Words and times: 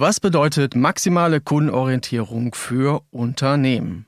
Was 0.00 0.20
bedeutet 0.20 0.76
maximale 0.76 1.40
Kundenorientierung 1.40 2.54
für 2.54 3.02
Unternehmen? 3.10 4.06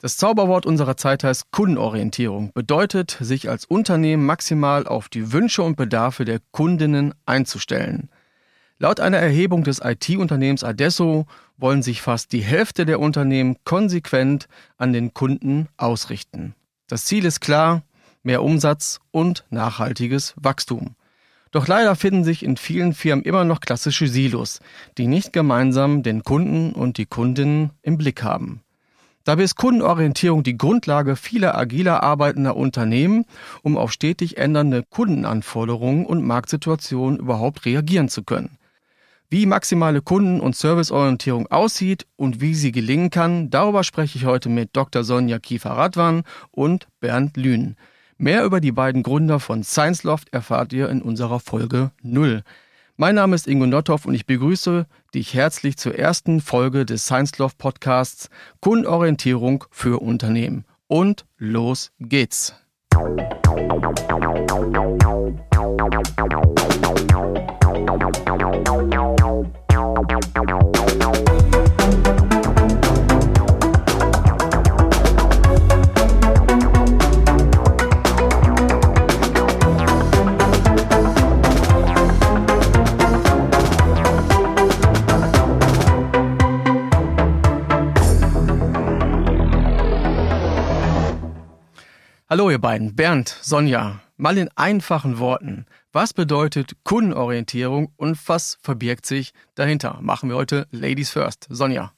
Das 0.00 0.16
Zauberwort 0.16 0.66
unserer 0.66 0.96
Zeit 0.96 1.22
heißt 1.22 1.52
Kundenorientierung, 1.52 2.50
bedeutet, 2.52 3.16
sich 3.20 3.48
als 3.48 3.64
Unternehmen 3.64 4.26
maximal 4.26 4.88
auf 4.88 5.08
die 5.08 5.30
Wünsche 5.30 5.62
und 5.62 5.76
Bedarfe 5.76 6.24
der 6.24 6.40
Kundinnen 6.50 7.14
einzustellen. 7.26 8.10
Laut 8.80 8.98
einer 8.98 9.18
Erhebung 9.18 9.62
des 9.62 9.80
IT-Unternehmens 9.80 10.64
Adesso 10.64 11.26
wollen 11.58 11.84
sich 11.84 12.02
fast 12.02 12.32
die 12.32 12.42
Hälfte 12.42 12.84
der 12.84 12.98
Unternehmen 12.98 13.56
konsequent 13.62 14.48
an 14.78 14.92
den 14.92 15.14
Kunden 15.14 15.68
ausrichten. 15.76 16.56
Das 16.88 17.04
Ziel 17.04 17.24
ist 17.24 17.38
klar, 17.38 17.82
mehr 18.24 18.42
Umsatz 18.42 18.98
und 19.12 19.44
nachhaltiges 19.50 20.34
Wachstum. 20.34 20.96
Doch 21.50 21.66
leider 21.66 21.96
finden 21.96 22.24
sich 22.24 22.44
in 22.44 22.56
vielen 22.56 22.92
Firmen 22.92 23.24
immer 23.24 23.44
noch 23.44 23.60
klassische 23.60 24.06
Silos, 24.06 24.60
die 24.98 25.06
nicht 25.06 25.32
gemeinsam 25.32 26.02
den 26.02 26.22
Kunden 26.22 26.72
und 26.72 26.98
die 26.98 27.06
Kundinnen 27.06 27.70
im 27.82 27.96
Blick 27.96 28.22
haben. 28.22 28.60
Dabei 29.24 29.42
ist 29.42 29.56
Kundenorientierung 29.56 30.42
die 30.42 30.56
Grundlage 30.56 31.14
vieler 31.14 31.54
agiler 31.54 32.02
arbeitender 32.02 32.56
Unternehmen, 32.56 33.26
um 33.62 33.76
auf 33.76 33.92
stetig 33.92 34.38
ändernde 34.38 34.84
Kundenanforderungen 34.88 36.06
und 36.06 36.24
Marktsituationen 36.24 37.18
überhaupt 37.18 37.66
reagieren 37.66 38.08
zu 38.08 38.22
können. 38.22 38.56
Wie 39.30 39.44
maximale 39.44 40.00
Kunden- 40.00 40.40
und 40.40 40.56
Serviceorientierung 40.56 41.46
aussieht 41.48 42.06
und 42.16 42.40
wie 42.40 42.54
sie 42.54 42.72
gelingen 42.72 43.10
kann, 43.10 43.50
darüber 43.50 43.84
spreche 43.84 44.16
ich 44.16 44.24
heute 44.24 44.48
mit 44.48 44.70
Dr. 44.72 45.04
Sonja 45.04 45.38
Kiefer-Radwan 45.38 46.22
und 46.50 46.88
Bernd 47.00 47.36
Lühn. 47.36 47.76
Mehr 48.20 48.44
über 48.44 48.60
die 48.60 48.72
beiden 48.72 49.04
Gründer 49.04 49.38
von 49.38 49.62
ScienceLoft 49.62 50.32
erfahrt 50.32 50.72
ihr 50.72 50.88
in 50.88 51.02
unserer 51.02 51.38
Folge 51.38 51.92
0. 52.02 52.42
Mein 52.96 53.14
Name 53.14 53.36
ist 53.36 53.46
Ingo 53.46 53.64
Nothoff 53.64 54.06
und 54.06 54.14
ich 54.14 54.26
begrüße 54.26 54.86
dich 55.14 55.34
herzlich 55.34 55.76
zur 55.76 55.94
ersten 55.94 56.40
Folge 56.40 56.84
des 56.84 57.06
ScienceLoft 57.06 57.58
Podcasts 57.58 58.28
Kundenorientierung 58.60 59.62
für 59.70 60.02
Unternehmen. 60.02 60.64
Und 60.88 61.26
los 61.36 61.92
geht's. 62.00 62.56
Hallo 68.90 69.17
ihr 92.58 92.60
beiden, 92.60 92.96
Bernd, 92.96 93.28
Sonja. 93.40 94.00
Mal 94.16 94.36
in 94.36 94.50
einfachen 94.56 95.20
Worten. 95.20 95.66
Was 95.92 96.12
bedeutet 96.12 96.72
Kundenorientierung 96.82 97.92
und 97.96 98.18
was 98.28 98.58
verbirgt 98.62 99.06
sich 99.06 99.32
dahinter? 99.54 99.98
Machen 100.00 100.28
wir 100.28 100.34
heute 100.34 100.66
Ladies 100.72 101.10
First. 101.10 101.46
Sonja. 101.50 101.92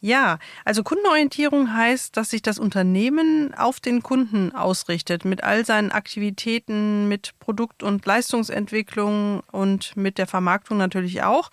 Ja, 0.00 0.40
also 0.64 0.82
Kundenorientierung 0.82 1.72
heißt, 1.72 2.16
dass 2.16 2.30
sich 2.30 2.42
das 2.42 2.58
Unternehmen 2.58 3.54
auf 3.54 3.78
den 3.78 4.02
Kunden 4.02 4.52
ausrichtet, 4.52 5.24
mit 5.24 5.44
all 5.44 5.64
seinen 5.64 5.92
Aktivitäten, 5.92 7.06
mit 7.06 7.38
Produkt- 7.38 7.84
und 7.84 8.04
Leistungsentwicklung 8.04 9.40
und 9.52 9.96
mit 9.96 10.18
der 10.18 10.26
Vermarktung 10.26 10.78
natürlich 10.78 11.22
auch, 11.22 11.50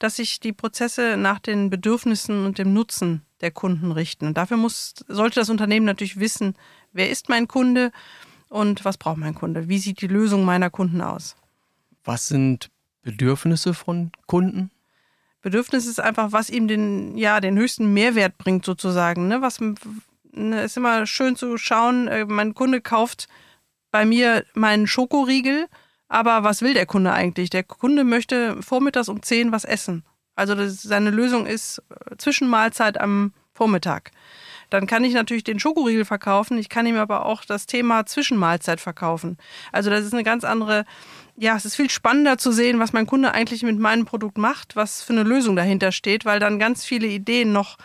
dass 0.00 0.16
sich 0.16 0.40
die 0.40 0.52
Prozesse 0.52 1.16
nach 1.16 1.38
den 1.38 1.70
Bedürfnissen 1.70 2.44
und 2.44 2.58
dem 2.58 2.72
Nutzen 2.72 3.22
der 3.40 3.52
Kunden 3.52 3.92
richten. 3.92 4.26
Und 4.26 4.36
dafür 4.36 4.56
muss, 4.56 4.94
sollte 5.06 5.38
das 5.38 5.50
Unternehmen 5.50 5.86
natürlich 5.86 6.18
wissen, 6.18 6.54
wer 6.92 7.10
ist 7.10 7.28
mein 7.28 7.48
Kunde 7.48 7.92
und 8.48 8.84
was 8.84 8.96
braucht 8.96 9.18
mein 9.18 9.34
Kunde? 9.34 9.68
Wie 9.68 9.78
sieht 9.78 10.00
die 10.00 10.06
Lösung 10.06 10.44
meiner 10.44 10.70
Kunden 10.70 11.00
aus? 11.00 11.36
Was 12.04 12.28
sind 12.28 12.70
Bedürfnisse 13.02 13.74
von 13.74 14.10
Kunden? 14.26 14.70
Bedürfnis 15.42 15.86
ist 15.86 16.00
einfach, 16.00 16.32
was 16.32 16.50
ihm 16.50 16.66
den, 16.68 17.16
ja, 17.16 17.40
den 17.40 17.56
höchsten 17.56 17.92
Mehrwert 17.92 18.38
bringt, 18.38 18.64
sozusagen. 18.64 19.28
Ne? 19.28 19.40
Was 19.40 19.60
ne, 20.32 20.62
ist 20.62 20.76
immer 20.76 21.06
schön 21.06 21.36
zu 21.36 21.56
schauen, 21.58 22.08
äh, 22.08 22.24
mein 22.24 22.54
Kunde 22.54 22.80
kauft 22.80 23.28
bei 23.90 24.04
mir 24.04 24.44
meinen 24.54 24.86
Schokoriegel, 24.86 25.66
aber 26.08 26.42
was 26.42 26.62
will 26.62 26.74
der 26.74 26.86
Kunde 26.86 27.12
eigentlich? 27.12 27.50
Der 27.50 27.62
Kunde 27.62 28.04
möchte 28.04 28.62
vormittags 28.62 29.08
um 29.08 29.22
10 29.22 29.52
was 29.52 29.64
essen. 29.64 30.04
Also 30.34 30.54
das, 30.54 30.82
seine 30.82 31.10
Lösung 31.10 31.46
ist 31.46 31.82
äh, 31.90 32.16
Zwischenmahlzeit 32.16 33.00
am 33.00 33.32
Vormittag. 33.52 34.10
Dann 34.70 34.86
kann 34.86 35.04
ich 35.04 35.14
natürlich 35.14 35.44
den 35.44 35.58
Schokoriegel 35.58 36.04
verkaufen, 36.04 36.58
ich 36.58 36.68
kann 36.68 36.86
ihm 36.86 36.96
aber 36.96 37.24
auch 37.24 37.44
das 37.44 37.66
Thema 37.66 38.04
Zwischenmahlzeit 38.06 38.80
verkaufen. 38.80 39.38
Also 39.72 39.90
das 39.90 40.04
ist 40.04 40.12
eine 40.12 40.24
ganz 40.24 40.44
andere, 40.44 40.84
ja, 41.36 41.56
es 41.56 41.64
ist 41.64 41.76
viel 41.76 41.90
spannender 41.90 42.38
zu 42.38 42.52
sehen, 42.52 42.78
was 42.78 42.92
mein 42.92 43.06
Kunde 43.06 43.32
eigentlich 43.32 43.62
mit 43.62 43.78
meinem 43.78 44.04
Produkt 44.04 44.38
macht, 44.38 44.76
was 44.76 45.02
für 45.02 45.12
eine 45.14 45.22
Lösung 45.22 45.56
dahinter 45.56 45.92
steht, 45.92 46.24
weil 46.24 46.40
dann 46.40 46.58
ganz 46.58 46.84
viele 46.84 47.06
Ideen 47.06 47.52
noch 47.52 47.78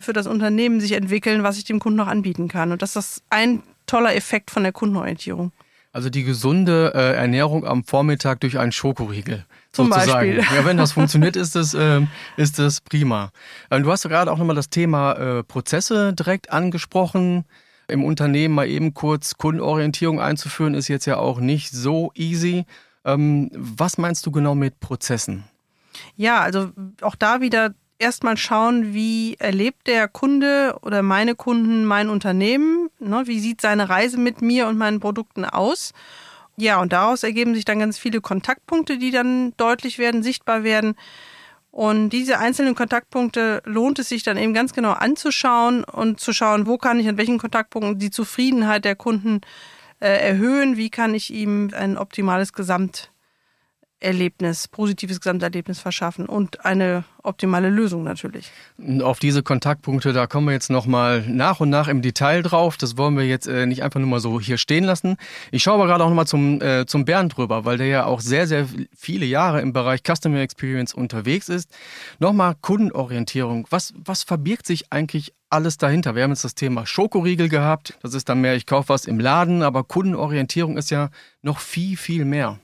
für 0.00 0.12
das 0.12 0.26
Unternehmen 0.26 0.80
sich 0.80 0.92
entwickeln, 0.92 1.42
was 1.42 1.58
ich 1.58 1.64
dem 1.64 1.78
Kunden 1.78 1.98
noch 1.98 2.06
anbieten 2.06 2.48
kann. 2.48 2.72
Und 2.72 2.82
das 2.82 2.96
ist 2.96 3.22
ein 3.28 3.62
toller 3.86 4.14
Effekt 4.14 4.50
von 4.50 4.62
der 4.62 4.72
Kundenorientierung. 4.72 5.52
Also 5.92 6.08
die 6.08 6.22
gesunde 6.22 6.92
äh, 6.94 7.16
Ernährung 7.16 7.66
am 7.66 7.82
Vormittag 7.82 8.40
durch 8.40 8.58
einen 8.58 8.70
Schokoriegel. 8.70 9.44
Zum 9.72 9.92
sozusagen. 9.92 10.36
Beispiel. 10.36 10.56
Ja, 10.56 10.64
wenn 10.64 10.76
das 10.76 10.92
funktioniert, 10.94 11.34
ist 11.34 11.56
das, 11.56 11.74
äh, 11.74 12.02
ist 12.36 12.58
das 12.60 12.80
prima. 12.80 13.30
Ähm, 13.70 13.82
du 13.82 13.90
hast 13.90 14.02
gerade 14.04 14.30
auch 14.30 14.38
nochmal 14.38 14.56
das 14.56 14.70
Thema 14.70 15.12
äh, 15.14 15.42
Prozesse 15.42 16.12
direkt 16.12 16.52
angesprochen. 16.52 17.44
Im 17.88 18.04
Unternehmen 18.04 18.54
mal 18.54 18.68
eben 18.68 18.94
kurz 18.94 19.34
Kundenorientierung 19.36 20.20
einzuführen, 20.20 20.74
ist 20.74 20.86
jetzt 20.86 21.06
ja 21.06 21.16
auch 21.16 21.40
nicht 21.40 21.72
so 21.72 22.12
easy. 22.14 22.66
Ähm, 23.04 23.50
was 23.52 23.98
meinst 23.98 24.24
du 24.26 24.30
genau 24.30 24.54
mit 24.54 24.78
Prozessen? 24.78 25.44
Ja, 26.16 26.40
also 26.40 26.70
auch 27.00 27.16
da 27.16 27.40
wieder 27.40 27.74
erstmal 28.00 28.36
schauen, 28.36 28.94
wie 28.94 29.36
erlebt 29.38 29.86
der 29.86 30.08
Kunde 30.08 30.76
oder 30.82 31.02
meine 31.02 31.34
Kunden 31.34 31.84
mein 31.84 32.08
Unternehmen, 32.08 32.90
ne? 32.98 33.22
wie 33.26 33.38
sieht 33.38 33.60
seine 33.60 33.88
Reise 33.88 34.18
mit 34.18 34.42
mir 34.42 34.66
und 34.66 34.78
meinen 34.78 35.00
Produkten 35.00 35.44
aus. 35.44 35.92
Ja, 36.56 36.80
und 36.80 36.92
daraus 36.92 37.22
ergeben 37.22 37.54
sich 37.54 37.64
dann 37.64 37.78
ganz 37.78 37.98
viele 37.98 38.20
Kontaktpunkte, 38.20 38.98
die 38.98 39.10
dann 39.10 39.54
deutlich 39.56 39.98
werden, 39.98 40.22
sichtbar 40.22 40.64
werden. 40.64 40.94
Und 41.70 42.10
diese 42.10 42.38
einzelnen 42.38 42.74
Kontaktpunkte 42.74 43.62
lohnt 43.64 43.98
es 43.98 44.08
sich 44.08 44.24
dann 44.24 44.36
eben 44.36 44.54
ganz 44.54 44.72
genau 44.72 44.92
anzuschauen 44.92 45.84
und 45.84 46.18
zu 46.18 46.32
schauen, 46.32 46.66
wo 46.66 46.78
kann 46.78 46.98
ich 46.98 47.08
an 47.08 47.16
welchen 47.16 47.38
Kontaktpunkten 47.38 47.98
die 47.98 48.10
Zufriedenheit 48.10 48.84
der 48.84 48.96
Kunden 48.96 49.40
äh, 50.00 50.08
erhöhen, 50.08 50.76
wie 50.76 50.90
kann 50.90 51.14
ich 51.14 51.32
ihm 51.32 51.70
ein 51.74 51.96
optimales 51.96 52.52
Gesamt 52.52 53.10
Erlebnis, 54.00 54.66
positives 54.66 55.20
Gesamterlebnis 55.20 55.78
verschaffen 55.78 56.26
und 56.26 56.64
eine 56.64 57.04
optimale 57.22 57.68
Lösung 57.68 58.02
natürlich. 58.02 58.50
Auf 59.02 59.18
diese 59.18 59.42
Kontaktpunkte, 59.42 60.12
da 60.12 60.26
kommen 60.26 60.46
wir 60.46 60.52
jetzt 60.52 60.70
nochmal 60.70 61.22
nach 61.28 61.60
und 61.60 61.68
nach 61.68 61.86
im 61.86 62.00
Detail 62.00 62.42
drauf. 62.42 62.78
Das 62.78 62.96
wollen 62.96 63.16
wir 63.16 63.26
jetzt 63.26 63.46
äh, 63.46 63.66
nicht 63.66 63.82
einfach 63.82 64.00
nur 64.00 64.08
mal 64.08 64.20
so 64.20 64.40
hier 64.40 64.56
stehen 64.56 64.84
lassen. 64.84 65.16
Ich 65.50 65.62
schaue 65.62 65.74
aber 65.74 65.86
gerade 65.86 66.04
auch 66.04 66.08
nochmal 66.08 66.26
zum, 66.26 66.62
äh, 66.62 66.86
zum 66.86 67.04
Bernd 67.04 67.36
drüber, 67.36 67.64
weil 67.66 67.76
der 67.76 67.86
ja 67.88 68.04
auch 68.06 68.20
sehr, 68.20 68.46
sehr 68.46 68.66
viele 68.96 69.26
Jahre 69.26 69.60
im 69.60 69.72
Bereich 69.72 70.00
Customer 70.02 70.40
Experience 70.40 70.94
unterwegs 70.94 71.48
ist. 71.48 71.70
Nochmal 72.18 72.54
Kundenorientierung. 72.60 73.66
Was, 73.70 73.92
was 73.96 74.22
verbirgt 74.22 74.66
sich 74.66 74.92
eigentlich 74.92 75.34
alles 75.50 75.76
dahinter? 75.76 76.14
Wir 76.14 76.22
haben 76.22 76.30
jetzt 76.30 76.44
das 76.44 76.54
Thema 76.54 76.86
Schokoriegel 76.86 77.48
gehabt. 77.48 77.98
Das 78.02 78.14
ist 78.14 78.28
dann 78.28 78.40
mehr, 78.40 78.56
ich 78.56 78.66
kaufe 78.66 78.88
was 78.88 79.04
im 79.04 79.20
Laden, 79.20 79.62
aber 79.62 79.84
Kundenorientierung 79.84 80.78
ist 80.78 80.90
ja 80.90 81.10
noch 81.42 81.58
viel, 81.58 81.96
viel 81.96 82.24
mehr. 82.24 82.58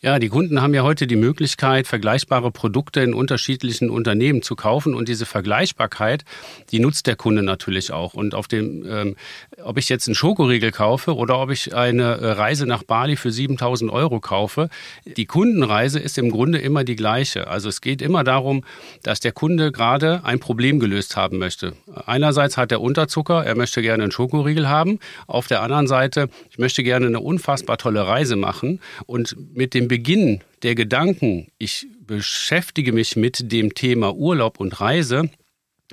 Ja, 0.00 0.18
die 0.18 0.28
Kunden 0.28 0.62
haben 0.62 0.74
ja 0.74 0.82
heute 0.82 1.06
die 1.06 1.16
Möglichkeit, 1.16 1.86
vergleichbare 1.86 2.50
Produkte 2.50 3.00
in 3.00 3.14
unterschiedlichen 3.14 3.90
Unternehmen 3.90 4.42
zu 4.42 4.54
kaufen 4.54 4.94
und 4.94 5.08
diese 5.08 5.26
Vergleichbarkeit, 5.26 6.24
die 6.70 6.78
nutzt 6.78 7.06
der 7.06 7.16
Kunde 7.16 7.42
natürlich 7.42 7.92
auch. 7.92 8.14
Und 8.14 8.34
auf 8.34 8.46
dem, 8.46 8.84
ähm, 8.88 9.16
ob 9.62 9.78
ich 9.78 9.88
jetzt 9.88 10.06
einen 10.06 10.14
Schokoriegel 10.14 10.70
kaufe 10.70 11.16
oder 11.16 11.40
ob 11.40 11.50
ich 11.50 11.74
eine 11.74 12.18
äh, 12.18 12.30
Reise 12.32 12.66
nach 12.66 12.82
Bali 12.82 13.16
für 13.16 13.32
7000 13.32 13.90
Euro 13.90 14.20
kaufe, 14.20 14.68
die 15.04 15.24
Kundenreise 15.24 15.98
ist 15.98 16.18
im 16.18 16.30
Grunde 16.30 16.58
immer 16.58 16.84
die 16.84 16.96
gleiche. 16.96 17.48
Also 17.48 17.68
es 17.68 17.80
geht 17.80 18.02
immer 18.02 18.22
darum, 18.22 18.64
dass 19.02 19.20
der 19.20 19.32
Kunde 19.32 19.72
gerade 19.72 20.20
ein 20.24 20.40
Problem 20.40 20.78
gelöst 20.78 21.16
haben 21.16 21.38
möchte. 21.38 21.72
Einerseits 22.06 22.56
hat 22.56 22.70
er 22.70 22.80
Unterzucker, 22.80 23.44
er 23.44 23.56
möchte 23.56 23.82
gerne 23.82 24.04
einen 24.04 24.12
Schokoriegel 24.12 24.68
haben. 24.68 25.00
Auf 25.26 25.48
der 25.48 25.62
anderen 25.62 25.86
Seite, 25.86 26.28
ich 26.50 26.58
möchte 26.58 26.82
gerne 26.82 27.06
eine 27.06 27.20
unfassbar 27.20 27.78
tolle 27.78 28.06
Reise 28.06 28.36
machen 28.36 28.80
und 29.06 29.34
mit 29.56 29.72
dem 29.72 29.88
Beginn 29.88 30.40
der 30.62 30.74
Gedanken, 30.74 31.48
ich 31.58 31.86
beschäftige 32.06 32.92
mich 32.92 33.16
mit 33.16 33.50
dem 33.50 33.74
Thema 33.74 34.14
Urlaub 34.14 34.60
und 34.60 34.80
Reise, 34.80 35.30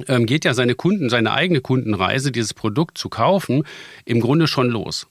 ähm, 0.07 0.25
geht 0.25 0.43
ja 0.43 0.53
seine 0.53 0.75
Kunden, 0.75 1.09
seine 1.09 1.31
eigene 1.31 1.61
Kundenreise, 1.61 2.31
dieses 2.31 2.53
Produkt 2.53 2.97
zu 2.97 3.09
kaufen, 3.09 3.63
im 4.05 4.19
Grunde 4.19 4.47
schon 4.47 4.69
los. 4.69 5.07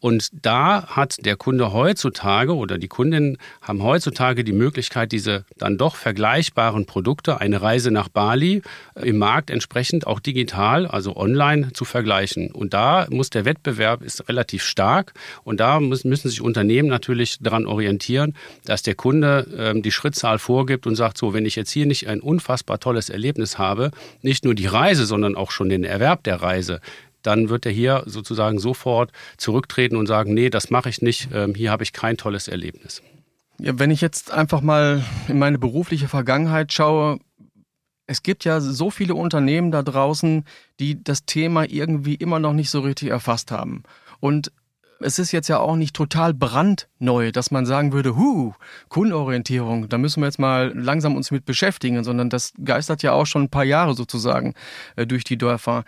Und 0.00 0.28
da 0.32 0.86
hat 0.86 1.16
der 1.24 1.36
Kunde 1.36 1.72
heutzutage 1.72 2.54
oder 2.54 2.78
die 2.78 2.88
Kundinnen 2.88 3.36
haben 3.60 3.82
heutzutage 3.82 4.44
die 4.44 4.52
Möglichkeit, 4.52 5.10
diese 5.12 5.44
dann 5.56 5.76
doch 5.76 5.96
vergleichbaren 5.96 6.86
Produkte, 6.86 7.40
eine 7.40 7.60
Reise 7.62 7.90
nach 7.90 8.08
Bali, 8.08 8.62
äh, 8.94 9.08
im 9.08 9.18
Markt 9.18 9.50
entsprechend 9.50 10.06
auch 10.06 10.20
digital, 10.20 10.86
also 10.86 11.16
online 11.16 11.72
zu 11.72 11.84
vergleichen. 11.84 12.52
Und 12.52 12.74
da 12.74 13.06
muss 13.10 13.30
der 13.30 13.44
Wettbewerb 13.44 14.02
ist 14.02 14.28
relativ 14.28 14.62
stark 14.62 15.14
und 15.42 15.58
da 15.58 15.80
müssen, 15.80 16.08
müssen 16.08 16.28
sich 16.28 16.40
Unternehmen 16.40 16.88
natürlich 16.88 17.38
daran 17.40 17.66
orientieren, 17.66 18.34
dass 18.64 18.82
der 18.82 18.94
Kunde 18.94 19.46
ähm, 19.56 19.82
die 19.82 19.92
Schrittzahl 19.92 20.38
vorgibt 20.38 20.86
und 20.86 20.94
sagt, 20.94 21.18
so, 21.18 21.34
wenn 21.34 21.46
ich 21.46 21.56
jetzt 21.56 21.70
hier 21.70 21.86
nicht 21.86 22.06
ein 22.08 22.20
unfassbar 22.20 22.78
tolles 22.78 23.10
Erlebnis 23.10 23.58
habe, 23.58 23.90
nicht 24.22 24.44
nur 24.44 24.54
die 24.54 24.66
Reise, 24.66 25.06
sondern 25.06 25.34
auch 25.34 25.50
schon 25.50 25.68
den 25.68 25.84
Erwerb 25.84 26.22
der 26.22 26.40
Reise, 26.40 26.80
dann 27.28 27.50
wird 27.50 27.66
er 27.66 27.72
hier 27.72 28.04
sozusagen 28.06 28.58
sofort 28.58 29.12
zurücktreten 29.36 29.96
und 29.96 30.06
sagen, 30.06 30.32
nee, 30.32 30.48
das 30.48 30.70
mache 30.70 30.88
ich 30.88 31.02
nicht, 31.02 31.28
ähm, 31.34 31.54
hier 31.54 31.70
habe 31.70 31.82
ich 31.82 31.92
kein 31.92 32.16
tolles 32.16 32.48
Erlebnis. 32.48 33.02
Ja, 33.60 33.78
wenn 33.78 33.90
ich 33.90 34.00
jetzt 34.00 34.32
einfach 34.32 34.62
mal 34.62 35.04
in 35.28 35.38
meine 35.38 35.58
berufliche 35.58 36.08
Vergangenheit 36.08 36.72
schaue, 36.72 37.18
es 38.06 38.22
gibt 38.22 38.46
ja 38.46 38.60
so 38.60 38.90
viele 38.90 39.14
Unternehmen 39.14 39.70
da 39.70 39.82
draußen, 39.82 40.46
die 40.80 41.04
das 41.04 41.26
Thema 41.26 41.68
irgendwie 41.68 42.14
immer 42.14 42.38
noch 42.38 42.54
nicht 42.54 42.70
so 42.70 42.80
richtig 42.80 43.10
erfasst 43.10 43.50
haben. 43.50 43.82
Und 44.20 44.50
es 45.00 45.18
ist 45.18 45.30
jetzt 45.30 45.48
ja 45.48 45.58
auch 45.58 45.76
nicht 45.76 45.94
total 45.94 46.32
brandneu, 46.32 47.30
dass 47.30 47.50
man 47.50 47.66
sagen 47.66 47.92
würde, 47.92 48.16
hu, 48.16 48.54
Kundenorientierung, 48.88 49.90
da 49.90 49.98
müssen 49.98 50.22
wir 50.22 50.26
jetzt 50.26 50.38
mal 50.38 50.72
langsam 50.74 51.14
uns 51.14 51.30
mit 51.30 51.44
beschäftigen, 51.44 52.02
sondern 52.04 52.30
das 52.30 52.54
geistert 52.64 53.02
ja 53.02 53.12
auch 53.12 53.26
schon 53.26 53.42
ein 53.42 53.50
paar 53.50 53.64
Jahre 53.64 53.94
sozusagen 53.94 54.54
äh, 54.96 55.06
durch 55.06 55.24
die 55.24 55.36
Dörfer. 55.36 55.84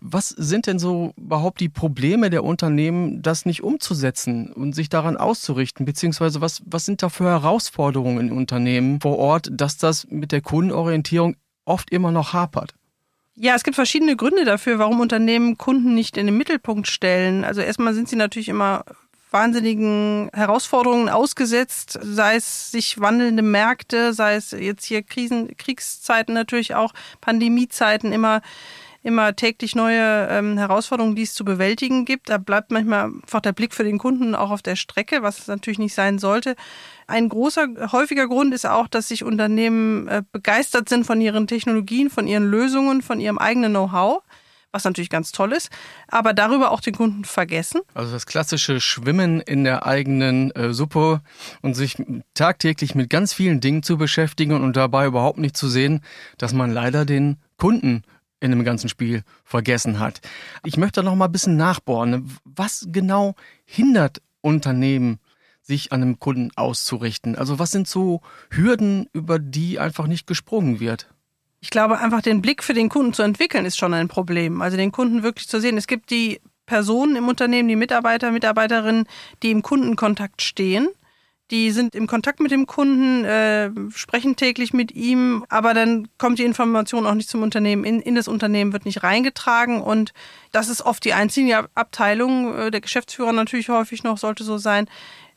Was 0.00 0.30
sind 0.30 0.66
denn 0.66 0.78
so 0.78 1.12
überhaupt 1.16 1.60
die 1.60 1.68
Probleme 1.68 2.30
der 2.30 2.44
Unternehmen, 2.44 3.22
das 3.22 3.44
nicht 3.44 3.62
umzusetzen 3.62 4.52
und 4.52 4.74
sich 4.74 4.88
daran 4.88 5.16
auszurichten? 5.16 5.84
Beziehungsweise 5.84 6.40
was, 6.40 6.62
was 6.64 6.86
sind 6.86 7.02
da 7.02 7.08
für 7.08 7.24
Herausforderungen 7.24 8.28
in 8.28 8.32
Unternehmen 8.32 9.00
vor 9.00 9.18
Ort, 9.18 9.48
dass 9.52 9.76
das 9.76 10.06
mit 10.08 10.32
der 10.32 10.40
Kundenorientierung 10.40 11.36
oft 11.64 11.90
immer 11.90 12.12
noch 12.12 12.32
hapert? 12.32 12.74
Ja, 13.34 13.54
es 13.54 13.62
gibt 13.62 13.74
verschiedene 13.74 14.16
Gründe 14.16 14.44
dafür, 14.44 14.78
warum 14.78 15.00
Unternehmen 15.00 15.56
Kunden 15.56 15.94
nicht 15.94 16.16
in 16.16 16.26
den 16.26 16.36
Mittelpunkt 16.36 16.88
stellen. 16.88 17.44
Also 17.44 17.60
erstmal 17.60 17.94
sind 17.94 18.08
sie 18.08 18.16
natürlich 18.16 18.48
immer 18.48 18.84
wahnsinnigen 19.30 20.30
Herausforderungen 20.32 21.08
ausgesetzt, 21.08 21.98
sei 22.02 22.36
es 22.36 22.70
sich 22.70 23.00
wandelnde 23.00 23.42
Märkte, 23.42 24.12
sei 24.12 24.34
es 24.34 24.50
jetzt 24.50 24.84
hier 24.84 25.02
Krisen, 25.02 25.56
Kriegszeiten 25.56 26.34
natürlich 26.34 26.74
auch, 26.74 26.92
Pandemiezeiten 27.20 28.12
immer 28.12 28.42
immer 29.02 29.34
täglich 29.34 29.74
neue 29.74 30.28
ähm, 30.28 30.58
Herausforderungen, 30.58 31.16
die 31.16 31.22
es 31.22 31.34
zu 31.34 31.44
bewältigen 31.44 32.04
gibt. 32.04 32.28
Da 32.28 32.38
bleibt 32.38 32.70
manchmal 32.70 33.04
einfach 33.04 33.40
der 33.40 33.52
Blick 33.52 33.74
für 33.74 33.84
den 33.84 33.98
Kunden 33.98 34.34
auch 34.34 34.50
auf 34.50 34.62
der 34.62 34.76
Strecke, 34.76 35.22
was 35.22 35.38
es 35.38 35.46
natürlich 35.46 35.78
nicht 35.78 35.94
sein 35.94 36.18
sollte. 36.18 36.54
Ein 37.06 37.28
großer, 37.28 37.92
häufiger 37.92 38.28
Grund 38.28 38.52
ist 38.52 38.66
auch, 38.66 38.88
dass 38.88 39.08
sich 39.08 39.24
Unternehmen 39.24 40.06
äh, 40.08 40.22
begeistert 40.32 40.88
sind 40.88 41.04
von 41.04 41.20
ihren 41.20 41.46
Technologien, 41.46 42.10
von 42.10 42.26
ihren 42.26 42.50
Lösungen, 42.50 43.02
von 43.02 43.20
ihrem 43.20 43.38
eigenen 43.38 43.72
Know-how 43.72 44.22
was 44.72 44.84
natürlich 44.84 45.10
ganz 45.10 45.32
toll 45.32 45.52
ist, 45.52 45.70
aber 46.08 46.32
darüber 46.32 46.70
auch 46.70 46.80
den 46.80 46.94
Kunden 46.94 47.24
vergessen. 47.24 47.80
Also 47.94 48.12
das 48.12 48.26
klassische 48.26 48.80
Schwimmen 48.80 49.40
in 49.40 49.64
der 49.64 49.86
eigenen 49.86 50.50
äh, 50.52 50.72
Suppe 50.72 51.22
und 51.60 51.74
sich 51.74 51.96
tagtäglich 52.34 52.94
mit 52.94 53.10
ganz 53.10 53.32
vielen 53.32 53.60
Dingen 53.60 53.82
zu 53.82 53.96
beschäftigen 53.96 54.52
und 54.52 54.76
dabei 54.76 55.06
überhaupt 55.06 55.38
nicht 55.38 55.56
zu 55.56 55.68
sehen, 55.68 56.02
dass 56.38 56.52
man 56.52 56.72
leider 56.72 57.04
den 57.04 57.38
Kunden 57.56 58.04
in 58.40 58.50
dem 58.50 58.64
ganzen 58.64 58.88
Spiel 58.88 59.22
vergessen 59.44 59.98
hat. 59.98 60.20
Ich 60.64 60.76
möchte 60.76 61.02
noch 61.02 61.14
mal 61.14 61.26
ein 61.26 61.32
bisschen 61.32 61.56
nachbohren. 61.56 62.36
Was 62.44 62.86
genau 62.88 63.34
hindert 63.64 64.22
Unternehmen, 64.40 65.18
sich 65.62 65.92
an 65.92 66.02
einem 66.02 66.18
Kunden 66.18 66.50
auszurichten? 66.56 67.36
Also 67.36 67.58
was 67.58 67.70
sind 67.70 67.86
so 67.86 68.22
Hürden, 68.50 69.08
über 69.12 69.38
die 69.38 69.78
einfach 69.78 70.06
nicht 70.06 70.26
gesprungen 70.26 70.80
wird? 70.80 71.08
Ich 71.60 71.70
glaube, 71.70 71.98
einfach 71.98 72.22
den 72.22 72.40
Blick 72.40 72.64
für 72.64 72.72
den 72.72 72.88
Kunden 72.88 73.12
zu 73.12 73.22
entwickeln, 73.22 73.66
ist 73.66 73.76
schon 73.76 73.92
ein 73.92 74.08
Problem. 74.08 74.62
Also 74.62 74.78
den 74.78 74.92
Kunden 74.92 75.22
wirklich 75.22 75.46
zu 75.46 75.60
sehen. 75.60 75.76
Es 75.76 75.86
gibt 75.86 76.10
die 76.10 76.40
Personen 76.64 77.16
im 77.16 77.28
Unternehmen, 77.28 77.68
die 77.68 77.76
Mitarbeiter, 77.76 78.30
Mitarbeiterinnen, 78.30 79.04
die 79.42 79.50
im 79.50 79.60
Kundenkontakt 79.60 80.40
stehen 80.40 80.88
die 81.50 81.72
sind 81.72 81.94
im 81.94 82.06
Kontakt 82.06 82.38
mit 82.40 82.52
dem 82.52 82.66
Kunden, 82.66 83.24
äh, 83.24 83.70
sprechen 83.92 84.36
täglich 84.36 84.72
mit 84.72 84.92
ihm, 84.92 85.44
aber 85.48 85.74
dann 85.74 86.08
kommt 86.16 86.38
die 86.38 86.44
Information 86.44 87.06
auch 87.06 87.14
nicht 87.14 87.28
zum 87.28 87.42
Unternehmen. 87.42 87.84
In, 87.84 88.00
in 88.00 88.14
das 88.14 88.28
Unternehmen 88.28 88.72
wird 88.72 88.84
nicht 88.84 89.02
reingetragen 89.02 89.80
und 89.80 90.12
das 90.52 90.68
ist 90.68 90.82
oft 90.82 91.04
die 91.04 91.12
einzige 91.12 91.68
Abteilung. 91.74 92.56
Äh, 92.56 92.70
der 92.70 92.80
Geschäftsführer 92.80 93.32
natürlich 93.32 93.68
häufig 93.68 94.04
noch 94.04 94.18
sollte 94.18 94.44
so 94.44 94.58
sein, 94.58 94.86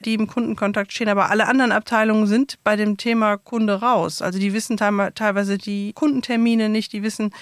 die 0.04 0.13
im 0.13 0.27
Kundenkontakt 0.27 0.94
stehen. 0.94 1.10
Aber 1.10 1.31
alle 1.31 1.48
anderen 1.48 1.71
Abteilungen 1.71 2.27
sind 2.27 2.60
bei 2.63 2.75
dem 2.75 2.98
Thema 2.98 3.38
Kunde 3.38 3.81
raus. 3.81 4.21
Also 4.21 4.38
die 4.38 4.54
wissen 4.54 4.77
teilweise 4.77 5.57
die 5.57 5.94
Kundentermine 5.94 6.69
nicht, 6.69 6.94
die 6.94 7.04
wissen 7.04 7.33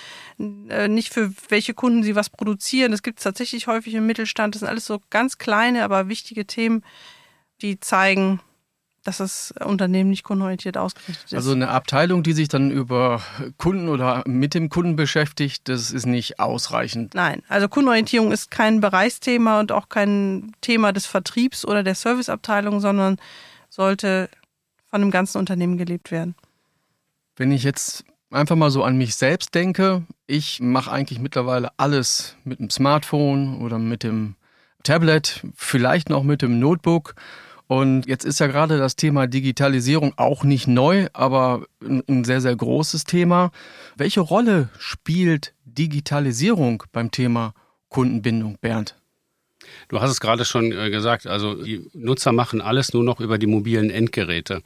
äh, 0.69 0.87
nicht, 0.87 1.13
für 1.13 1.33
welche 1.49 1.73
Kunden 1.73 2.03
sie 2.03 2.15
was 2.15 2.29
produzieren. 2.29 2.91
Das 2.91 3.03
gibt 3.03 3.19
es 3.19 3.23
tatsächlich 3.23 3.67
häufig 3.67 3.95
im 3.95 4.05
Mittelstand. 4.05 4.55
Das 4.55 4.61
sind 4.61 4.69
alles 4.69 4.85
so 4.85 5.01
ganz 5.09 5.37
kleine, 5.37 5.83
aber 5.83 6.07
wichtige 6.07 6.45
Themen, 6.45 6.83
die 7.61 7.79
zeigen, 7.79 8.39
dass 9.03 9.17
das 9.17 9.53
Unternehmen 9.63 10.11
nicht 10.11 10.23
kundenorientiert 10.23 10.77
ausgerichtet 10.77 11.25
ist. 11.25 11.33
Also 11.33 11.51
eine 11.53 11.69
Abteilung, 11.69 12.21
die 12.23 12.33
sich 12.33 12.47
dann 12.47 12.69
über 12.71 13.21
Kunden 13.57 13.89
oder 13.89 14.23
mit 14.27 14.53
dem 14.53 14.69
Kunden 14.69 14.95
beschäftigt, 14.95 15.67
das 15.67 15.91
ist 15.91 16.05
nicht 16.05 16.39
ausreichend. 16.39 17.15
Nein, 17.15 17.41
also 17.47 17.67
Kundenorientierung 17.67 18.31
ist 18.31 18.51
kein 18.51 18.79
Bereichsthema 18.79 19.59
und 19.59 19.71
auch 19.71 19.89
kein 19.89 20.53
Thema 20.61 20.93
des 20.93 21.05
Vertriebs 21.05 21.65
oder 21.65 21.83
der 21.83 21.95
Serviceabteilung, 21.95 22.79
sondern 22.79 23.17
sollte 23.69 24.29
von 24.89 25.01
dem 25.01 25.11
ganzen 25.11 25.39
Unternehmen 25.39 25.77
gelebt 25.77 26.11
werden. 26.11 26.35
Wenn 27.37 27.51
ich 27.51 27.63
jetzt 27.63 28.03
einfach 28.29 28.55
mal 28.55 28.69
so 28.69 28.83
an 28.83 28.97
mich 28.97 29.15
selbst 29.15 29.55
denke, 29.55 30.03
ich 30.27 30.59
mache 30.61 30.91
eigentlich 30.91 31.19
mittlerweile 31.19 31.69
alles 31.77 32.35
mit 32.43 32.59
dem 32.59 32.69
Smartphone 32.69 33.61
oder 33.61 33.79
mit 33.79 34.03
dem 34.03 34.35
Tablet, 34.83 35.41
vielleicht 35.55 36.09
noch 36.09 36.23
mit 36.23 36.41
dem 36.41 36.59
Notebook. 36.59 37.15
Und 37.71 38.05
jetzt 38.05 38.25
ist 38.25 38.41
ja 38.41 38.47
gerade 38.47 38.77
das 38.77 38.97
Thema 38.97 39.27
Digitalisierung 39.27 40.11
auch 40.17 40.43
nicht 40.43 40.67
neu, 40.67 41.07
aber 41.13 41.67
ein 41.81 42.25
sehr, 42.25 42.41
sehr 42.41 42.53
großes 42.53 43.05
Thema. 43.05 43.51
Welche 43.95 44.19
Rolle 44.19 44.67
spielt 44.77 45.53
Digitalisierung 45.63 46.83
beim 46.91 47.11
Thema 47.11 47.53
Kundenbindung, 47.87 48.57
Bernd? 48.59 49.00
Du 49.89 50.01
hast 50.01 50.11
es 50.11 50.19
gerade 50.19 50.45
schon 50.45 50.71
äh, 50.71 50.89
gesagt, 50.89 51.27
also 51.27 51.55
die 51.55 51.89
Nutzer 51.93 52.31
machen 52.31 52.61
alles 52.61 52.93
nur 52.93 53.03
noch 53.03 53.19
über 53.19 53.37
die 53.37 53.47
mobilen 53.47 53.89
Endgeräte. 53.89 54.61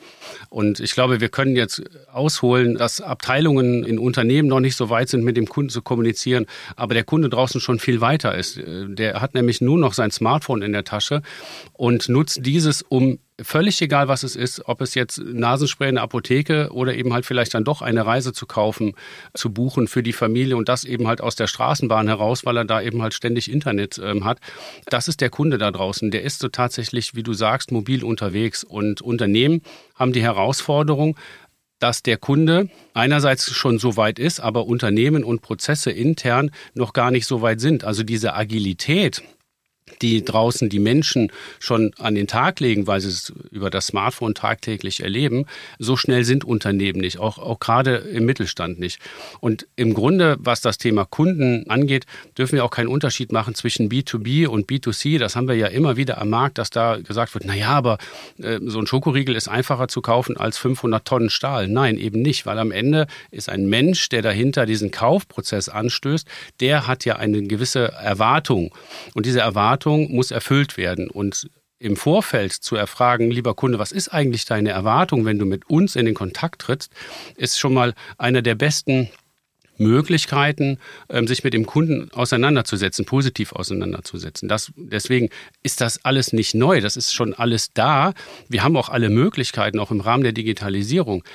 Und 0.50 0.80
ich 0.80 0.94
glaube, 0.94 1.22
wir 1.22 1.30
können 1.30 1.56
jetzt 1.56 1.84
ausholen, 2.12 2.76
dass 2.76 3.02
Abteilungen 3.02 3.84
in 3.84 4.00
Unternehmen 4.00 4.48
noch 4.48 4.60
nicht 4.60 4.76
so 4.76 4.90
weit 4.90 5.10
sind, 5.10 5.24
mit 5.24 5.38
dem 5.38 5.48
Kunden 5.48 5.70
zu 5.70 5.82
kommunizieren, 5.82 6.46
aber 6.76 6.94
der 6.94 7.04
Kunde 7.04 7.30
draußen 7.30 7.62
schon 7.62 7.80
viel 7.80 8.02
weiter 8.02 8.36
ist. 8.36 8.58
Äh, 8.58 8.88
der 8.88 9.22
hat 9.22 9.34
nämlich 9.34 9.62
nur 9.62 9.78
noch 9.78 9.94
sein 9.94 10.12
Smartphone 10.12 10.62
in 10.62 10.74
der 10.74 10.84
Tasche 10.84 11.22
und 11.74 12.10
nutzt 12.10 12.46
dieses, 12.46 12.82
um 12.82 13.20
völlig 13.42 13.82
egal, 13.82 14.08
was 14.08 14.24
es 14.24 14.36
ist, 14.36 14.68
ob 14.68 14.82
es 14.82 14.96
jetzt 14.96 15.20
Nasenspray 15.20 15.90
in 15.90 15.96
der 15.96 16.04
Apotheke 16.04 16.70
oder 16.72 16.96
eben 16.96 17.14
halt 17.14 17.26
vielleicht 17.26 17.54
dann 17.54 17.64
doch 17.64 17.82
eine 17.82 18.06
Reise 18.06 18.34
zu 18.34 18.46
kaufen, 18.46 18.94
zu 19.34 19.52
buchen 19.52 19.88
für 19.88 20.04
die 20.04 20.14
Familie 20.14 20.56
und 20.56 20.70
das 20.70 20.86
eben 20.86 21.08
halt 21.08 21.22
aus 21.22 21.36
der 21.36 21.48
Straßenbahn 21.48 22.08
heraus, 22.08 22.46
weil 22.46 22.58
er 22.58 22.66
da 22.66 22.82
eben 22.82 23.02
halt 23.02 23.14
ständig 23.14 23.52
Internet 23.52 24.00
ähm, 24.02 24.24
hat. 24.24 24.40
Das 24.86 25.08
ist 25.08 25.22
der 25.22 25.30
Kunde 25.30 25.58
da 25.58 25.72
draußen. 25.72 26.12
Der 26.12 26.24
ist 26.24 26.40
so 26.40 26.48
tatsächlich, 26.48 27.16
wie 27.16 27.24
du 27.24 27.34
sagst, 27.34 27.72
mobil 27.72 28.04
unterwegs 28.04 28.64
und 28.64 29.02
Unternehmen 29.02 29.62
haben 29.96 30.14
die 30.14 30.24
Herausforderung, 30.24 31.18
dass 31.80 32.04
der 32.04 32.18
Kunde 32.18 32.70
einerseits 32.94 33.52
schon 33.52 33.80
so 33.80 33.98
weit 33.98 34.18
ist, 34.18 34.40
aber 34.40 34.66
Unternehmen 34.66 35.24
und 35.24 35.42
Prozesse 35.42 35.92
intern 35.92 36.52
noch 36.74 36.94
gar 36.94 37.12
nicht 37.12 37.26
so 37.26 37.42
weit 37.42 37.60
sind. 37.60 37.84
Also 37.84 38.04
diese 38.04 38.34
Agilität, 38.34 39.24
die 40.02 40.26
draußen 40.26 40.68
die 40.70 40.80
Menschen 40.80 41.32
schon 41.60 41.94
an 42.00 42.16
den 42.16 42.28
Tag 42.28 42.60
legen, 42.60 42.88
weil 42.88 43.02
sie 43.02 43.10
es 43.10 43.34
über 43.52 43.70
das 43.70 43.88
Smartphone 43.88 44.34
tagtäglich 44.34 45.02
erleben, 45.02 45.46
so 45.78 45.96
schnell 45.96 46.24
sind 46.24 46.44
Unternehmen 46.44 47.00
nicht, 47.00 47.20
auch, 47.20 47.38
auch 47.38 47.60
gerade 47.60 47.98
im 47.98 48.26
Mittelstand 48.26 48.80
nicht. 48.80 49.00
Und 49.40 49.68
im 49.76 49.94
Grunde, 49.94 50.38
was 50.40 50.62
das 50.62 50.80
Thema 50.80 51.06
Kunden 51.06 51.70
angeht, 51.70 52.06
dürfen 52.38 52.56
wir 52.56 52.66
auch 52.66 52.72
keinen 52.72 52.88
Unterschied 52.88 53.32
machen 53.32 53.54
zwischen 53.54 53.90
B2B 53.90 54.48
und 54.48 54.68
B2C. 54.68 55.20
Das 55.20 55.36
haben 55.36 55.48
wir 55.48 55.56
ja 55.56 55.68
immer 55.68 55.98
wieder 55.98 56.20
am 56.20 56.30
Markt, 56.30 56.58
dass 56.58 56.72
da 56.72 56.98
gesagt 56.98 57.36
wird, 57.36 57.46
na 57.46 57.56
ja, 57.56 57.70
aber 57.70 58.00
äh, 58.40 58.60
so 58.66 58.80
ein 58.80 58.88
Schokoriegel 58.88 59.36
ist 59.36 59.48
einfacher 59.48 59.88
zu 59.88 60.02
kaufen 60.02 60.36
als 60.38 60.58
500 60.58 61.06
Tonnen 61.06 61.30
Stahl. 61.30 61.68
Nein, 61.68 61.98
eben 61.98 62.22
nicht, 62.24 62.48
weil 62.48 62.58
am 62.58 62.72
Ende 62.72 63.06
ist 63.30 63.50
ein 63.50 63.68
Mensch, 63.68 64.10
der 64.10 64.24
dahinter 64.24 64.66
diesen 64.66 64.90
Kaufprozess 64.90 65.70
anstößt, 65.70 66.28
der 66.60 66.88
hat 66.88 67.06
ja 67.06 67.18
eine 67.18 67.44
gewisse 67.44 67.92
Erwartung. 67.92 68.74
Und 69.14 69.28
diese 69.28 69.42
Erwartung 69.42 69.75
Erwartung 69.76 70.10
muss 70.16 70.32
erfüllt 70.32 70.78
werden. 70.78 71.10
Und 71.10 71.50
im 71.80 71.98
Vorfeld 71.98 72.54
zu 72.54 72.78
erfragen, 72.78 73.30
lieber 73.30 73.54
Kunde, 73.56 73.78
was 73.78 73.92
ist 73.92 74.08
eigentlich 74.08 74.46
deine 74.46 74.70
Erwartung, 74.70 75.26
wenn 75.26 75.38
du 75.38 75.46
mit 75.46 75.70
uns 75.70 75.98
in 75.98 76.06
den 76.06 76.16
Kontakt 76.16 76.62
trittst, 76.62 76.94
ist 77.36 77.60
schon 77.60 77.74
mal 77.74 77.94
einer 78.18 78.42
der 78.42 78.56
besten 78.56 79.10
Möglichkeiten, 79.78 80.80
ähm, 81.10 81.28
sich 81.28 81.44
mit 81.44 81.54
dem 81.54 81.66
Kunden 81.66 82.10
auseinanderzusetzen, 82.14 83.04
positiv 83.04 83.52
auseinanderzusetzen. 83.52 84.48
Das, 84.48 84.72
deswegen 84.78 85.30
ist 85.64 85.82
das 85.82 86.06
alles 86.06 86.32
nicht 86.32 86.56
neu, 86.56 86.80
das 86.80 86.96
ist 86.96 87.14
schon 87.14 87.34
alles 87.34 87.74
da. 87.74 88.14
Wir 88.48 88.64
haben 88.64 88.78
auch 88.78 88.88
alle 88.88 89.10
Möglichkeiten, 89.10 89.80
auch 89.80 89.92
im 89.92 90.00
Rahmen 90.00 90.24
der 90.24 90.32
Digitalisierung. 90.32 91.26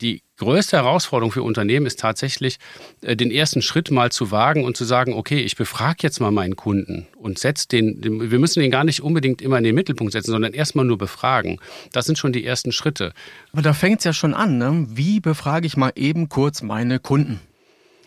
Die 0.00 0.22
größte 0.36 0.76
Herausforderung 0.76 1.32
für 1.32 1.42
Unternehmen 1.42 1.84
ist 1.84 1.98
tatsächlich, 1.98 2.58
äh, 3.02 3.16
den 3.16 3.32
ersten 3.32 3.62
Schritt 3.62 3.90
mal 3.90 4.12
zu 4.12 4.30
wagen 4.30 4.64
und 4.64 4.76
zu 4.76 4.84
sagen, 4.84 5.12
okay, 5.12 5.40
ich 5.40 5.56
befrage 5.56 5.98
jetzt 6.02 6.20
mal 6.20 6.30
meinen 6.30 6.54
Kunden 6.54 7.08
und 7.16 7.38
setze 7.40 7.66
den, 7.66 8.00
den, 8.00 8.30
wir 8.30 8.38
müssen 8.38 8.60
den 8.60 8.70
gar 8.70 8.84
nicht 8.84 9.02
unbedingt 9.02 9.42
immer 9.42 9.58
in 9.58 9.64
den 9.64 9.74
Mittelpunkt 9.74 10.12
setzen, 10.12 10.30
sondern 10.30 10.52
erstmal 10.52 10.84
nur 10.84 10.98
befragen. 10.98 11.58
Das 11.92 12.06
sind 12.06 12.16
schon 12.16 12.32
die 12.32 12.44
ersten 12.44 12.70
Schritte. 12.70 13.12
Aber 13.52 13.62
da 13.62 13.72
fängt 13.72 13.98
es 13.98 14.04
ja 14.04 14.12
schon 14.12 14.34
an, 14.34 14.58
ne? 14.58 14.86
Wie 14.88 15.18
befrage 15.18 15.66
ich 15.66 15.76
mal 15.76 15.92
eben 15.96 16.28
kurz 16.28 16.62
meine 16.62 17.00
Kunden? 17.00 17.40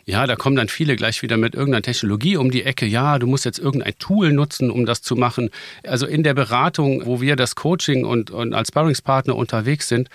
Ja, 0.05 0.25
da 0.25 0.35
kommen 0.35 0.55
dann 0.55 0.67
viele 0.67 0.95
gleich 0.95 1.21
wieder 1.21 1.37
mit 1.37 1.55
irgendeiner 1.55 1.83
Technologie 1.83 2.37
um 2.37 2.51
die 2.51 2.63
Ecke. 2.63 2.85
Ja, 2.85 3.19
du 3.19 3.27
musst 3.27 3.45
jetzt 3.45 3.59
irgendein 3.59 3.93
Tool 3.99 4.33
nutzen, 4.33 4.71
um 4.71 4.85
das 4.85 5.01
zu 5.01 5.15
machen. 5.15 5.49
Also 5.85 6.05
in 6.05 6.23
der 6.23 6.33
Beratung, 6.33 7.05
wo 7.05 7.21
wir 7.21 7.35
das 7.35 7.55
Coaching 7.55 8.05
und, 8.05 8.31
und 8.31 8.53
als 8.53 8.69
Sparringspartner 8.69 9.35
unterwegs 9.35 9.87
sind, 9.87 10.09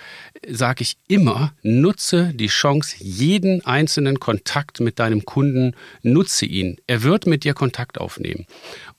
sage 0.49 0.83
ich 0.83 0.97
immer, 1.07 1.53
nutze 1.63 2.31
die 2.33 2.47
Chance, 2.47 2.95
jeden 2.99 3.65
einzelnen 3.65 4.19
Kontakt 4.19 4.79
mit 4.79 4.99
deinem 4.99 5.25
Kunden, 5.25 5.75
nutze 6.03 6.45
ihn. 6.45 6.77
Er 6.87 7.03
wird 7.03 7.25
mit 7.25 7.43
dir 7.43 7.53
Kontakt 7.53 7.99
aufnehmen. 7.99 8.45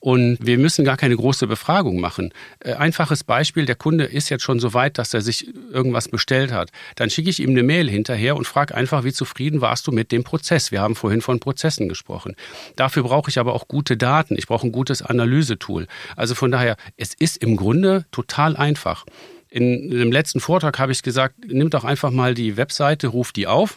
Und 0.00 0.38
wir 0.40 0.59
müssen 0.59 0.85
gar 0.85 0.97
keine 0.97 1.17
große 1.17 1.47
Befragung 1.49 2.00
machen. 2.00 2.33
Äh, 2.61 2.75
einfaches 2.75 3.25
Beispiel, 3.25 3.67
der 3.67 3.75
Kunde 3.75 4.05
ist 4.05 4.28
jetzt 4.28 4.45
schon 4.45 4.61
so 4.61 4.73
weit, 4.73 4.97
dass 4.97 5.12
er 5.12 5.23
sich 5.23 5.52
irgendwas 5.73 6.09
bestellt 6.09 6.52
hat. 6.52 6.71
Dann 6.95 7.11
schicke 7.11 7.31
ich 7.31 7.40
ihm 7.40 7.50
eine 7.50 7.64
Mail 7.64 7.90
hinterher 7.90 8.37
und 8.37 8.47
frage 8.47 8.75
einfach, 8.75 9.02
wie 9.02 9.12
zufrieden 9.12 9.61
warst 9.61 9.87
du 9.87 9.93
mit 9.93 10.12
dem 10.12 10.23
Prozess? 10.23 10.71
Wir 10.71 10.81
haben 10.81 10.95
vorhin 10.95 11.21
von 11.21 11.40
Prozessen 11.40 11.88
gesprochen. 11.88 12.37
Dafür 12.76 13.02
brauche 13.02 13.31
ich 13.31 13.38
aber 13.38 13.55
auch 13.55 13.67
gute 13.67 13.97
Daten. 13.97 14.37
Ich 14.38 14.47
brauche 14.47 14.67
ein 14.69 14.73
gutes 14.73 15.02
Analysetool. 15.02 15.88
Also 16.14 16.37
von 16.37 16.52
daher, 16.52 16.76
es 16.97 17.14
ist 17.14 17.37
im 17.38 17.57
Grunde 17.57 18.07
total 18.12 18.57
einfach. 18.57 19.05
In 19.50 19.90
dem 19.90 20.12
letzten 20.12 20.40
Vortrag 20.40 20.78
habe 20.78 20.93
ich 20.93 21.02
gesagt, 21.02 21.35
nimm 21.47 21.71
doch 21.71 21.85
einfach 21.85 22.11
mal 22.11 22.35
die 22.35 22.57
Webseite, 22.57 23.09
ruf 23.09 23.33
die 23.33 23.47
auf 23.47 23.76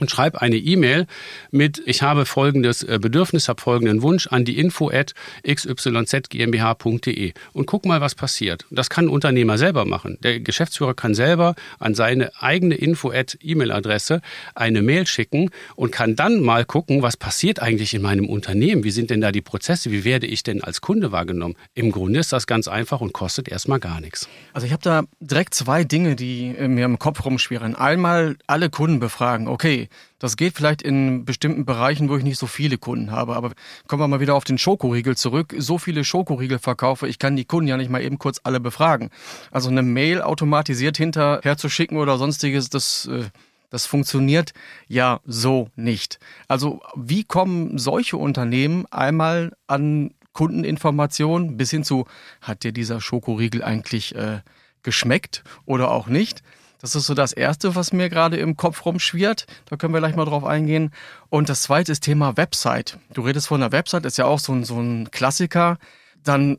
und 0.00 0.10
schreib 0.10 0.36
eine 0.36 0.56
E-Mail 0.56 1.06
mit, 1.50 1.82
ich 1.86 2.02
habe 2.02 2.26
folgendes 2.26 2.82
äh, 2.82 2.98
Bedürfnis, 3.00 3.48
habe 3.48 3.60
folgenden 3.60 4.02
Wunsch 4.02 4.26
an 4.26 4.44
die 4.44 4.58
info 4.58 4.90
at 4.90 5.14
xyzgmbh.de 5.46 7.32
und 7.52 7.66
guck 7.66 7.84
mal, 7.86 8.00
was 8.00 8.14
passiert. 8.14 8.66
Das 8.70 8.90
kann 8.90 9.06
ein 9.06 9.08
Unternehmer 9.08 9.58
selber 9.58 9.84
machen. 9.84 10.18
Der 10.22 10.40
Geschäftsführer 10.40 10.94
kann 10.94 11.14
selber 11.14 11.54
an 11.78 11.94
seine 11.94 12.30
eigene 12.40 12.74
info 12.74 13.10
at 13.10 13.38
E-Mail-Adresse 13.42 14.22
eine 14.54 14.82
Mail 14.82 15.06
schicken 15.06 15.50
und 15.76 15.92
kann 15.92 16.16
dann 16.16 16.40
mal 16.40 16.64
gucken, 16.64 17.02
was 17.02 17.16
passiert 17.16 17.60
eigentlich 17.60 17.94
in 17.94 18.02
meinem 18.02 18.28
Unternehmen? 18.28 18.84
Wie 18.84 18.90
sind 18.90 19.10
denn 19.10 19.20
da 19.20 19.32
die 19.32 19.42
Prozesse? 19.42 19.90
Wie 19.90 20.04
werde 20.04 20.26
ich 20.26 20.42
denn 20.42 20.62
als 20.64 20.80
Kunde 20.80 21.12
wahrgenommen? 21.12 21.56
Im 21.74 21.92
Grunde 21.92 22.20
ist 22.20 22.32
das 22.32 22.46
ganz 22.46 22.68
einfach 22.68 23.00
und 23.00 23.12
kostet 23.12 23.48
erstmal 23.48 23.80
gar 23.80 24.00
nichts. 24.00 24.28
Also 24.52 24.66
ich 24.66 24.72
habe 24.72 24.82
da 24.82 25.02
direkt 25.20 25.54
zwei 25.54 25.84
Dinge, 25.84 26.16
die 26.16 26.54
mir 26.58 26.84
im 26.84 26.98
Kopf 26.98 27.24
rumschwirren. 27.24 27.74
Einmal 27.74 28.36
alle 28.46 28.70
Kunden 28.70 29.00
befragen. 29.00 29.48
Okay, 29.48 29.88
das 30.18 30.36
geht 30.36 30.56
vielleicht 30.56 30.82
in 30.82 31.24
bestimmten 31.24 31.64
Bereichen, 31.64 32.08
wo 32.08 32.16
ich 32.16 32.24
nicht 32.24 32.38
so 32.38 32.46
viele 32.46 32.78
Kunden 32.78 33.10
habe. 33.10 33.36
Aber 33.36 33.52
kommen 33.86 34.02
wir 34.02 34.08
mal 34.08 34.20
wieder 34.20 34.34
auf 34.34 34.44
den 34.44 34.58
Schokoriegel 34.58 35.16
zurück. 35.16 35.54
So 35.58 35.78
viele 35.78 36.04
Schokoriegel 36.04 36.58
verkaufe, 36.58 37.08
ich 37.08 37.18
kann 37.18 37.36
die 37.36 37.44
Kunden 37.44 37.68
ja 37.68 37.76
nicht 37.76 37.90
mal 37.90 38.02
eben 38.02 38.18
kurz 38.18 38.40
alle 38.44 38.60
befragen. 38.60 39.10
Also 39.50 39.70
eine 39.70 39.82
Mail 39.82 40.22
automatisiert 40.22 40.96
hinterher 40.96 41.56
zu 41.56 41.68
schicken 41.68 41.96
oder 41.96 42.18
sonstiges, 42.18 42.68
das, 42.68 43.06
äh, 43.06 43.24
das 43.70 43.86
funktioniert 43.86 44.52
ja 44.88 45.20
so 45.24 45.68
nicht. 45.76 46.18
Also 46.48 46.80
wie 46.96 47.24
kommen 47.24 47.78
solche 47.78 48.16
Unternehmen 48.16 48.86
einmal 48.90 49.52
an 49.66 50.12
Kundeninformationen 50.32 51.56
bis 51.56 51.70
hin 51.70 51.84
zu, 51.84 52.06
hat 52.40 52.62
dir 52.62 52.72
dieser 52.72 53.00
Schokoriegel 53.00 53.62
eigentlich 53.62 54.14
äh, 54.14 54.40
geschmeckt 54.82 55.44
oder 55.66 55.90
auch 55.90 56.06
nicht? 56.06 56.42
Das 56.80 56.94
ist 56.94 57.06
so 57.06 57.14
das 57.14 57.32
Erste, 57.32 57.74
was 57.74 57.92
mir 57.92 58.08
gerade 58.08 58.38
im 58.38 58.56
Kopf 58.56 58.84
rumschwirrt. 58.84 59.46
Da 59.66 59.76
können 59.76 59.92
wir 59.92 60.00
gleich 60.00 60.16
mal 60.16 60.24
drauf 60.24 60.44
eingehen. 60.44 60.92
Und 61.28 61.48
das 61.48 61.62
Zweite 61.62 61.92
ist 61.92 62.00
Thema 62.00 62.36
Website. 62.36 62.98
Du 63.12 63.22
redest 63.22 63.48
von 63.48 63.62
einer 63.62 63.72
Website, 63.72 64.06
ist 64.06 64.18
ja 64.18 64.24
auch 64.24 64.38
so 64.38 64.52
ein, 64.52 64.64
so 64.64 64.80
ein 64.80 65.10
Klassiker. 65.10 65.78
Dann 66.22 66.58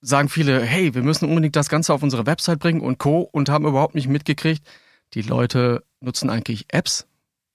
sagen 0.00 0.28
viele, 0.28 0.60
hey, 0.60 0.94
wir 0.94 1.02
müssen 1.02 1.28
unbedingt 1.28 1.56
das 1.56 1.68
Ganze 1.68 1.94
auf 1.94 2.02
unsere 2.02 2.26
Website 2.26 2.58
bringen 2.58 2.80
und 2.80 2.98
Co. 2.98 3.20
und 3.20 3.48
haben 3.48 3.66
überhaupt 3.66 3.94
nicht 3.94 4.08
mitgekriegt, 4.08 4.66
die 5.14 5.22
Leute 5.22 5.84
nutzen 6.00 6.30
eigentlich 6.30 6.66
Apps, 6.72 7.06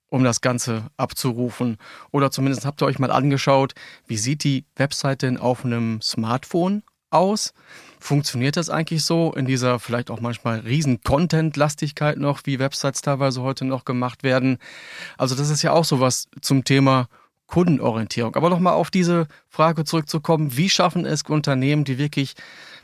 um 0.07 0.24
das 0.24 0.41
Ganze 0.41 0.89
abzurufen. 0.98 1.77
Oder 2.12 2.31
zumindest 2.31 2.65
habt 2.65 2.81
ihr 2.81 2.86
euch 2.86 3.00
mal 3.00 3.12
angeschaut, 3.12 3.74
wie 4.07 4.17
sieht 4.17 4.43
die 4.43 4.65
Website 4.75 5.24
denn 5.24 5.38
auf 5.38 5.65
einem 5.65 6.01
Smartphone 6.01 6.84
aus? 7.10 7.53
Funktioniert 8.00 8.58
das 8.58 8.70
eigentlich 8.70 9.04
so 9.04 9.34
in 9.34 9.46
dieser 9.46 9.80
vielleicht 9.80 10.12
auch 10.12 10.22
manchmal 10.22 10.60
riesen 10.60 11.02
Content-Lastigkeit 11.02 12.18
noch, 12.18 12.42
wie 12.46 12.60
Websites 12.60 13.02
teilweise 13.02 13.42
heute 13.42 13.66
noch 13.66 13.86
gemacht 13.86 14.24
werden? 14.24 14.58
Also 15.18 15.36
das 15.36 15.50
ist 15.50 15.62
ja 15.62 15.72
auch 15.72 15.86
sowas 15.86 16.28
zum 16.42 16.64
Thema 16.64 17.08
Kundenorientierung. 17.48 18.36
Aber 18.36 18.50
nochmal 18.50 18.74
auf 18.74 18.90
diese 18.90 19.28
Frage 19.50 19.86
zurückzukommen, 19.86 20.58
wie 20.58 20.70
schaffen 20.70 21.06
es 21.06 21.24
Unternehmen, 21.24 21.84
die 21.84 21.98
wirklich 21.98 22.36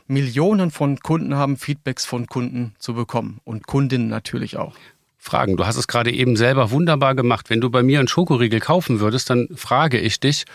Millionen 0.06 0.70
von 0.70 0.98
Kunden 1.00 1.34
haben, 1.36 1.56
Feedbacks 1.56 2.04
von 2.04 2.26
Kunden 2.26 2.74
zu 2.78 2.94
bekommen 2.94 3.40
und 3.44 3.66
Kundinnen 3.66 4.08
natürlich 4.08 4.56
auch? 4.56 4.74
Fragen. 5.18 5.56
Du 5.56 5.64
hast 5.64 5.76
es 5.76 5.86
gerade 5.86 6.12
eben 6.12 6.36
selber 6.36 6.72
wunderbar 6.72 7.14
gemacht. 7.14 7.48
Wenn 7.48 7.60
du 7.60 7.70
bei 7.70 7.84
mir 7.84 8.00
einen 8.00 8.08
Schokoriegel 8.08 8.58
kaufen 8.58 8.98
würdest, 8.98 9.30
dann 9.30 9.48
frage 9.54 10.00
ich 10.00 10.18
dich, 10.18 10.46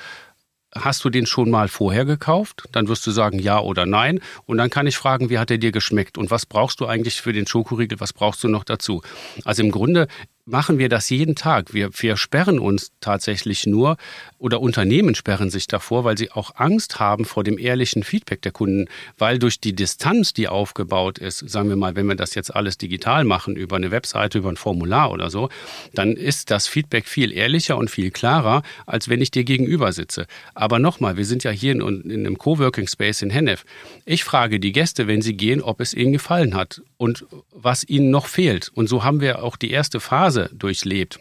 hast 0.84 1.04
du 1.06 1.10
den 1.10 1.26
schon 1.26 1.50
mal 1.50 1.68
vorher 1.68 2.06
gekauft? 2.06 2.64
Dann 2.72 2.88
wirst 2.88 3.06
du 3.08 3.12
sagen 3.12 3.40
ja 3.40 3.60
oder 3.60 3.86
nein. 3.86 4.20
Und 4.46 4.58
dann 4.58 4.70
kann 4.70 4.88
ich 4.88 4.98
fragen, 4.98 5.30
wie 5.30 5.40
hat 5.40 5.52
er 5.52 5.58
dir 5.58 5.72
geschmeckt? 5.72 6.18
Und 6.18 6.32
was 6.32 6.46
brauchst 6.46 6.80
du 6.80 6.86
eigentlich 6.86 7.22
für 7.22 7.34
den 7.34 7.48
Schokoriegel? 7.48 8.00
Was 8.00 8.14
brauchst 8.14 8.44
du 8.44 8.48
noch 8.48 8.64
dazu? 8.64 9.02
Also 9.46 9.64
im 9.64 9.72
Grunde 9.72 10.08
machen 10.48 10.80
wir 10.80 10.90
das 10.90 11.10
jeden 11.10 11.36
Tag. 11.36 11.74
Wir, 11.74 11.90
wir 11.94 12.16
sperren 12.18 12.58
uns 12.58 12.92
tatsächlich 13.02 13.68
nur 13.68 13.98
oder 14.40 14.62
Unternehmen 14.62 15.14
sperren 15.14 15.50
sich 15.50 15.68
davor, 15.68 16.04
weil 16.06 16.18
sie 16.18 16.32
auch 16.32 16.56
Angst 16.56 17.00
haben 17.00 17.26
vor 17.26 17.44
dem 17.44 17.58
ehrlichen 17.58 18.04
Feedback 18.04 18.42
der 18.42 18.52
Kunden, 18.54 18.88
weil 19.18 19.40
durch 19.40 19.60
die 19.60 19.74
Distanz, 19.74 20.34
die 20.34 20.48
aufgebaut 20.48 21.18
ist, 21.18 21.50
sagen 21.50 21.70
wir 21.70 21.76
mal, 21.76 21.96
wenn 21.96 22.08
wir 22.08 22.16
das 22.16 22.34
jetzt 22.34 22.56
alles 22.56 22.78
digital 22.78 23.26
machen, 23.26 23.56
über 23.56 23.76
eine 23.76 23.92
Webseite, 23.92 24.38
über 24.38 24.50
ein 24.50 24.58
Formular 24.58 25.12
oder 25.12 25.30
so, 25.30 25.50
dann 25.94 26.14
ist 26.14 26.50
das 26.50 26.68
Feedback 26.68 27.08
viel 27.08 27.34
ehrlicher 27.34 27.78
und 27.78 27.92
viel 27.92 28.12
klarer, 28.12 28.64
als 28.86 29.10
wenn 29.10 29.22
ich 29.22 29.32
dir 29.32 29.44
gegenüber 29.44 29.92
sitze. 29.92 30.28
Aber 30.54 30.80
nochmal, 30.80 31.18
wir 31.18 31.26
sind 31.26 31.44
ja 31.44 31.52
hier 31.52 31.74
in, 31.74 31.82
in 31.82 32.26
einem 32.26 32.38
Coworking 32.38 32.88
Space 32.88 33.22
in 33.22 33.30
Hennef. 33.30 33.66
Ich 34.06 34.24
frage 34.24 34.60
die 34.60 34.72
Gäste, 34.72 35.08
wenn 35.08 35.22
sie 35.22 35.36
gehen, 35.36 35.62
ob 35.62 35.82
es 35.82 35.94
ihnen 35.94 36.14
gefallen 36.14 36.56
hat 36.56 36.82
und 36.96 37.26
was 37.52 37.84
ihnen 37.88 38.12
noch 38.12 38.28
fehlt. 38.28 38.70
Und 38.74 38.88
so 38.88 39.04
haben 39.04 39.20
wir 39.20 39.44
auch 39.44 39.58
die 39.58 39.72
erste 39.72 40.00
Phase 40.00 40.37
Phase 40.38 40.50
durchlebt. 40.54 41.20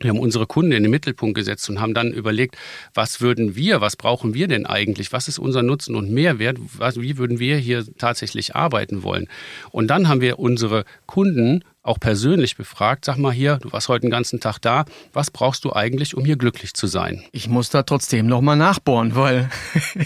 Wir 0.00 0.10
haben 0.10 0.18
unsere 0.18 0.46
Kunden 0.46 0.72
in 0.72 0.82
den 0.82 0.90
Mittelpunkt 0.90 1.36
gesetzt 1.36 1.70
und 1.70 1.80
haben 1.80 1.94
dann 1.94 2.12
überlegt, 2.12 2.56
was 2.94 3.20
würden 3.20 3.54
wir, 3.54 3.80
was 3.80 3.94
brauchen 3.94 4.34
wir 4.34 4.48
denn 4.48 4.66
eigentlich, 4.66 5.12
was 5.12 5.28
ist 5.28 5.38
unser 5.38 5.62
Nutzen 5.62 5.94
und 5.94 6.10
Mehrwert, 6.10 6.58
wie 6.96 7.16
würden 7.16 7.38
wir 7.38 7.56
hier 7.58 7.84
tatsächlich 7.96 8.56
arbeiten 8.56 9.04
wollen. 9.04 9.28
Und 9.70 9.88
dann 9.88 10.08
haben 10.08 10.20
wir 10.20 10.40
unsere 10.40 10.84
Kunden 11.06 11.62
auch 11.84 12.00
persönlich 12.00 12.56
befragt, 12.56 13.04
sag 13.04 13.18
mal 13.18 13.30
hier, 13.30 13.58
du 13.58 13.70
warst 13.70 13.88
heute 13.88 14.00
den 14.00 14.10
ganzen 14.10 14.40
Tag 14.40 14.58
da, 14.58 14.86
was 15.12 15.30
brauchst 15.30 15.64
du 15.64 15.72
eigentlich, 15.72 16.16
um 16.16 16.24
hier 16.24 16.36
glücklich 16.36 16.72
zu 16.72 16.86
sein? 16.86 17.22
Ich 17.30 17.48
muss 17.48 17.68
da 17.68 17.82
trotzdem 17.82 18.26
nochmal 18.26 18.56
nachbohren, 18.56 19.14
weil, 19.14 19.50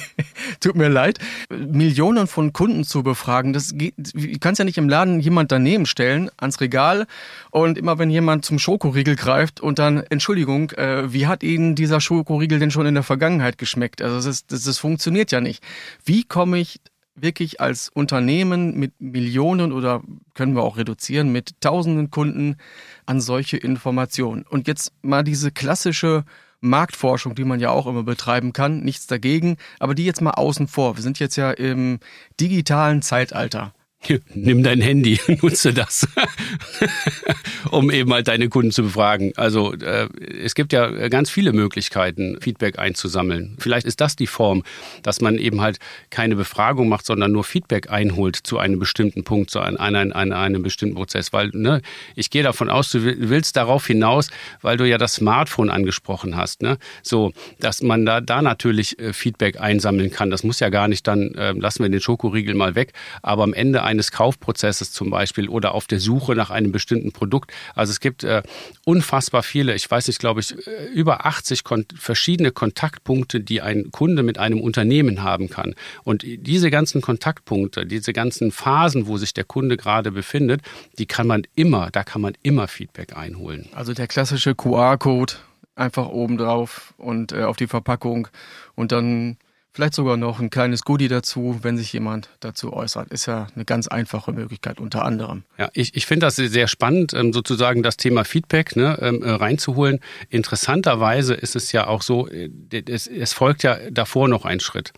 tut 0.60 0.74
mir 0.74 0.88
leid, 0.88 1.20
Millionen 1.48 2.26
von 2.26 2.52
Kunden 2.52 2.82
zu 2.82 3.04
befragen, 3.04 3.52
das 3.52 3.74
geht, 3.74 3.94
du 3.96 4.38
kannst 4.40 4.58
ja 4.58 4.64
nicht 4.64 4.76
im 4.76 4.88
Laden 4.88 5.20
jemand 5.20 5.52
daneben 5.52 5.86
stellen, 5.86 6.30
ans 6.36 6.60
Regal 6.60 7.06
und 7.52 7.78
immer 7.78 7.98
wenn 7.98 8.10
jemand 8.10 8.44
zum 8.44 8.58
Schokoriegel 8.58 9.14
greift 9.14 9.60
und 9.60 9.78
dann, 9.78 9.98
Entschuldigung, 9.98 10.72
äh, 10.72 11.12
wie 11.12 11.28
hat 11.28 11.44
Ihnen 11.44 11.76
dieser 11.76 12.00
Schokoriegel 12.00 12.58
denn 12.58 12.72
schon 12.72 12.86
in 12.86 12.94
der 12.94 13.04
Vergangenheit 13.04 13.56
geschmeckt? 13.56 14.02
Also 14.02 14.28
das, 14.28 14.46
das, 14.46 14.64
das 14.64 14.78
funktioniert 14.78 15.30
ja 15.30 15.40
nicht. 15.40 15.62
Wie 16.04 16.24
komme 16.24 16.58
ich 16.58 16.80
wirklich 17.22 17.60
als 17.60 17.88
Unternehmen 17.88 18.78
mit 18.78 19.00
Millionen 19.00 19.72
oder 19.72 20.02
können 20.34 20.54
wir 20.54 20.62
auch 20.62 20.76
reduzieren 20.76 21.30
mit 21.30 21.60
tausenden 21.60 22.10
Kunden 22.10 22.56
an 23.06 23.20
solche 23.20 23.56
Informationen. 23.56 24.44
Und 24.48 24.68
jetzt 24.68 24.92
mal 25.02 25.24
diese 25.24 25.50
klassische 25.50 26.24
Marktforschung, 26.60 27.34
die 27.34 27.44
man 27.44 27.60
ja 27.60 27.70
auch 27.70 27.86
immer 27.86 28.02
betreiben 28.02 28.52
kann, 28.52 28.80
nichts 28.80 29.06
dagegen, 29.06 29.56
aber 29.78 29.94
die 29.94 30.04
jetzt 30.04 30.20
mal 30.20 30.32
außen 30.32 30.66
vor. 30.66 30.96
Wir 30.96 31.02
sind 31.02 31.18
jetzt 31.18 31.36
ja 31.36 31.50
im 31.50 32.00
digitalen 32.40 33.02
Zeitalter. 33.02 33.72
Nimm 34.34 34.62
dein 34.62 34.80
Handy, 34.80 35.20
nutze 35.42 35.72
das, 35.72 36.06
um 37.70 37.90
eben 37.90 38.12
halt 38.12 38.28
deine 38.28 38.48
Kunden 38.48 38.70
zu 38.70 38.84
befragen. 38.84 39.32
Also 39.36 39.74
äh, 39.74 40.08
es 40.42 40.54
gibt 40.54 40.72
ja 40.72 41.08
ganz 41.08 41.30
viele 41.30 41.52
Möglichkeiten, 41.52 42.38
Feedback 42.40 42.78
einzusammeln. 42.78 43.56
Vielleicht 43.58 43.86
ist 43.86 44.00
das 44.00 44.16
die 44.16 44.26
Form, 44.26 44.62
dass 45.02 45.20
man 45.20 45.36
eben 45.36 45.60
halt 45.60 45.78
keine 46.10 46.36
Befragung 46.36 46.88
macht, 46.88 47.06
sondern 47.06 47.32
nur 47.32 47.44
Feedback 47.44 47.90
einholt 47.90 48.36
zu 48.36 48.58
einem 48.58 48.78
bestimmten 48.78 49.24
Punkt, 49.24 49.50
zu 49.50 49.60
einem, 49.60 49.76
einem, 49.78 50.12
einem, 50.12 50.32
einem 50.32 50.62
bestimmten 50.62 50.94
Prozess. 50.94 51.32
Weil 51.32 51.50
ne, 51.52 51.82
ich 52.14 52.30
gehe 52.30 52.42
davon 52.42 52.70
aus, 52.70 52.90
du 52.90 53.02
willst 53.02 53.56
darauf 53.56 53.86
hinaus, 53.86 54.28
weil 54.62 54.76
du 54.76 54.88
ja 54.88 54.98
das 54.98 55.14
Smartphone 55.14 55.70
angesprochen 55.70 56.36
hast, 56.36 56.62
ne? 56.62 56.78
so 57.02 57.32
dass 57.58 57.82
man 57.82 58.06
da, 58.06 58.20
da 58.20 58.42
natürlich 58.42 58.98
äh, 58.98 59.12
Feedback 59.12 59.60
einsammeln 59.60 60.10
kann. 60.10 60.30
Das 60.30 60.44
muss 60.44 60.60
ja 60.60 60.68
gar 60.68 60.88
nicht 60.88 61.06
dann, 61.06 61.34
äh, 61.34 61.52
lassen 61.52 61.82
wir 61.82 61.90
den 61.90 62.00
Schokoriegel 62.00 62.54
mal 62.54 62.74
weg, 62.74 62.92
aber 63.22 63.42
am 63.42 63.52
Ende 63.52 63.82
eines 63.88 64.12
Kaufprozesses 64.12 64.92
zum 64.92 65.08
Beispiel 65.08 65.48
oder 65.48 65.74
auf 65.74 65.86
der 65.86 65.98
Suche 65.98 66.34
nach 66.34 66.50
einem 66.50 66.72
bestimmten 66.72 67.10
Produkt. 67.12 67.52
Also 67.74 67.90
es 67.90 68.00
gibt 68.00 68.22
äh, 68.22 68.42
unfassbar 68.84 69.42
viele, 69.42 69.74
ich 69.74 69.90
weiß 69.90 70.06
nicht, 70.08 70.20
glaube 70.20 70.40
ich, 70.40 70.54
äh, 70.66 70.86
über 70.92 71.24
80 71.24 71.64
kon 71.64 71.86
verschiedene 71.96 72.52
Kontaktpunkte, 72.52 73.40
die 73.40 73.62
ein 73.62 73.90
Kunde 73.90 74.22
mit 74.22 74.38
einem 74.38 74.60
Unternehmen 74.60 75.22
haben 75.22 75.48
kann. 75.48 75.74
Und 76.04 76.22
diese 76.24 76.70
ganzen 76.70 77.00
Kontaktpunkte, 77.00 77.86
diese 77.86 78.12
ganzen 78.12 78.52
Phasen, 78.52 79.06
wo 79.06 79.16
sich 79.16 79.32
der 79.32 79.44
Kunde 79.44 79.78
gerade 79.78 80.12
befindet, 80.12 80.60
die 80.98 81.06
kann 81.06 81.26
man 81.26 81.44
immer, 81.54 81.90
da 81.90 82.04
kann 82.04 82.20
man 82.20 82.34
immer 82.42 82.68
Feedback 82.68 83.16
einholen. 83.16 83.68
Also 83.72 83.94
der 83.94 84.06
klassische 84.06 84.54
QR-Code 84.54 85.34
einfach 85.76 86.08
oben 86.08 86.36
drauf 86.36 86.92
und 86.98 87.32
äh, 87.32 87.44
auf 87.44 87.56
die 87.56 87.68
Verpackung 87.68 88.28
und 88.74 88.92
dann 88.92 89.38
Vielleicht 89.78 89.94
sogar 89.94 90.16
noch 90.16 90.40
ein 90.40 90.50
kleines 90.50 90.82
Goodie 90.82 91.06
dazu, 91.06 91.60
wenn 91.62 91.78
sich 91.78 91.92
jemand 91.92 92.30
dazu 92.40 92.72
äußert. 92.72 93.12
Ist 93.12 93.26
ja 93.26 93.46
eine 93.54 93.64
ganz 93.64 93.86
einfache 93.86 94.32
Möglichkeit 94.32 94.80
unter 94.80 95.04
anderem. 95.04 95.44
Ja, 95.56 95.70
ich, 95.72 95.94
ich 95.94 96.04
finde 96.04 96.26
das 96.26 96.34
sehr 96.34 96.66
spannend, 96.66 97.14
ähm, 97.14 97.32
sozusagen 97.32 97.84
das 97.84 97.96
Thema 97.96 98.24
Feedback 98.24 98.74
ne, 98.74 98.98
ähm, 99.00 99.22
äh, 99.22 99.30
reinzuholen. 99.30 100.00
Interessanterweise 100.30 101.34
ist 101.34 101.54
es 101.54 101.70
ja 101.70 101.86
auch 101.86 102.02
so, 102.02 102.26
äh, 102.26 102.50
es, 102.88 103.06
es 103.06 103.32
folgt 103.32 103.62
ja 103.62 103.78
davor 103.92 104.26
noch 104.26 104.44
ein 104.44 104.58
Schritt. 104.58 104.92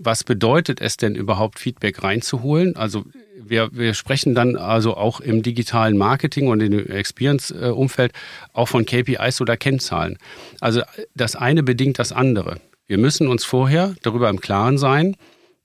Was 0.00 0.24
bedeutet 0.24 0.80
es 0.80 0.96
denn 0.96 1.14
überhaupt, 1.14 1.60
Feedback 1.60 2.02
reinzuholen? 2.02 2.74
Also 2.74 3.04
wir, 3.40 3.68
wir 3.72 3.94
sprechen 3.94 4.34
dann 4.34 4.56
also 4.56 4.96
auch 4.96 5.20
im 5.20 5.44
digitalen 5.44 5.96
Marketing 5.96 6.48
und 6.48 6.60
im 6.60 6.90
Experience-Umfeld 6.90 8.10
auch 8.52 8.66
von 8.66 8.84
KPIs 8.84 9.40
oder 9.40 9.56
Kennzahlen. 9.56 10.18
Also 10.60 10.82
das 11.14 11.36
eine 11.36 11.62
bedingt 11.62 12.00
das 12.00 12.10
andere. 12.10 12.58
Wir 12.86 12.98
müssen 12.98 13.28
uns 13.28 13.44
vorher 13.44 13.94
darüber 14.02 14.28
im 14.28 14.40
Klaren 14.40 14.76
sein, 14.76 15.16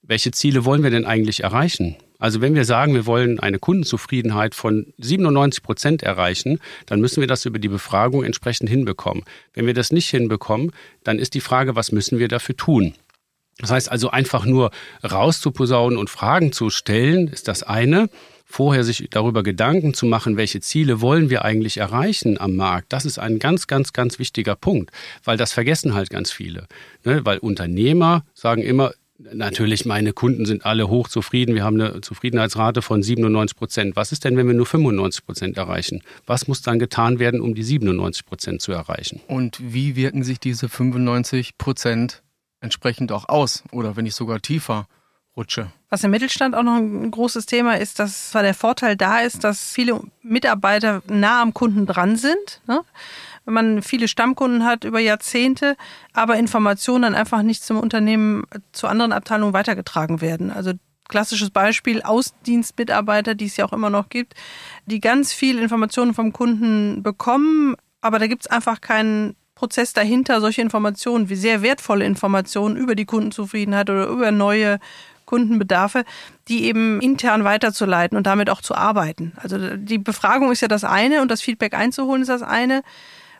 welche 0.01 0.31
Ziele 0.31 0.63
wollen 0.63 0.83
wir 0.83 0.89
denn 0.89 1.05
eigentlich 1.05 1.43
erreichen? 1.43 1.97
Also 2.17 2.41
wenn 2.41 2.55
wir 2.55 2.65
sagen, 2.65 2.93
wir 2.93 3.05
wollen 3.05 3.39
eine 3.39 3.59
Kundenzufriedenheit 3.59 4.55
von 4.55 4.93
97 4.97 5.61
Prozent 5.61 6.03
erreichen, 6.03 6.59
dann 6.85 7.01
müssen 7.01 7.21
wir 7.21 7.27
das 7.27 7.45
über 7.45 7.59
die 7.59 7.67
Befragung 7.67 8.23
entsprechend 8.23 8.69
hinbekommen. 8.69 9.23
Wenn 9.53 9.65
wir 9.65 9.73
das 9.73 9.91
nicht 9.91 10.09
hinbekommen, 10.09 10.71
dann 11.03 11.19
ist 11.19 11.33
die 11.33 11.41
Frage, 11.41 11.75
was 11.75 11.91
müssen 11.91 12.19
wir 12.19 12.27
dafür 12.27 12.55
tun? 12.55 12.93
Das 13.57 13.71
heißt 13.71 13.91
also 13.91 14.09
einfach 14.09 14.45
nur 14.45 14.71
rauszuposaunen 15.03 15.97
und 15.97 16.09
Fragen 16.09 16.53
zu 16.53 16.69
stellen, 16.69 17.27
ist 17.27 17.49
das 17.49 17.63
eine 17.63 18.09
vorher 18.49 18.83
sich 18.83 19.07
darüber 19.11 19.43
Gedanken 19.43 19.93
zu 19.93 20.07
machen, 20.07 20.35
welche 20.35 20.59
Ziele 20.59 21.01
wollen 21.01 21.29
wir 21.29 21.45
eigentlich 21.45 21.77
erreichen 21.77 22.39
am 22.39 22.55
Markt, 22.55 22.91
das 22.91 23.05
ist 23.05 23.19
ein 23.19 23.39
ganz, 23.39 23.67
ganz, 23.67 23.93
ganz 23.93 24.17
wichtiger 24.19 24.55
Punkt, 24.55 24.91
weil 25.23 25.37
das 25.37 25.53
vergessen 25.53 25.93
halt 25.93 26.09
ganz 26.09 26.31
viele. 26.31 26.65
Ne? 27.05 27.23
Weil 27.23 27.37
Unternehmer 27.37 28.25
sagen 28.33 28.63
immer, 28.63 28.91
Natürlich, 29.33 29.85
meine 29.85 30.13
Kunden 30.13 30.45
sind 30.45 30.65
alle 30.65 30.87
hochzufrieden. 30.87 31.53
Wir 31.53 31.65
haben 31.65 31.81
eine 31.81 31.99
Zufriedenheitsrate 31.99 32.81
von 32.81 33.03
97 33.03 33.57
Prozent. 33.57 33.95
Was 33.97 34.13
ist 34.13 34.23
denn, 34.23 34.37
wenn 34.37 34.47
wir 34.47 34.53
nur 34.53 34.65
95 34.65 35.25
Prozent 35.25 35.57
erreichen? 35.57 36.03
Was 36.25 36.47
muss 36.47 36.61
dann 36.61 36.79
getan 36.79 37.19
werden, 37.19 37.41
um 37.41 37.53
die 37.53 37.63
97 37.63 38.25
Prozent 38.25 38.61
zu 38.61 38.71
erreichen? 38.71 39.19
Und 39.27 39.59
wie 39.61 39.97
wirken 39.97 40.23
sich 40.23 40.39
diese 40.39 40.69
95 40.69 41.57
Prozent 41.57 42.23
entsprechend 42.61 43.11
auch 43.11 43.27
aus 43.27 43.65
oder 43.73 43.97
wenn 43.97 44.05
nicht 44.05 44.15
sogar 44.15 44.41
tiefer 44.41 44.87
rutsche? 45.35 45.69
Was 45.89 46.03
im 46.03 46.11
Mittelstand 46.11 46.55
auch 46.55 46.63
noch 46.63 46.75
ein 46.75 47.09
großes 47.09 47.47
Thema 47.47 47.77
ist, 47.77 47.97
dass 47.99 48.29
zwar 48.29 48.43
der 48.43 48.53
Vorteil 48.53 48.95
da 48.95 49.21
ist, 49.21 49.43
dass 49.43 49.71
viele 49.71 49.99
Mitarbeiter 50.21 51.01
nah 51.07 51.41
am 51.41 51.53
Kunden 51.53 51.87
dran 51.87 52.15
sind. 52.15 52.61
Ne? 52.67 52.81
Wenn 53.45 53.53
man 53.55 53.81
viele 53.81 54.07
Stammkunden 54.07 54.65
hat 54.65 54.83
über 54.83 54.99
Jahrzehnte, 54.99 55.75
aber 56.13 56.37
Informationen 56.37 57.01
dann 57.01 57.15
einfach 57.15 57.41
nicht 57.41 57.63
zum 57.63 57.79
Unternehmen, 57.79 58.43
zu 58.71 58.87
anderen 58.87 59.11
Abteilungen 59.11 59.53
weitergetragen 59.53 60.21
werden. 60.21 60.51
Also 60.51 60.73
klassisches 61.07 61.49
Beispiel 61.49 62.03
Außendienstmitarbeiter, 62.03 63.33
die 63.33 63.45
es 63.45 63.57
ja 63.57 63.65
auch 63.65 63.73
immer 63.73 63.89
noch 63.89 64.09
gibt, 64.09 64.35
die 64.85 64.99
ganz 64.99 65.33
viel 65.33 65.57
Informationen 65.57 66.13
vom 66.13 66.31
Kunden 66.31 67.01
bekommen, 67.01 67.75
aber 68.01 68.19
da 68.19 68.27
gibt 68.27 68.43
es 68.43 68.47
einfach 68.47 68.79
keinen 68.79 69.35
Prozess 69.55 69.91
dahinter, 69.91 70.39
solche 70.39 70.61
Informationen, 70.61 71.27
wie 71.27 71.35
sehr 71.35 71.61
wertvolle 71.61 72.05
Informationen 72.05 72.77
über 72.77 72.95
die 72.95 73.05
Kundenzufriedenheit 73.05 73.89
oder 73.89 74.07
über 74.07 74.31
neue 74.31 74.79
Kundenbedarfe, 75.29 76.05
die 76.47 76.63
eben 76.63 76.99
intern 77.01 77.43
weiterzuleiten 77.43 78.17
und 78.17 78.25
damit 78.25 78.49
auch 78.49 78.61
zu 78.61 78.73
arbeiten. 78.73 79.33
Also 79.35 79.77
die 79.77 79.99
Befragung 79.99 80.51
ist 80.51 80.61
ja 80.61 80.67
das 80.67 80.83
eine 80.83 81.21
und 81.21 81.29
das 81.29 81.41
Feedback 81.41 81.75
einzuholen 81.75 82.23
ist 82.23 82.29
das 82.29 82.41
eine, 82.41 82.81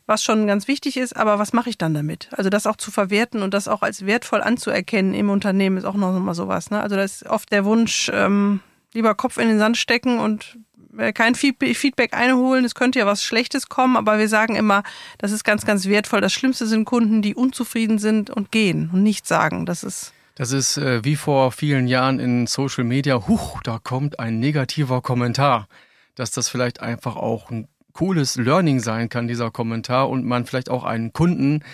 was 0.05 0.23
schon 0.23 0.45
ganz 0.45 0.67
wichtig 0.67 0.97
ist, 0.97 1.17
aber 1.17 1.39
was 1.39 1.51
mache 1.51 1.71
ich 1.71 1.79
dann 1.79 1.95
damit? 1.95 2.29
Also 2.31 2.51
das 2.51 2.67
auch 2.67 2.75
zu 2.75 2.91
verwerten 2.91 3.41
und 3.41 3.55
das 3.55 3.67
auch 3.67 3.81
als 3.81 4.05
wertvoll 4.05 4.41
anzuerkennen 4.41 5.15
im 5.15 5.31
Unternehmen 5.31 5.77
ist 5.77 5.85
auch 5.85 5.95
noch 5.95 6.11
mal 6.19 6.35
sowas. 6.35 6.69
Ne? 6.69 6.79
Also 6.79 6.95
da 6.95 7.03
ist 7.03 7.25
oft 7.25 7.51
der 7.51 7.65
Wunsch, 7.65 8.11
ähm, 8.13 8.59
lieber 8.93 9.15
Kopf 9.15 9.39
in 9.39 9.47
den 9.47 9.57
Sand 9.57 9.77
stecken 9.77 10.19
und 10.19 10.59
äh, 10.95 11.11
kein 11.11 11.33
Feedback 11.33 12.13
einholen. 12.13 12.65
Es 12.65 12.75
könnte 12.75 12.99
ja 12.99 13.07
was 13.07 13.23
Schlechtes 13.23 13.67
kommen, 13.67 13.97
aber 13.97 14.19
wir 14.19 14.29
sagen 14.29 14.55
immer, 14.55 14.83
das 15.17 15.31
ist 15.31 15.43
ganz, 15.43 15.65
ganz 15.65 15.87
wertvoll. 15.87 16.21
Das 16.21 16.33
Schlimmste 16.33 16.67
sind 16.67 16.85
Kunden, 16.85 17.23
die 17.23 17.33
unzufrieden 17.33 17.97
sind 17.97 18.29
und 18.29 18.51
gehen 18.51 18.91
und 18.93 19.01
nichts 19.01 19.27
sagen. 19.27 19.65
Das 19.65 19.83
ist 19.83 20.13
das 20.39 20.53
ist 20.53 20.77
äh, 20.77 21.03
wie 21.03 21.17
vor 21.17 21.51
vielen 21.51 21.89
Jahren 21.89 22.17
in 22.17 22.47
Social 22.47 22.85
Media, 22.85 23.27
huch, 23.27 23.61
da 23.61 23.77
kommt 23.77 24.21
ein 24.21 24.39
negativer 24.39 25.01
Kommentar. 25.01 25.67
Dass 26.15 26.31
das 26.31 26.47
vielleicht 26.47 26.79
einfach 26.79 27.17
auch 27.17 27.51
ein 27.51 27.67
cooles 27.91 28.37
Learning 28.37 28.79
sein 28.79 29.09
kann, 29.09 29.27
dieser 29.27 29.51
Kommentar, 29.51 30.09
und 30.09 30.25
man 30.25 30.45
vielleicht 30.45 30.69
auch 30.69 30.85
einen 30.85 31.11
Kunden, 31.11 31.65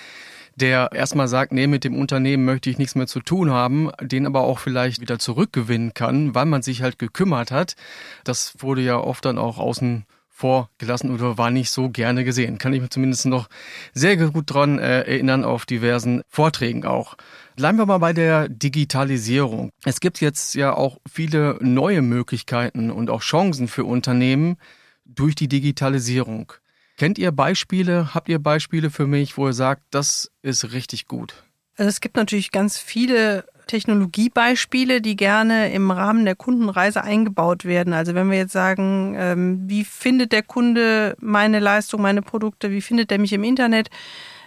der 0.56 0.90
erstmal 0.94 1.28
sagt, 1.28 1.52
nee, 1.52 1.68
mit 1.68 1.84
dem 1.84 1.96
Unternehmen 1.96 2.44
möchte 2.44 2.72
ich 2.72 2.80
nichts 2.80 2.96
mehr 2.96 3.06
zu 3.06 3.20
tun 3.20 3.52
haben, 3.52 3.92
den 4.02 4.26
aber 4.26 4.42
auch 4.42 4.58
vielleicht 4.58 5.00
wieder 5.00 5.20
zurückgewinnen 5.20 5.94
kann, 5.94 6.34
weil 6.34 6.46
man 6.46 6.64
sich 6.64 6.82
halt 6.82 6.98
gekümmert 6.98 7.52
hat. 7.52 7.76
Das 8.24 8.56
wurde 8.64 8.82
ja 8.82 8.98
oft 8.98 9.26
dann 9.26 9.38
auch 9.38 9.60
außen 9.60 10.06
vorgelassen 10.32 11.14
oder 11.14 11.38
war 11.38 11.52
nicht 11.52 11.70
so 11.70 11.90
gerne 11.90 12.24
gesehen. 12.24 12.58
Kann 12.58 12.74
ich 12.74 12.82
mir 12.82 12.90
zumindest 12.90 13.28
noch 13.28 13.48
sehr 13.94 14.18
gut 14.18 14.46
dran 14.48 14.80
äh, 14.80 15.02
erinnern 15.02 15.46
auf 15.46 15.68
diversen 15.68 16.24
Vorträgen 16.30 16.84
auch. 16.84 17.16
Bleiben 17.56 17.78
wir 17.78 17.86
mal 17.86 18.00
bei 18.00 18.12
der 18.12 18.50
Digitalisierung. 18.50 19.70
Es 19.86 20.02
gibt 20.02 20.20
jetzt 20.20 20.56
ja 20.56 20.74
auch 20.74 21.00
viele 21.10 21.58
neue 21.62 22.02
Möglichkeiten 22.02 22.92
und 22.92 23.10
auch 23.10 23.22
Chancen 23.22 23.70
für 23.70 23.86
Unternehmen 23.86 24.58
durch 25.06 25.36
die 25.36 25.48
Digitalisierung. 25.48 26.52
Kennt 26.98 27.18
ihr 27.18 27.32
Beispiele? 27.32 28.14
Habt 28.14 28.28
ihr 28.28 28.40
Beispiele 28.40 28.90
für 28.90 29.08
mich, 29.08 29.38
wo 29.38 29.48
ihr 29.48 29.54
sagt, 29.54 29.84
das 29.92 30.32
ist 30.42 30.74
richtig 30.74 31.08
gut? 31.08 31.46
Also 31.78 31.90
es 31.90 32.02
gibt 32.02 32.18
natürlich 32.18 32.52
ganz 32.52 32.78
viele 32.78 33.46
Technologiebeispiele, 33.68 35.02
die 35.02 35.16
gerne 35.16 35.74
im 35.74 35.92
Rahmen 35.92 36.26
der 36.26 36.36
Kundenreise 36.36 37.04
eingebaut 37.04 37.66
werden. 37.66 37.94
Also 37.94 38.16
wenn 38.16 38.30
wir 38.30 38.38
jetzt 38.38 38.54
sagen, 38.54 39.16
ähm, 39.18 39.64
wie 39.68 39.84
findet 39.84 40.32
der 40.32 40.44
Kunde 40.44 41.16
meine 41.20 41.60
Leistung, 41.60 42.02
meine 42.02 42.22
Produkte, 42.22 42.72
wie 42.72 42.82
findet 42.82 43.12
er 43.12 43.20
mich 43.20 43.34
im 43.34 43.44
Internet, 43.44 43.90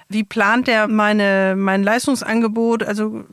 wie 0.08 0.24
plant 0.24 0.68
er 0.68 0.88
meine, 0.88 1.54
mein 1.56 1.82
Leistungsangebot? 1.82 2.82
Also 2.82 3.24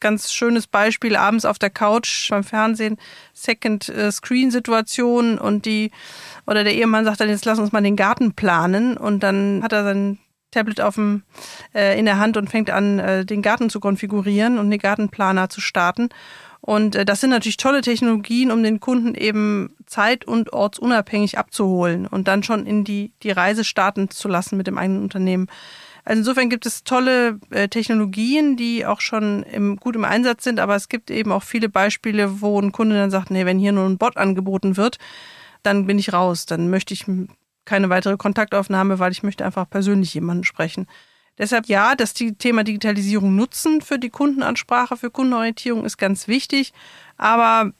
ganz 0.00 0.32
schönes 0.32 0.66
Beispiel 0.66 1.16
abends 1.16 1.44
auf 1.44 1.58
der 1.58 1.70
Couch 1.70 2.28
beim 2.28 2.44
Fernsehen, 2.44 2.98
Second 3.32 3.88
äh, 3.88 4.10
Screen 4.10 4.50
Situation 4.50 5.38
und 5.38 5.64
die 5.64 5.92
oder 6.46 6.64
der 6.64 6.74
Ehemann 6.74 7.04
sagt 7.04 7.20
dann 7.20 7.28
jetzt 7.28 7.44
lass 7.44 7.60
uns 7.60 7.72
mal 7.72 7.82
den 7.82 7.96
Garten 7.96 8.34
planen 8.34 8.96
und 8.96 9.22
dann 9.22 9.62
hat 9.62 9.72
er 9.72 9.84
sein 9.84 10.18
Tablet 10.52 10.80
auf 10.80 10.94
dem, 10.94 11.22
äh, 11.74 11.98
in 11.98 12.04
der 12.04 12.18
Hand 12.18 12.36
und 12.36 12.48
fängt 12.48 12.70
an, 12.70 12.98
äh, 12.98 13.24
den 13.24 13.42
Garten 13.42 13.70
zu 13.70 13.80
konfigurieren 13.80 14.58
und 14.58 14.70
den 14.70 14.78
Gartenplaner 14.78 15.48
zu 15.48 15.60
starten. 15.60 16.10
Und 16.60 16.94
äh, 16.94 17.04
das 17.04 17.20
sind 17.20 17.30
natürlich 17.30 17.56
tolle 17.56 17.80
Technologien, 17.80 18.52
um 18.52 18.62
den 18.62 18.78
Kunden 18.78 19.16
eben 19.16 19.74
zeit- 19.86 20.24
und 20.24 20.52
ortsunabhängig 20.52 21.38
abzuholen 21.38 22.06
und 22.06 22.28
dann 22.28 22.44
schon 22.44 22.66
in 22.66 22.84
die, 22.84 23.12
die 23.22 23.32
Reise 23.32 23.64
starten 23.64 24.10
zu 24.10 24.28
lassen 24.28 24.56
mit 24.56 24.68
dem 24.68 24.78
eigenen 24.78 25.02
Unternehmen. 25.02 25.48
Also 26.04 26.18
insofern 26.18 26.50
gibt 26.50 26.66
es 26.66 26.82
tolle 26.82 27.38
äh, 27.50 27.68
Technologien, 27.68 28.56
die 28.56 28.84
auch 28.84 29.00
schon 29.00 29.44
im, 29.44 29.76
gut 29.76 29.94
im 29.94 30.04
Einsatz 30.04 30.42
sind, 30.44 30.58
aber 30.58 30.74
es 30.74 30.88
gibt 30.88 31.10
eben 31.10 31.30
auch 31.30 31.44
viele 31.44 31.68
Beispiele, 31.68 32.40
wo 32.40 32.60
ein 32.60 32.72
Kunde 32.72 32.96
dann 32.96 33.10
sagt, 33.10 33.30
nee, 33.30 33.46
wenn 33.46 33.58
hier 33.58 33.72
nur 33.72 33.86
ein 33.86 33.98
Bot 33.98 34.16
angeboten 34.16 34.76
wird, 34.76 34.98
dann 35.62 35.86
bin 35.86 35.98
ich 35.98 36.12
raus, 36.12 36.44
dann 36.46 36.70
möchte 36.70 36.92
ich 36.92 37.06
keine 37.64 37.88
weitere 37.88 38.16
Kontaktaufnahme, 38.16 38.98
weil 38.98 39.12
ich 39.12 39.22
möchte 39.22 39.44
einfach 39.44 39.70
persönlich 39.70 40.12
jemanden 40.14 40.44
sprechen. 40.44 40.88
Deshalb 41.38 41.66
ja, 41.66 41.94
das 41.94 42.14
Thema 42.14 42.64
Digitalisierung 42.64 43.36
nutzen 43.36 43.80
für 43.80 43.98
die 43.98 44.10
Kundenansprache, 44.10 44.96
für 44.96 45.10
Kundenorientierung 45.10 45.84
ist 45.84 45.96
ganz 45.96 46.28
wichtig, 46.28 46.72
aber 47.16 47.72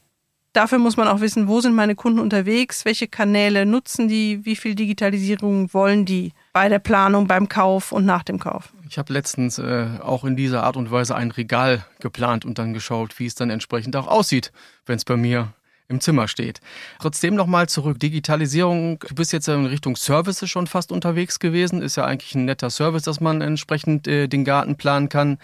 dafür 0.52 0.78
muss 0.78 0.96
man 0.96 1.08
auch 1.08 1.20
wissen, 1.20 1.48
wo 1.48 1.60
sind 1.60 1.74
meine 1.74 1.94
Kunden 1.94 2.20
unterwegs, 2.20 2.84
welche 2.84 3.08
Kanäle 3.08 3.66
nutzen 3.66 4.08
die, 4.08 4.44
wie 4.44 4.56
viel 4.56 4.74
Digitalisierung 4.74 5.74
wollen 5.74 6.06
die 6.06 6.32
bei 6.52 6.68
der 6.68 6.78
Planung, 6.78 7.26
beim 7.26 7.48
Kauf 7.48 7.92
und 7.92 8.04
nach 8.04 8.22
dem 8.22 8.38
Kauf. 8.38 8.72
Ich 8.88 8.98
habe 8.98 9.12
letztens 9.12 9.58
äh, 9.58 9.86
auch 10.02 10.24
in 10.24 10.36
dieser 10.36 10.64
Art 10.64 10.76
und 10.76 10.90
Weise 10.90 11.14
ein 11.14 11.30
Regal 11.30 11.84
geplant 12.00 12.44
und 12.44 12.58
dann 12.58 12.74
geschaut, 12.74 13.18
wie 13.18 13.26
es 13.26 13.34
dann 13.34 13.50
entsprechend 13.50 13.96
auch 13.96 14.06
aussieht, 14.06 14.52
wenn 14.84 14.96
es 14.96 15.04
bei 15.04 15.16
mir 15.16 15.54
im 15.88 16.00
Zimmer 16.00 16.26
steht. 16.28 16.60
Trotzdem 17.00 17.34
nochmal 17.34 17.68
zurück. 17.68 18.00
Digitalisierung, 18.00 18.98
du 19.00 19.14
bist 19.14 19.32
jetzt 19.32 19.48
in 19.48 19.66
Richtung 19.66 19.96
Services 19.96 20.48
schon 20.48 20.66
fast 20.66 20.90
unterwegs 20.90 21.38
gewesen. 21.38 21.82
Ist 21.82 21.96
ja 21.96 22.04
eigentlich 22.04 22.34
ein 22.34 22.44
netter 22.44 22.70
Service, 22.70 23.02
dass 23.02 23.20
man 23.20 23.40
entsprechend 23.40 24.08
äh, 24.08 24.26
den 24.26 24.44
Garten 24.44 24.76
planen 24.76 25.08
kann. 25.08 25.38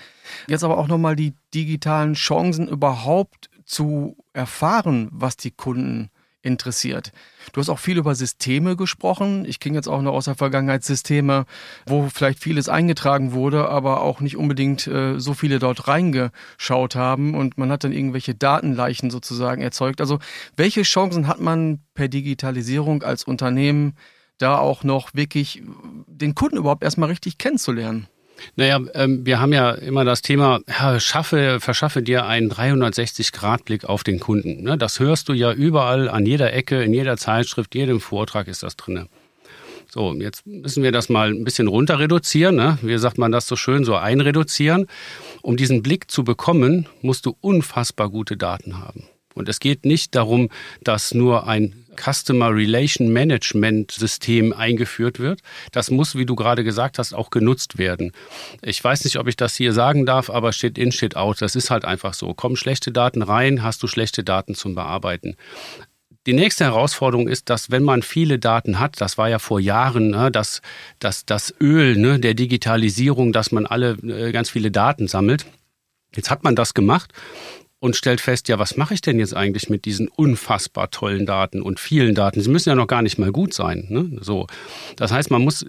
Jetzt 0.47 0.65
aber 0.65 0.79
auch 0.79 0.89
nochmal 0.89 1.17
die 1.17 1.35
digitalen 1.55 2.15
Chancen 2.15 2.69
überhaupt 2.69 3.51
zu 3.65 4.17
erfahren, 4.33 5.09
was 5.13 5.37
die 5.37 5.51
Kunden 5.51 6.11
interessiert. 6.49 7.13
Du 7.53 7.61
hast 7.61 7.69
auch 7.69 7.79
viel 7.79 7.97
über 7.97 8.15
Systeme 8.15 8.75
gesprochen. 8.77 9.45
Ich 9.47 9.61
kenne 9.61 9.77
jetzt 9.77 9.89
auch 9.89 10.03
noch 10.03 10.13
aus 10.13 10.25
der 10.25 10.35
Vergangenheit 10.35 10.85
Systeme, 10.85 11.47
wo 11.87 12.09
vielleicht 12.13 12.41
vieles 12.41 12.69
eingetragen 12.69 13.33
wurde, 13.33 13.69
aber 13.69 14.03
auch 14.03 14.21
nicht 14.21 14.37
unbedingt 14.37 14.87
äh, 14.87 15.19
so 15.21 15.35
viele 15.35 15.59
dort 15.59 15.87
reingeschaut 15.87 16.97
haben 16.97 17.35
und 17.35 17.57
man 17.57 17.71
hat 17.71 17.85
dann 17.85 17.93
irgendwelche 17.93 18.35
Datenleichen 18.35 19.11
sozusagen 19.11 19.63
erzeugt. 19.63 20.01
Also 20.01 20.19
welche 20.57 20.83
Chancen 20.83 21.29
hat 21.29 21.41
man 21.41 21.81
per 21.95 22.09
Digitalisierung 22.09 23.03
als 23.03 23.25
Unternehmen 23.25 23.95
da 24.39 24.59
auch 24.59 24.85
noch 24.85 25.15
wirklich 25.15 25.63
den 26.07 26.35
Kunden 26.35 26.57
überhaupt 26.57 26.83
erstmal 26.83 27.09
richtig 27.09 27.39
kennenzulernen? 27.39 28.09
Naja, 28.57 28.81
ähm, 28.95 29.25
wir 29.25 29.41
haben 29.41 29.53
ja 29.53 29.73
immer 29.73 30.05
das 30.05 30.23
Thema, 30.23 30.61
ja, 30.69 31.01
schaffe, 31.01 31.61
verschaffe 31.61 32.03
dir 32.03 32.27
einen 32.27 32.51
360-Grad-Blick 32.51 33.85
auf 33.85 34.05
den 34.05 34.21
Kunden. 34.21 34.63
Ne? 34.63 34.79
Das 34.79 35.01
hörst 35.01 35.29
du 35.29 35.33
ja 35.33 35.53
überall, 35.53 36.09
an 36.09 36.27
jeder 36.27 36.53
Ecke, 36.53 36.83
in 36.83 36.95
jeder 36.95 37.17
Zeitschrift, 37.17 37.75
jedem 37.75 38.01
Vortrag 38.01 38.49
ist 38.49 38.63
das 38.63 38.77
drin. 38.77 39.09
So, 39.91 40.13
jetzt 40.15 40.47
müssen 40.47 40.83
wir 40.83 40.93
das 40.93 41.09
mal 41.09 41.31
ein 41.31 41.45
bisschen 41.45 41.67
runter 41.67 41.99
reduzieren. 41.99 42.57
Ne? 42.57 42.79
Wie 42.83 42.99
sagt 42.99 43.17
man 43.17 43.33
das 43.33 43.47
so 43.47 43.57
schön, 43.57 43.85
so 43.85 43.97
einreduzieren. 43.97 44.87
Um 45.41 45.57
diesen 45.57 45.83
Blick 45.83 46.11
zu 46.11 46.25
bekommen, 46.25 46.87
musst 47.01 47.25
du 47.25 47.37
unfassbar 47.41 48.11
gute 48.11 48.37
Daten 48.37 48.79
haben. 48.79 49.05
Und 49.39 49.49
es 49.49 49.61
geht 49.61 49.85
nicht 49.85 50.15
darum, 50.15 50.51
dass 50.83 51.15
nur 51.15 51.47
ein 51.47 51.87
Customer 51.99 52.55
Relation 52.55 53.09
Management 53.13 53.91
System 53.91 54.53
eingeführt 54.53 55.19
wird. 55.19 55.41
Das 55.73 55.91
muss, 55.91 56.15
wie 56.15 56.27
du 56.27 56.37
gerade 56.37 56.65
gesagt 56.65 56.99
hast, 56.99 57.13
auch 57.13 57.31
genutzt 57.31 57.79
werden. 57.79 58.13
Ich 58.63 58.83
weiß 58.83 59.05
nicht, 59.05 59.19
ob 59.19 59.27
ich 59.27 59.37
das 59.37 59.57
hier 59.57 59.73
sagen 59.73 60.07
darf, 60.07 60.31
aber 60.31 60.53
shit 60.53 60.79
in, 60.79 60.93
shit 60.93 61.17
out. 61.17 61.43
Das 61.43 61.57
ist 61.57 61.71
halt 61.71 61.85
einfach 61.85 62.15
so. 62.15 62.35
Kommen 62.35 62.57
schlechte 62.57 62.93
Daten 62.93 63.23
rein, 63.23 63.63
hast 63.63 63.83
du 63.83 63.87
schlechte 63.87 64.25
Daten 64.25 64.55
zum 64.55 64.75
Bearbeiten. 64.75 65.37
Die 66.27 66.35
nächste 66.35 66.65
Herausforderung 66.65 67.27
ist, 67.27 67.49
dass 67.49 67.71
wenn 67.71 67.83
man 67.83 68.03
viele 68.03 68.39
Daten 68.39 68.79
hat, 68.79 69.01
das 69.01 69.17
war 69.17 69.29
ja 69.29 69.39
vor 69.39 69.61
Jahren 69.61 70.11
ne, 70.11 70.31
das, 70.31 70.61
das, 70.99 71.25
das 71.25 71.55
Öl 71.61 71.97
ne, 71.97 72.19
der 72.19 72.35
Digitalisierung, 72.35 73.33
dass 73.33 73.51
man 73.51 73.67
alle 73.67 73.93
äh, 74.03 74.31
ganz 74.31 74.51
viele 74.51 74.71
Daten 74.71 75.09
sammelt. 75.09 75.47
Jetzt 76.15 76.31
hat 76.31 76.45
man 76.45 76.55
das 76.55 76.75
gemacht 76.75 77.13
und 77.81 77.97
stellt 77.97 78.21
fest, 78.21 78.49
ja, 78.49 78.59
was 78.59 78.77
mache 78.77 78.95
ich 78.95 79.01
denn 79.01 79.19
jetzt 79.19 79.35
eigentlich 79.35 79.69
mit 79.69 79.85
diesen 79.85 80.09
unfassbar 80.09 80.91
tollen 80.91 81.27
Daten 81.27 81.63
und 81.63 81.79
vielen 81.81 82.15
Daten? 82.15 82.41
Sie 82.41 82.51
müssen 82.51 82.69
ja 82.69 82.75
noch 82.75 82.87
gar 82.87 83.03
nicht 83.03 83.19
mal 83.19 83.33
gut 83.33 83.55
sein. 83.55 83.87
Ne? 83.89 84.19
So, 84.21 84.47
das 84.97 85.13
heißt, 85.13 85.31
man 85.31 85.43
muss 85.43 85.65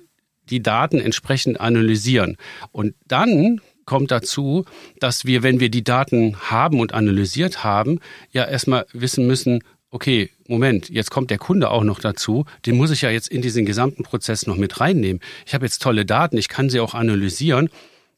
die 0.49 0.63
Daten 0.63 0.99
entsprechend 0.99 1.59
analysieren 1.61 2.37
und 2.71 2.95
dann 3.07 3.61
kommt 3.85 4.11
dazu, 4.11 4.65
dass 4.99 5.25
wir, 5.25 5.43
wenn 5.43 5.59
wir 5.59 5.69
die 5.69 5.83
Daten 5.83 6.37
haben 6.39 6.79
und 6.79 6.93
analysiert 6.93 7.63
haben, 7.63 7.99
ja 8.31 8.45
erstmal 8.45 8.85
wissen 8.93 9.25
müssen, 9.25 9.63
okay, 9.91 10.29
Moment, 10.47 10.89
jetzt 10.89 11.09
kommt 11.09 11.31
der 11.31 11.39
Kunde 11.39 11.69
auch 11.69 11.83
noch 11.83 11.99
dazu, 11.99 12.45
den 12.65 12.77
muss 12.77 12.91
ich 12.91 13.01
ja 13.01 13.09
jetzt 13.09 13.29
in 13.29 13.41
diesen 13.41 13.65
gesamten 13.65 14.03
Prozess 14.03 14.45
noch 14.45 14.57
mit 14.57 14.79
reinnehmen. 14.79 15.21
Ich 15.45 15.53
habe 15.53 15.65
jetzt 15.65 15.81
tolle 15.81 16.05
Daten, 16.05 16.37
ich 16.37 16.49
kann 16.49 16.69
sie 16.69 16.79
auch 16.79 16.93
analysieren 16.93 17.69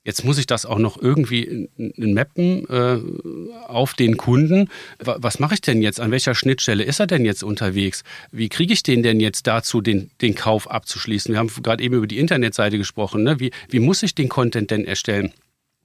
Jetzt 0.04 0.26
muss 0.26 0.40
ich 0.40 0.48
das 0.48 0.66
auch 0.66 0.80
noch 0.80 1.00
irgendwie 1.00 1.70
mappen 1.96 2.68
äh, 2.70 3.00
auf 3.68 3.94
den 3.94 4.18
Kunden. 4.18 4.68
Was 5.00 5.38
mache 5.38 5.54
ich 5.54 5.62
denn 5.62 5.84
jetzt? 5.84 6.00
An 6.00 6.10
welcher 6.10 6.34
Schnittstelle 6.34 6.84
ist 6.84 7.00
er 7.00 7.06
denn 7.06 7.24
jetzt 7.24 7.44
unterwegs? 7.44 8.04
Wie 8.32 8.50
kriege 8.50 8.74
ich 8.74 8.82
den 8.82 9.04
denn 9.04 9.20
jetzt 9.20 9.46
dazu, 9.46 9.80
den, 9.80 10.10
den 10.22 10.34
Kauf 10.34 10.72
abzuschließen? 10.72 11.32
Wir 11.32 11.40
haben 11.40 11.52
gerade 11.62 11.84
eben 11.84 11.96
über 11.96 12.08
die 12.08 12.18
Internetseite 12.18 12.80
gesprochen. 12.80 13.24
Ne? 13.24 13.40
Wie, 13.40 13.52
wie 13.70 13.80
muss 13.80 14.02
ich 14.02 14.16
den 14.16 14.28
Content 14.28 14.72
denn 14.72 14.86
erstellen? 14.86 15.34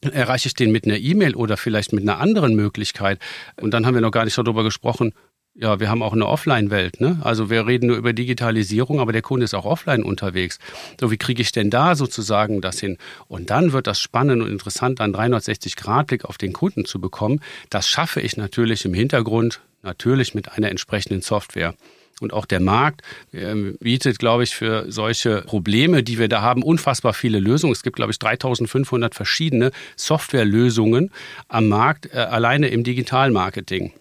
Erreiche 0.00 0.48
ich 0.48 0.54
den 0.54 0.72
mit 0.72 0.86
einer 0.86 0.96
E-Mail 0.96 1.34
oder 1.34 1.58
vielleicht 1.58 1.92
mit 1.92 2.02
einer 2.02 2.18
anderen 2.18 2.54
Möglichkeit? 2.54 3.18
Und 3.60 3.72
dann 3.72 3.84
haben 3.84 3.94
wir 3.94 4.00
noch 4.00 4.12
gar 4.12 4.24
nicht 4.24 4.38
darüber 4.38 4.64
gesprochen, 4.64 5.12
ja, 5.58 5.80
wir 5.80 5.88
haben 5.88 6.02
auch 6.02 6.12
eine 6.12 6.26
Offline-Welt. 6.26 7.00
Ne? 7.00 7.18
Also 7.22 7.48
wir 7.48 7.66
reden 7.66 7.86
nur 7.86 7.96
über 7.96 8.12
Digitalisierung, 8.12 9.00
aber 9.00 9.12
der 9.12 9.22
Kunde 9.22 9.44
ist 9.44 9.54
auch 9.54 9.64
offline 9.64 10.02
unterwegs. 10.02 10.58
So, 11.00 11.10
wie 11.10 11.16
kriege 11.16 11.40
ich 11.40 11.52
denn 11.52 11.70
da 11.70 11.94
sozusagen 11.94 12.60
das 12.60 12.78
hin? 12.78 12.98
Und 13.28 13.50
dann 13.50 13.72
wird 13.72 13.86
das 13.86 13.98
spannend 14.00 14.42
und 14.42 14.50
interessant, 14.50 15.00
einen 15.00 15.14
360-Grad-Blick 15.14 16.24
auf 16.24 16.36
den 16.36 16.52
Kunden 16.52 16.84
zu 16.84 17.00
bekommen. 17.00 17.40
Das 17.70 17.88
schaffe 17.88 18.20
ich 18.20 18.36
natürlich 18.36 18.84
im 18.84 18.92
Hintergrund, 18.92 19.60
natürlich 19.82 20.34
mit 20.34 20.52
einer 20.52 20.70
entsprechenden 20.70 21.22
Software. 21.22 21.74
Und 22.20 22.32
auch 22.32 22.46
der 22.46 22.60
Markt 22.60 23.02
äh, 23.32 23.54
bietet, 23.78 24.18
glaube 24.18 24.42
ich, 24.42 24.54
für 24.54 24.90
solche 24.90 25.42
Probleme, 25.42 26.02
die 26.02 26.18
wir 26.18 26.28
da 26.28 26.40
haben, 26.40 26.62
unfassbar 26.62 27.12
viele 27.12 27.40
Lösungen. 27.40 27.72
Es 27.72 27.82
gibt, 27.82 27.96
glaube 27.96 28.12
ich, 28.12 28.18
3500 28.18 29.14
verschiedene 29.14 29.70
Softwarelösungen 29.96 31.10
am 31.48 31.68
Markt, 31.68 32.12
äh, 32.12 32.18
alleine 32.18 32.68
im 32.68 32.84
Digitalmarketing. 32.84 33.92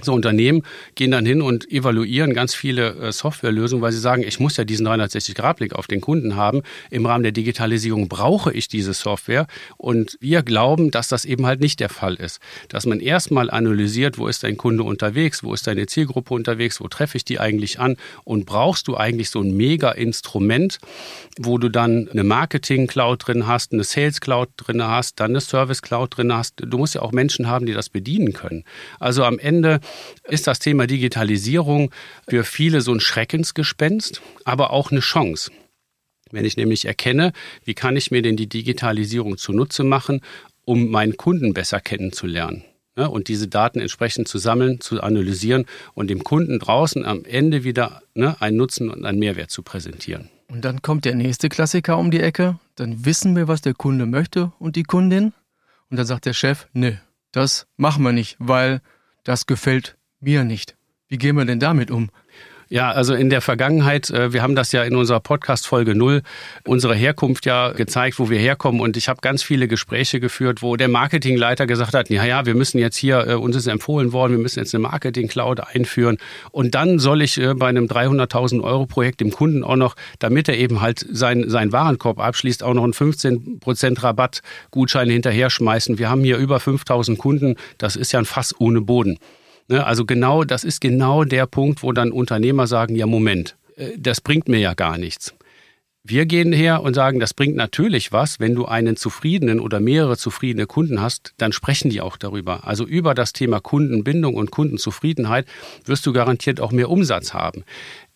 So 0.00 0.14
Unternehmen 0.14 0.62
gehen 0.94 1.10
dann 1.10 1.26
hin 1.26 1.42
und 1.42 1.70
evaluieren 1.70 2.32
ganz 2.32 2.54
viele 2.54 2.94
äh, 2.94 3.12
Softwarelösungen, 3.12 3.82
weil 3.82 3.92
sie 3.92 4.00
sagen, 4.00 4.22
ich 4.22 4.40
muss 4.40 4.56
ja 4.56 4.64
diesen 4.64 4.88
360-Grad-Blick 4.88 5.74
auf 5.74 5.86
den 5.86 6.00
Kunden 6.00 6.34
haben. 6.34 6.62
Im 6.90 7.04
Rahmen 7.04 7.22
der 7.22 7.32
Digitalisierung 7.32 8.08
brauche 8.08 8.54
ich 8.54 8.68
diese 8.68 8.94
Software. 8.94 9.46
Und 9.76 10.16
wir 10.18 10.42
glauben, 10.42 10.90
dass 10.90 11.08
das 11.08 11.26
eben 11.26 11.44
halt 11.44 11.60
nicht 11.60 11.78
der 11.78 11.90
Fall 11.90 12.14
ist. 12.14 12.40
Dass 12.70 12.86
man 12.86 13.00
erstmal 13.00 13.50
analysiert, 13.50 14.16
wo 14.16 14.28
ist 14.28 14.44
dein 14.44 14.56
Kunde 14.56 14.82
unterwegs, 14.82 15.44
wo 15.44 15.52
ist 15.52 15.66
deine 15.66 15.84
Zielgruppe 15.84 16.32
unterwegs, 16.32 16.80
wo 16.80 16.88
treffe 16.88 17.18
ich 17.18 17.26
die 17.26 17.38
eigentlich 17.38 17.78
an 17.78 17.98
und 18.24 18.46
brauchst 18.46 18.88
du 18.88 18.96
eigentlich 18.96 19.28
so 19.28 19.42
ein 19.42 19.54
Mega-Instrument, 19.54 20.78
wo 21.38 21.58
du 21.58 21.68
dann 21.68 22.08
eine 22.08 22.24
Marketing-Cloud 22.24 23.26
drin 23.26 23.46
hast, 23.46 23.74
eine 23.74 23.84
Sales-Cloud 23.84 24.48
drin 24.56 24.82
hast, 24.82 25.20
dann 25.20 25.32
eine 25.32 25.42
Service-Cloud 25.42 26.16
drin 26.16 26.32
hast. 26.32 26.54
Du 26.56 26.78
musst 26.78 26.94
ja 26.94 27.02
auch 27.02 27.12
Menschen 27.12 27.46
haben, 27.46 27.66
die 27.66 27.74
das 27.74 27.90
bedienen 27.90 28.32
können. 28.32 28.64
Also 28.98 29.24
am 29.24 29.38
Ende 29.38 29.81
ist 30.28 30.46
das 30.46 30.58
Thema 30.58 30.86
Digitalisierung 30.86 31.92
für 32.28 32.44
viele 32.44 32.80
so 32.80 32.92
ein 32.92 33.00
Schreckensgespenst, 33.00 34.22
aber 34.44 34.70
auch 34.70 34.90
eine 34.90 35.00
Chance. 35.00 35.50
Wenn 36.30 36.44
ich 36.44 36.56
nämlich 36.56 36.86
erkenne, 36.86 37.32
wie 37.64 37.74
kann 37.74 37.96
ich 37.96 38.10
mir 38.10 38.22
denn 38.22 38.36
die 38.36 38.48
Digitalisierung 38.48 39.36
zunutze 39.36 39.84
machen, 39.84 40.22
um 40.64 40.90
meinen 40.90 41.16
Kunden 41.16 41.52
besser 41.52 41.80
kennenzulernen. 41.80 42.64
Ne, 42.94 43.08
und 43.08 43.28
diese 43.28 43.48
Daten 43.48 43.80
entsprechend 43.80 44.28
zu 44.28 44.36
sammeln, 44.36 44.80
zu 44.80 45.02
analysieren 45.02 45.64
und 45.94 46.10
dem 46.10 46.24
Kunden 46.24 46.58
draußen 46.58 47.06
am 47.06 47.24
Ende 47.24 47.64
wieder 47.64 48.02
ne, 48.14 48.36
einen 48.40 48.58
Nutzen 48.58 48.90
und 48.90 49.06
einen 49.06 49.18
Mehrwert 49.18 49.50
zu 49.50 49.62
präsentieren. 49.62 50.28
Und 50.48 50.66
dann 50.66 50.82
kommt 50.82 51.06
der 51.06 51.14
nächste 51.14 51.48
Klassiker 51.48 51.96
um 51.96 52.10
die 52.10 52.20
Ecke. 52.20 52.58
Dann 52.74 53.06
wissen 53.06 53.34
wir, 53.34 53.48
was 53.48 53.62
der 53.62 53.72
Kunde 53.72 54.04
möchte 54.04 54.52
und 54.58 54.76
die 54.76 54.82
Kundin. 54.82 55.32
Und 55.90 55.96
dann 55.96 56.04
sagt 56.04 56.26
der 56.26 56.34
Chef, 56.34 56.66
nö, 56.74 56.92
das 57.32 57.66
machen 57.78 58.02
wir 58.02 58.12
nicht, 58.12 58.36
weil 58.38 58.82
das 59.24 59.46
gefällt 59.46 59.96
mir 60.20 60.44
nicht. 60.44 60.76
Wie 61.08 61.18
gehen 61.18 61.36
wir 61.36 61.44
denn 61.44 61.60
damit 61.60 61.90
um? 61.90 62.10
Ja, 62.72 62.90
also 62.90 63.12
in 63.12 63.28
der 63.28 63.42
Vergangenheit, 63.42 64.08
äh, 64.08 64.32
wir 64.32 64.40
haben 64.40 64.54
das 64.54 64.72
ja 64.72 64.82
in 64.82 64.96
unserer 64.96 65.20
Podcast-Folge 65.20 65.94
null 65.94 66.22
unsere 66.66 66.94
Herkunft 66.94 67.44
ja 67.44 67.72
gezeigt, 67.72 68.18
wo 68.18 68.30
wir 68.30 68.38
herkommen. 68.38 68.80
Und 68.80 68.96
ich 68.96 69.10
habe 69.10 69.20
ganz 69.20 69.42
viele 69.42 69.68
Gespräche 69.68 70.20
geführt, 70.20 70.62
wo 70.62 70.76
der 70.76 70.88
Marketingleiter 70.88 71.66
gesagt 71.66 71.92
hat, 71.92 72.08
ja, 72.08 72.24
ja, 72.24 72.46
wir 72.46 72.54
müssen 72.54 72.78
jetzt 72.78 72.96
hier, 72.96 73.28
äh, 73.28 73.34
uns 73.34 73.56
ist 73.56 73.66
empfohlen 73.66 74.14
worden, 74.14 74.32
wir 74.32 74.38
müssen 74.38 74.58
jetzt 74.58 74.74
eine 74.74 74.80
Marketing-Cloud 74.84 75.60
einführen. 75.60 76.16
Und 76.50 76.74
dann 76.74 76.98
soll 76.98 77.20
ich 77.20 77.38
äh, 77.38 77.52
bei 77.52 77.68
einem 77.68 77.88
300.000 77.88 78.62
Euro 78.62 78.86
Projekt 78.86 79.20
dem 79.20 79.32
Kunden 79.32 79.64
auch 79.64 79.76
noch, 79.76 79.94
damit 80.18 80.48
er 80.48 80.56
eben 80.56 80.80
halt 80.80 81.06
sein, 81.12 81.50
sein 81.50 81.72
Warenkorb 81.72 82.20
abschließt, 82.20 82.62
auch 82.62 82.72
noch 82.72 82.84
einen 82.84 82.94
15 82.94 83.60
Prozent 83.60 84.02
Rabattgutschein 84.02 85.10
hinterher 85.10 85.50
schmeißen. 85.50 85.98
Wir 85.98 86.08
haben 86.08 86.24
hier 86.24 86.38
über 86.38 86.58
5000 86.58 87.18
Kunden. 87.18 87.56
Das 87.76 87.96
ist 87.96 88.12
ja 88.12 88.18
ein 88.18 88.24
Fass 88.24 88.58
ohne 88.58 88.80
Boden. 88.80 89.18
Ne, 89.68 89.84
also 89.86 90.04
genau, 90.04 90.44
das 90.44 90.64
ist 90.64 90.80
genau 90.80 91.24
der 91.24 91.46
Punkt, 91.46 91.82
wo 91.82 91.92
dann 91.92 92.12
Unternehmer 92.12 92.66
sagen, 92.66 92.94
ja 92.94 93.06
Moment, 93.06 93.56
äh, 93.76 93.90
das 93.98 94.20
bringt 94.20 94.48
mir 94.48 94.58
ja 94.58 94.74
gar 94.74 94.98
nichts. 94.98 95.34
Wir 96.04 96.26
gehen 96.26 96.52
her 96.52 96.82
und 96.82 96.94
sagen, 96.94 97.20
das 97.20 97.32
bringt 97.32 97.54
natürlich 97.54 98.10
was. 98.10 98.40
Wenn 98.40 98.56
du 98.56 98.64
einen 98.64 98.96
zufriedenen 98.96 99.60
oder 99.60 99.78
mehrere 99.78 100.16
zufriedene 100.16 100.66
Kunden 100.66 101.00
hast, 101.00 101.32
dann 101.36 101.52
sprechen 101.52 101.90
die 101.90 102.00
auch 102.00 102.16
darüber. 102.16 102.66
Also 102.66 102.84
über 102.84 103.14
das 103.14 103.32
Thema 103.32 103.60
Kundenbindung 103.60 104.34
und 104.34 104.50
Kundenzufriedenheit 104.50 105.46
wirst 105.84 106.04
du 106.04 106.12
garantiert 106.12 106.60
auch 106.60 106.72
mehr 106.72 106.90
Umsatz 106.90 107.34
haben. 107.34 107.62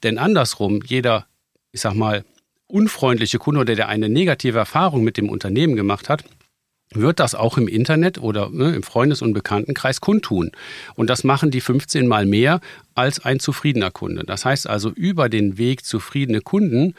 Denn 0.02 0.18
andersrum, 0.18 0.80
jeder, 0.84 1.26
ich 1.70 1.80
sag 1.80 1.94
mal, 1.94 2.24
unfreundliche 2.66 3.38
Kunde 3.38 3.60
oder 3.60 3.76
der 3.76 3.88
eine 3.88 4.08
negative 4.08 4.58
Erfahrung 4.58 5.04
mit 5.04 5.16
dem 5.16 5.28
Unternehmen 5.28 5.76
gemacht 5.76 6.08
hat, 6.08 6.24
wird 6.94 7.20
das 7.20 7.34
auch 7.34 7.58
im 7.58 7.68
Internet 7.68 8.18
oder 8.18 8.48
ne, 8.50 8.74
im 8.74 8.82
Freundes- 8.82 9.22
und 9.22 9.32
Bekanntenkreis 9.32 10.00
kundtun. 10.00 10.52
Und 10.94 11.10
das 11.10 11.24
machen 11.24 11.50
die 11.50 11.60
15 11.60 12.06
mal 12.06 12.26
mehr 12.26 12.60
als 12.94 13.24
ein 13.24 13.40
zufriedener 13.40 13.90
Kunde. 13.90 14.24
Das 14.24 14.44
heißt 14.44 14.68
also, 14.68 14.90
über 14.90 15.28
den 15.28 15.58
Weg 15.58 15.84
zufriedene 15.84 16.40
Kunden 16.40 16.94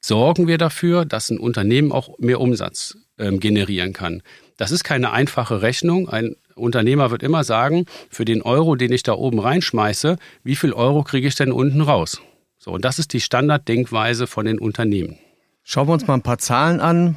sorgen 0.00 0.46
wir 0.46 0.58
dafür, 0.58 1.04
dass 1.04 1.30
ein 1.30 1.38
Unternehmen 1.38 1.90
auch 1.90 2.18
mehr 2.18 2.40
Umsatz 2.40 2.96
ähm, 3.18 3.40
generieren 3.40 3.92
kann. 3.92 4.22
Das 4.56 4.70
ist 4.70 4.84
keine 4.84 5.12
einfache 5.12 5.62
Rechnung. 5.62 6.08
Ein 6.08 6.36
Unternehmer 6.54 7.10
wird 7.10 7.22
immer 7.22 7.42
sagen, 7.42 7.86
für 8.10 8.24
den 8.24 8.42
Euro, 8.42 8.76
den 8.76 8.92
ich 8.92 9.02
da 9.02 9.14
oben 9.14 9.40
reinschmeiße, 9.40 10.16
wie 10.44 10.56
viel 10.56 10.72
Euro 10.72 11.02
kriege 11.02 11.26
ich 11.26 11.34
denn 11.34 11.52
unten 11.52 11.80
raus? 11.80 12.20
So, 12.58 12.70
und 12.72 12.84
das 12.84 12.98
ist 12.98 13.12
die 13.12 13.20
Standarddenkweise 13.20 14.26
von 14.26 14.46
den 14.46 14.58
Unternehmen. 14.58 15.18
Schauen 15.64 15.88
wir 15.88 15.94
uns 15.94 16.06
mal 16.06 16.14
ein 16.14 16.22
paar 16.22 16.38
Zahlen 16.38 16.80
an. 16.80 17.16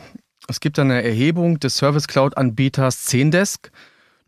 Es 0.49 0.61
gibt 0.61 0.79
eine 0.79 1.03
Erhebung 1.03 1.59
des 1.59 1.75
Service 1.75 2.07
Cloud-Anbieters 2.07 3.03
Zendesk. 3.03 3.69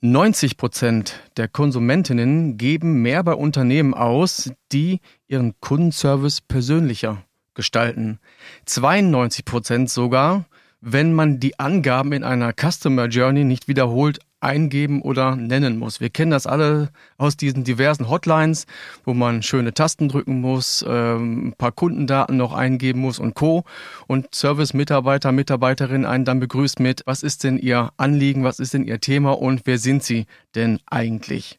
90 0.01 0.57
Prozent 0.57 1.21
der 1.37 1.47
Konsumentinnen 1.47 2.57
geben 2.57 3.01
mehr 3.01 3.23
bei 3.23 3.33
Unternehmen 3.33 3.93
aus, 3.93 4.51
die 4.73 4.99
ihren 5.29 5.57
Kundenservice 5.61 6.41
persönlicher 6.41 7.23
gestalten. 7.53 8.19
92 8.65 9.45
Prozent 9.45 9.89
sogar, 9.89 10.43
wenn 10.81 11.13
man 11.13 11.39
die 11.39 11.57
Angaben 11.57 12.11
in 12.11 12.25
einer 12.25 12.51
Customer 12.51 13.05
Journey 13.05 13.45
nicht 13.45 13.69
wiederholt 13.69 14.19
eingeben 14.41 15.01
oder 15.01 15.35
nennen 15.35 15.77
muss. 15.77 15.99
Wir 15.99 16.09
kennen 16.09 16.31
das 16.31 16.47
alle 16.47 16.89
aus 17.17 17.37
diesen 17.37 17.63
diversen 17.63 18.09
Hotlines, 18.09 18.65
wo 19.03 19.13
man 19.13 19.43
schöne 19.43 19.73
Tasten 19.73 20.09
drücken 20.09 20.41
muss, 20.41 20.85
ähm, 20.87 21.49
ein 21.49 21.53
paar 21.53 21.71
Kundendaten 21.71 22.37
noch 22.37 22.53
eingeben 22.53 23.01
muss 23.01 23.19
und 23.19 23.35
Co. 23.35 23.63
Und 24.07 24.33
Service-Mitarbeiter, 24.33 25.31
Mitarbeiterin 25.31 26.05
einen 26.05 26.25
dann 26.25 26.39
begrüßt 26.39 26.79
mit, 26.79 27.03
was 27.05 27.23
ist 27.23 27.43
denn 27.43 27.57
Ihr 27.57 27.91
Anliegen, 27.97 28.43
was 28.43 28.59
ist 28.59 28.73
denn 28.73 28.85
Ihr 28.85 28.99
Thema 28.99 29.37
und 29.37 29.61
wer 29.65 29.77
sind 29.77 30.03
Sie 30.03 30.25
denn 30.55 30.79
eigentlich? 30.85 31.57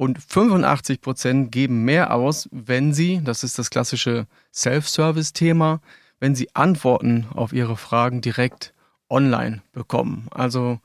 Und 0.00 0.18
85 0.18 1.02
Prozent 1.02 1.52
geben 1.52 1.84
mehr 1.84 2.14
aus, 2.14 2.48
wenn 2.52 2.94
sie, 2.94 3.20
das 3.22 3.44
ist 3.44 3.58
das 3.58 3.68
klassische 3.68 4.26
Self-Service-Thema, 4.50 5.82
wenn 6.20 6.34
sie 6.34 6.48
Antworten 6.54 7.26
auf 7.34 7.52
ihre 7.52 7.76
Fragen 7.76 8.22
direkt 8.22 8.72
online 9.10 9.60
bekommen. 9.72 10.26
Also 10.30 10.80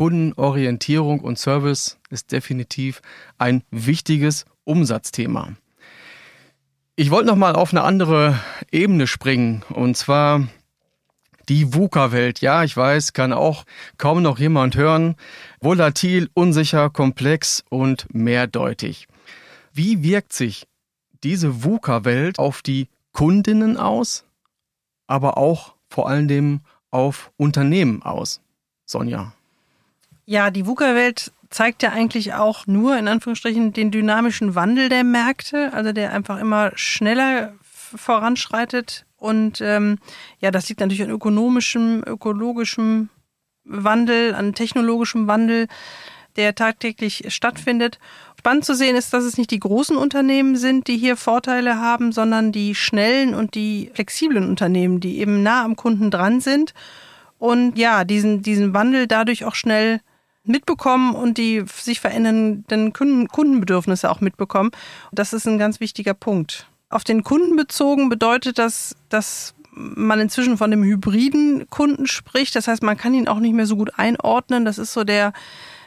Kundenorientierung 0.00 1.20
und 1.20 1.38
Service 1.38 1.98
ist 2.08 2.32
definitiv 2.32 3.02
ein 3.36 3.62
wichtiges 3.70 4.46
Umsatzthema. 4.64 5.52
Ich 6.96 7.10
wollte 7.10 7.26
noch 7.26 7.36
mal 7.36 7.54
auf 7.54 7.74
eine 7.74 7.82
andere 7.82 8.40
Ebene 8.72 9.06
springen 9.06 9.62
und 9.68 9.98
zwar 9.98 10.48
die 11.50 11.74
VUCA-Welt. 11.74 12.40
Ja, 12.40 12.64
ich 12.64 12.74
weiß, 12.74 13.12
kann 13.12 13.34
auch 13.34 13.66
kaum 13.98 14.22
noch 14.22 14.38
jemand 14.38 14.74
hören. 14.74 15.16
Volatil, 15.60 16.30
unsicher, 16.32 16.88
komplex 16.88 17.62
und 17.68 18.06
mehrdeutig. 18.10 19.06
Wie 19.74 20.02
wirkt 20.02 20.32
sich 20.32 20.66
diese 21.22 21.62
VUCA-Welt 21.62 22.38
auf 22.38 22.62
die 22.62 22.88
Kundinnen 23.12 23.76
aus, 23.76 24.24
aber 25.06 25.36
auch 25.36 25.74
vor 25.90 26.08
Dingen 26.26 26.62
auf 26.90 27.32
Unternehmen 27.36 28.02
aus? 28.02 28.40
Sonja. 28.86 29.34
Ja, 30.30 30.52
die 30.52 30.64
VUCA-Welt 30.64 31.32
zeigt 31.48 31.82
ja 31.82 31.90
eigentlich 31.90 32.34
auch 32.34 32.68
nur 32.68 32.96
in 32.96 33.08
Anführungsstrichen 33.08 33.72
den 33.72 33.90
dynamischen 33.90 34.54
Wandel 34.54 34.88
der 34.88 35.02
Märkte, 35.02 35.72
also 35.72 35.90
der 35.90 36.12
einfach 36.12 36.38
immer 36.38 36.70
schneller 36.76 37.54
voranschreitet. 37.64 39.06
Und 39.16 39.60
ähm, 39.60 39.98
ja, 40.38 40.52
das 40.52 40.68
liegt 40.68 40.82
natürlich 40.82 41.02
an 41.02 41.10
ökonomischem, 41.10 42.04
ökologischem 42.06 43.08
Wandel, 43.64 44.36
an 44.36 44.54
technologischem 44.54 45.26
Wandel, 45.26 45.66
der 46.36 46.54
tagtäglich 46.54 47.24
stattfindet. 47.26 47.98
Spannend 48.38 48.64
zu 48.64 48.76
sehen 48.76 48.94
ist, 48.94 49.12
dass 49.12 49.24
es 49.24 49.36
nicht 49.36 49.50
die 49.50 49.58
großen 49.58 49.96
Unternehmen 49.96 50.54
sind, 50.54 50.86
die 50.86 50.96
hier 50.96 51.16
Vorteile 51.16 51.80
haben, 51.80 52.12
sondern 52.12 52.52
die 52.52 52.76
schnellen 52.76 53.34
und 53.34 53.56
die 53.56 53.90
flexiblen 53.94 54.48
Unternehmen, 54.48 55.00
die 55.00 55.18
eben 55.18 55.42
nah 55.42 55.64
am 55.64 55.74
Kunden 55.74 56.12
dran 56.12 56.40
sind 56.40 56.72
und 57.40 57.78
ja, 57.78 58.04
diesen, 58.04 58.42
diesen 58.42 58.74
Wandel 58.74 59.08
dadurch 59.08 59.44
auch 59.44 59.56
schnell 59.56 60.00
mitbekommen 60.44 61.14
und 61.14 61.38
die 61.38 61.64
sich 61.66 62.00
verändernden 62.00 62.92
Kundenbedürfnisse 62.92 64.10
auch 64.10 64.20
mitbekommen. 64.20 64.70
Das 65.12 65.32
ist 65.32 65.46
ein 65.46 65.58
ganz 65.58 65.80
wichtiger 65.80 66.14
Punkt. 66.14 66.66
Auf 66.88 67.04
den 67.04 67.22
Kunden 67.22 67.56
bezogen 67.56 68.08
bedeutet 68.08 68.58
das, 68.58 68.96
dass 69.08 69.54
man 69.72 70.20
inzwischen 70.20 70.58
von 70.58 70.70
dem 70.70 70.82
hybriden 70.82 71.68
Kunden 71.70 72.06
spricht. 72.06 72.56
Das 72.56 72.68
heißt, 72.68 72.82
man 72.82 72.96
kann 72.96 73.14
ihn 73.14 73.28
auch 73.28 73.38
nicht 73.38 73.54
mehr 73.54 73.66
so 73.66 73.76
gut 73.76 73.98
einordnen. 73.98 74.64
Das 74.64 74.78
ist 74.78 74.92
so 74.92 75.04
der 75.04 75.32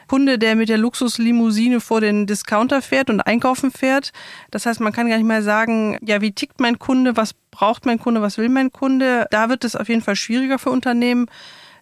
Kunde, 0.08 0.38
der 0.38 0.54
mit 0.54 0.68
der 0.68 0.78
Luxuslimousine 0.78 1.80
vor 1.80 2.00
den 2.00 2.26
Discounter 2.26 2.82
fährt 2.82 3.10
und 3.10 3.20
einkaufen 3.20 3.70
fährt. 3.70 4.12
Das 4.50 4.66
heißt, 4.66 4.80
man 4.80 4.92
kann 4.92 5.08
gar 5.08 5.16
nicht 5.16 5.26
mehr 5.26 5.42
sagen, 5.42 5.98
ja, 6.02 6.20
wie 6.20 6.32
tickt 6.32 6.60
mein 6.60 6.78
Kunde, 6.78 7.16
was 7.16 7.34
braucht 7.50 7.86
mein 7.86 7.98
Kunde, 7.98 8.22
was 8.22 8.38
will 8.38 8.48
mein 8.48 8.72
Kunde. 8.72 9.26
Da 9.30 9.48
wird 9.48 9.64
es 9.64 9.76
auf 9.76 9.88
jeden 9.88 10.02
Fall 10.02 10.16
schwieriger 10.16 10.58
für 10.58 10.70
Unternehmen. 10.70 11.26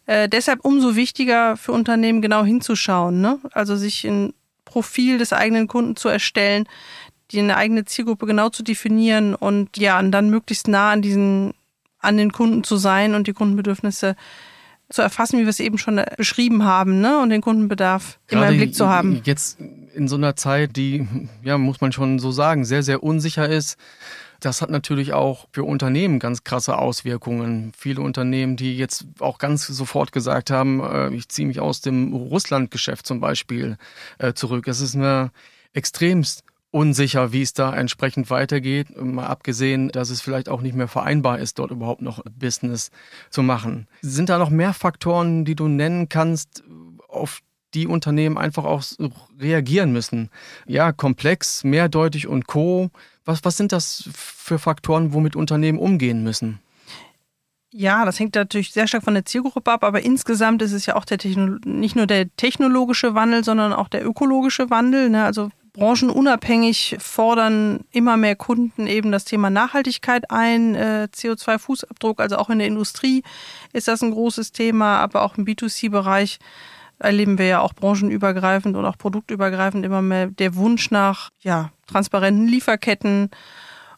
Äh, 0.07 0.29
deshalb 0.29 0.65
umso 0.65 0.97
wichtiger 0.97 1.57
für 1.57 1.73
Unternehmen 1.73 2.23
genau 2.23 2.45
hinzuschauen, 2.45 3.21
ne? 3.21 3.39
also 3.53 3.77
sich 3.77 4.05
ein 4.05 4.35
Profil 4.65 5.19
des 5.19 5.33
eigenen 5.33 5.69
Kunden 5.69 5.97
zu 5.97 6.09
erstellen, 6.09 6.67
die 7.31 7.39
eine 7.39 7.57
eigene 7.57 7.85
Zielgruppe 7.85 8.27
genau 8.27 8.49
zu 8.49 8.63
definieren 8.63 9.35
und 9.35 9.77
ja, 9.77 9.99
und 9.99 10.13
dann 10.13 10.31
möglichst 10.31 10.69
nah 10.69 10.91
an 10.91 11.03
diesen, 11.03 11.55
an 11.99 12.17
den 12.17 12.33
Kunden 12.33 12.65
zu 12.65 12.77
sein 12.77 13.15
und 13.15 13.27
die 13.27 13.33
Kundenbedürfnisse 13.33 14.17
zu 14.91 15.03
erfassen, 15.03 15.39
wie 15.39 15.43
wir 15.43 15.49
es 15.49 15.61
eben 15.61 15.79
schon 15.79 16.03
beschrieben 16.17 16.65
haben, 16.65 17.01
ne? 17.01 17.19
Und 17.19 17.31
den 17.31 17.41
Kundenbedarf 17.41 18.19
Gerade 18.27 18.45
immer 18.45 18.53
im 18.53 18.59
Blick 18.59 18.75
zu 18.75 18.89
haben. 18.89 19.23
Jetzt 19.25 19.59
in 19.95 20.09
so 20.09 20.17
einer 20.17 20.37
Zeit, 20.37 20.77
die, 20.77 21.07
ja, 21.43 21.57
muss 21.59 21.81
man 21.81 21.93
schon 21.93 22.19
so 22.19 22.31
sagen, 22.31 22.65
sehr, 22.65 22.83
sehr 22.83 23.03
unsicher 23.03 23.49
ist, 23.49 23.79
das 24.45 24.61
hat 24.61 24.71
natürlich 24.71 25.13
auch 25.13 25.47
für 25.53 25.65
Unternehmen 25.65 26.19
ganz 26.19 26.45
krasse 26.45 26.77
Auswirkungen. 26.77 27.73
Viele 27.77 28.01
Unternehmen, 28.01 28.57
die 28.57 28.77
jetzt 28.77 29.07
auch 29.21 29.39
ganz 29.39 29.67
sofort 29.67 30.13
gesagt 30.13 30.51
haben, 30.51 30.81
äh, 30.81 31.15
ich 31.15 31.29
ziehe 31.29 31.47
mich 31.47 31.61
aus 31.61 31.81
dem 31.81 32.13
Russlandgeschäft 32.13 33.07
zum 33.07 33.21
Beispiel 33.21 33.77
äh, 34.19 34.33
zurück. 34.35 34.67
Es 34.67 34.81
ist 34.81 34.95
mir 34.95 35.31
extremst 35.73 36.45
unsicher, 36.73 37.33
wie 37.33 37.43
es 37.43 37.53
da 37.53 37.75
entsprechend 37.75 38.31
weitergeht. 38.31 39.01
Mal 39.01 39.27
abgesehen, 39.27 39.91
dass 39.91 40.11
es 40.11 40.21
vielleicht 40.21 40.49
auch 40.49 40.63
nicht 40.63 40.75
mehr 40.75 40.89
vereinbar 40.89 41.39
ist, 41.39 41.59
dort 41.59 41.71
überhaupt 41.71 42.03
noch 42.03 42.25
Business 42.25 42.91
zu 43.31 43.43
machen. 43.43 43.87
Sind 44.01 44.29
da 44.29 44.39
noch 44.39 44.51
mehr 44.51 44.73
Faktoren, 44.73 45.45
die 45.45 45.55
du 45.55 45.69
nennen 45.69 46.09
kannst, 46.09 46.65
auf 47.09 47.41
die 47.75 47.87
Unternehmen 47.87 48.39
einfach 48.39 48.65
auch 48.65 48.83
reagieren 49.41 49.93
müssen? 49.93 50.31
Ja, 50.67 50.93
komplex, 50.93 51.65
mehrdeutig 51.65 52.27
und 52.27 52.47
co. 52.47 52.91
Was, 53.25 53.45
was 53.45 53.57
sind 53.57 53.73
das 53.73 54.09
für 54.15 54.59
Faktoren, 54.59 55.13
womit 55.13 55.37
Unternehmen 55.37 55.79
umgehen 55.79 56.23
müssen? 56.25 56.61
Ja, 57.75 58.05
das 58.05 58.21
hängt 58.21 58.35
natürlich 58.35 58.73
sehr 58.73 58.87
stark 58.87 59.03
von 59.03 59.15
der 59.15 59.25
Zielgruppe 59.25 59.71
ab, 59.71 59.83
aber 59.83 60.03
insgesamt 60.03 60.61
ist 60.61 60.73
es 60.73 60.85
ja 60.85 60.95
auch 60.95 61.07
der 61.07 61.19
nicht 61.65 61.97
nur 61.97 62.07
der 62.07 62.35
technologische 62.37 63.15
Wandel, 63.15 63.45
sondern 63.45 63.73
auch 63.73 63.89
der 63.89 64.05
ökologische 64.05 64.69
Wandel. 64.69 65.09
Ne? 65.09 65.25
Also 65.25 65.51
branchenunabhängig 65.73 66.97
fordern 66.99 67.81
immer 67.91 68.19
mehr 68.19 68.37
Kunden 68.37 68.87
eben 68.87 69.11
das 69.11 69.25
Thema 69.25 69.49
Nachhaltigkeit 69.49 70.31
ein, 70.31 70.75
äh, 70.75 71.09
CO2-Fußabdruck, 71.15 72.21
also 72.21 72.37
auch 72.37 72.51
in 72.51 72.59
der 72.59 72.69
Industrie 72.69 73.23
ist 73.73 73.89
das 73.89 74.03
ein 74.03 74.11
großes 74.11 74.53
Thema, 74.53 74.99
aber 74.99 75.23
auch 75.23 75.39
im 75.39 75.47
B2C-Bereich 75.47 76.41
erleben 77.03 77.39
wir 77.39 77.47
ja 77.47 77.61
auch 77.61 77.75
branchenübergreifend 77.75 78.77
und 78.77 78.85
auch 78.85 78.97
produktübergreifend 78.97 79.85
immer 79.85 80.03
mehr 80.03 80.29
der 80.29 80.55
Wunsch 80.55 80.91
nach 80.91 81.31
ja, 81.41 81.73
transparenten 81.87 82.47
Lieferketten 82.47 83.31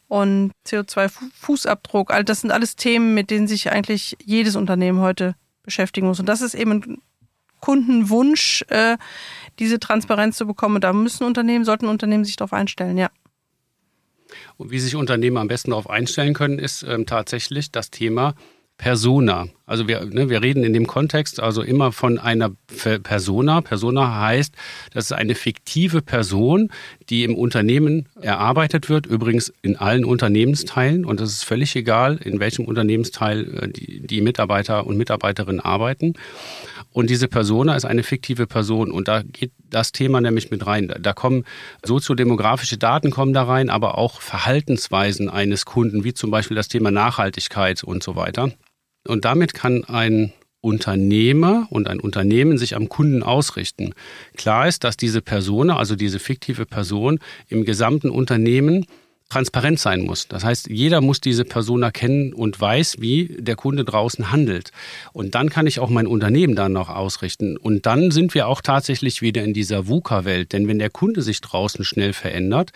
und 0.07 0.51
CO2-Fußabdruck. 0.67 2.11
All 2.11 2.23
das 2.23 2.41
sind 2.41 2.51
alles 2.51 2.75
Themen, 2.75 3.13
mit 3.13 3.31
denen 3.31 3.47
sich 3.47 3.71
eigentlich 3.71 4.17
jedes 4.23 4.55
Unternehmen 4.55 4.99
heute 4.99 5.35
beschäftigen 5.63 6.07
muss. 6.07 6.19
Und 6.19 6.27
das 6.27 6.41
ist 6.41 6.53
eben 6.53 6.71
ein 6.71 7.01
Kundenwunsch, 7.59 8.63
äh, 8.67 8.97
diese 9.57 9.79
Transparenz 9.79 10.37
zu 10.37 10.45
bekommen. 10.45 10.75
Und 10.75 10.83
da 10.83 10.93
müssen 10.93 11.23
Unternehmen, 11.23 11.65
sollten 11.65 11.87
Unternehmen 11.87 12.25
sich 12.25 12.35
darauf 12.35 12.53
einstellen, 12.53 12.97
ja. 12.97 13.09
Und 14.57 14.71
wie 14.71 14.79
sich 14.79 14.95
Unternehmen 14.95 15.37
am 15.37 15.47
besten 15.47 15.71
darauf 15.71 15.89
einstellen 15.89 16.33
können, 16.33 16.59
ist 16.59 16.83
ähm, 16.83 17.05
tatsächlich 17.05 17.71
das 17.71 17.89
Thema 17.89 18.35
Persona. 18.77 19.47
Also 19.65 19.87
wir, 19.87 20.05
ne, 20.05 20.29
wir 20.29 20.41
reden 20.43 20.63
in 20.63 20.73
dem 20.73 20.85
Kontext 20.85 21.39
also 21.39 21.63
immer 21.63 21.91
von 21.91 22.19
einer 22.19 22.51
Persona. 23.03 23.61
Persona 23.61 24.21
heißt, 24.21 24.53
das 24.93 25.05
ist 25.05 25.11
eine 25.11 25.33
fiktive 25.33 26.01
Person, 26.01 26.69
die 27.09 27.23
im 27.23 27.35
Unternehmen 27.35 28.07
erarbeitet 28.21 28.89
wird, 28.89 29.05
übrigens 29.05 29.51
in 29.61 29.75
allen 29.75 30.05
Unternehmensteilen. 30.05 31.05
Und 31.05 31.21
es 31.21 31.31
ist 31.31 31.43
völlig 31.45 31.75
egal, 31.75 32.17
in 32.17 32.39
welchem 32.39 32.65
Unternehmensteil 32.65 33.53
äh, 33.55 33.67
die, 33.69 34.05
die 34.05 34.21
Mitarbeiter 34.21 34.85
und 34.85 34.97
Mitarbeiterinnen 34.97 35.61
arbeiten. 35.61 36.13
Und 36.91 37.09
diese 37.09 37.27
Persona 37.27 37.75
ist 37.75 37.85
eine 37.85 38.03
fiktive 38.03 38.47
Person. 38.47 38.91
Und 38.91 39.07
da 39.07 39.23
geht 39.23 39.51
das 39.69 39.93
Thema 39.93 40.21
nämlich 40.21 40.51
mit 40.51 40.67
rein. 40.67 40.93
Da 40.99 41.13
kommen 41.13 41.43
soziodemografische 41.83 42.77
Daten 42.77 43.09
kommen 43.09 43.33
da 43.33 43.43
rein, 43.43 43.69
aber 43.69 43.97
auch 43.97 44.21
Verhaltensweisen 44.21 45.29
eines 45.29 45.65
Kunden, 45.65 46.03
wie 46.03 46.13
zum 46.13 46.29
Beispiel 46.29 46.55
das 46.55 46.67
Thema 46.67 46.91
Nachhaltigkeit 46.91 47.83
und 47.83 48.03
so 48.03 48.15
weiter. 48.15 48.51
Und 49.07 49.25
damit 49.25 49.53
kann 49.53 49.83
ein 49.83 50.33
Unternehmer 50.61 51.67
und 51.69 51.87
ein 51.87 51.99
Unternehmen 51.99 52.57
sich 52.57 52.75
am 52.75 52.89
Kunden 52.89 53.21
ausrichten. 53.21 53.93
Klar 54.35 54.67
ist, 54.67 54.83
dass 54.83 54.97
diese 54.97 55.21
Person, 55.21 55.69
also 55.69 55.95
diese 55.95 56.17
fiktive 56.17 56.65
Person, 56.65 57.19
im 57.47 57.65
gesamten 57.65 58.09
Unternehmen 58.09 58.87
transparent 59.29 59.79
sein 59.79 60.01
muss. 60.01 60.27
Das 60.27 60.43
heißt, 60.43 60.69
jeder 60.69 61.01
muss 61.01 61.19
diese 61.19 61.45
Person 61.45 61.83
erkennen 61.83 62.33
und 62.33 62.59
weiß, 62.59 62.97
wie 62.99 63.35
der 63.39 63.55
Kunde 63.55 63.83
draußen 63.83 64.31
handelt. 64.31 64.71
Und 65.13 65.35
dann 65.35 65.49
kann 65.49 65.67
ich 65.67 65.79
auch 65.79 65.89
mein 65.89 66.07
Unternehmen 66.07 66.55
dann 66.55 66.73
noch 66.73 66.89
ausrichten. 66.89 67.57
Und 67.57 67.85
dann 67.85 68.11
sind 68.11 68.33
wir 68.33 68.47
auch 68.47 68.61
tatsächlich 68.61 69.21
wieder 69.21 69.43
in 69.43 69.53
dieser 69.53 69.87
VUCA-Welt. 69.87 70.53
Denn 70.53 70.67
wenn 70.67 70.79
der 70.79 70.91
Kunde 70.91 71.21
sich 71.21 71.41
draußen 71.41 71.83
schnell 71.83 72.13
verändert, 72.13 72.71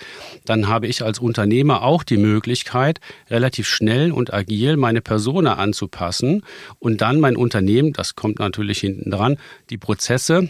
dann 0.46 0.68
habe 0.68 0.88
ich 0.88 1.04
als 1.04 1.20
Unternehmer 1.20 1.84
auch 1.84 2.04
die 2.04 2.18
Möglichkeit, 2.18 3.00
relativ 3.30 3.68
schnell 3.68 4.12
und 4.12 4.34
agil 4.34 4.76
meine 4.76 5.02
Persona 5.02 5.56
anzupassen 5.56 6.44
und 6.80 7.02
dann 7.02 7.20
mein 7.20 7.36
Unternehmen, 7.36 7.94
das 7.94 8.16
kommt 8.16 8.40
natürlich 8.40 8.80
hinten 8.80 9.12
dran, 9.12 9.38
die 9.70 9.78
Prozesse 9.78 10.50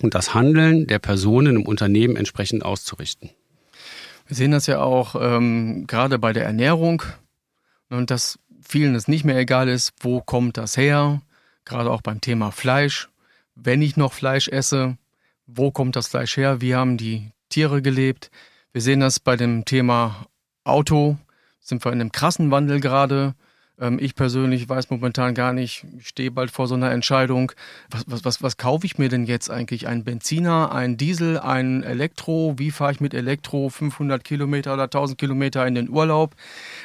und 0.00 0.14
das 0.14 0.34
Handeln 0.34 0.86
der 0.86 0.98
Personen 0.98 1.56
im 1.56 1.66
Unternehmen 1.66 2.16
entsprechend 2.16 2.64
auszurichten. 2.64 3.30
Wir 4.26 4.36
sehen 4.36 4.50
das 4.50 4.66
ja 4.66 4.80
auch 4.80 5.14
ähm, 5.18 5.86
gerade 5.86 6.18
bei 6.18 6.32
der 6.32 6.44
Ernährung 6.44 7.02
und 7.90 8.10
dass 8.10 8.38
vielen 8.60 8.94
es 8.94 9.06
nicht 9.06 9.24
mehr 9.24 9.38
egal 9.38 9.68
ist, 9.68 9.92
wo 10.00 10.20
kommt 10.20 10.56
das 10.56 10.76
her, 10.76 11.20
gerade 11.64 11.90
auch 11.90 12.02
beim 12.02 12.20
Thema 12.20 12.50
Fleisch. 12.50 13.08
Wenn 13.54 13.82
ich 13.82 13.96
noch 13.96 14.12
Fleisch 14.12 14.48
esse, 14.48 14.96
wo 15.46 15.70
kommt 15.70 15.94
das 15.96 16.08
Fleisch 16.08 16.36
her? 16.36 16.60
Wie 16.60 16.74
haben 16.74 16.96
die 16.96 17.30
Tiere 17.48 17.82
gelebt? 17.82 18.30
Wir 18.72 18.82
sehen 18.82 19.00
das 19.00 19.20
bei 19.20 19.36
dem 19.36 19.64
Thema 19.64 20.26
Auto, 20.64 21.16
sind 21.60 21.84
wir 21.84 21.92
in 21.92 22.00
einem 22.00 22.12
krassen 22.12 22.50
Wandel 22.50 22.80
gerade. 22.80 23.34
Ähm, 23.78 23.98
ich 24.00 24.14
persönlich 24.14 24.68
weiß 24.68 24.90
momentan 24.90 25.34
gar 25.34 25.52
nicht, 25.52 25.84
ich 25.98 26.08
stehe 26.08 26.30
bald 26.30 26.50
vor 26.50 26.66
so 26.66 26.74
einer 26.74 26.90
Entscheidung, 26.90 27.52
was, 27.90 28.04
was, 28.06 28.24
was, 28.24 28.42
was 28.42 28.56
kaufe 28.56 28.86
ich 28.86 28.98
mir 28.98 29.08
denn 29.08 29.24
jetzt 29.24 29.50
eigentlich? 29.50 29.86
Ein 29.86 30.04
Benziner, 30.04 30.72
ein 30.72 30.96
Diesel, 30.96 31.38
ein 31.38 31.82
Elektro? 31.82 32.54
Wie 32.56 32.70
fahre 32.70 32.92
ich 32.92 33.00
mit 33.00 33.14
Elektro 33.14 33.68
500 33.68 34.24
Kilometer 34.24 34.74
oder 34.74 34.84
1000 34.84 35.18
Kilometer 35.18 35.66
in 35.66 35.74
den 35.74 35.90
Urlaub? 35.90 36.34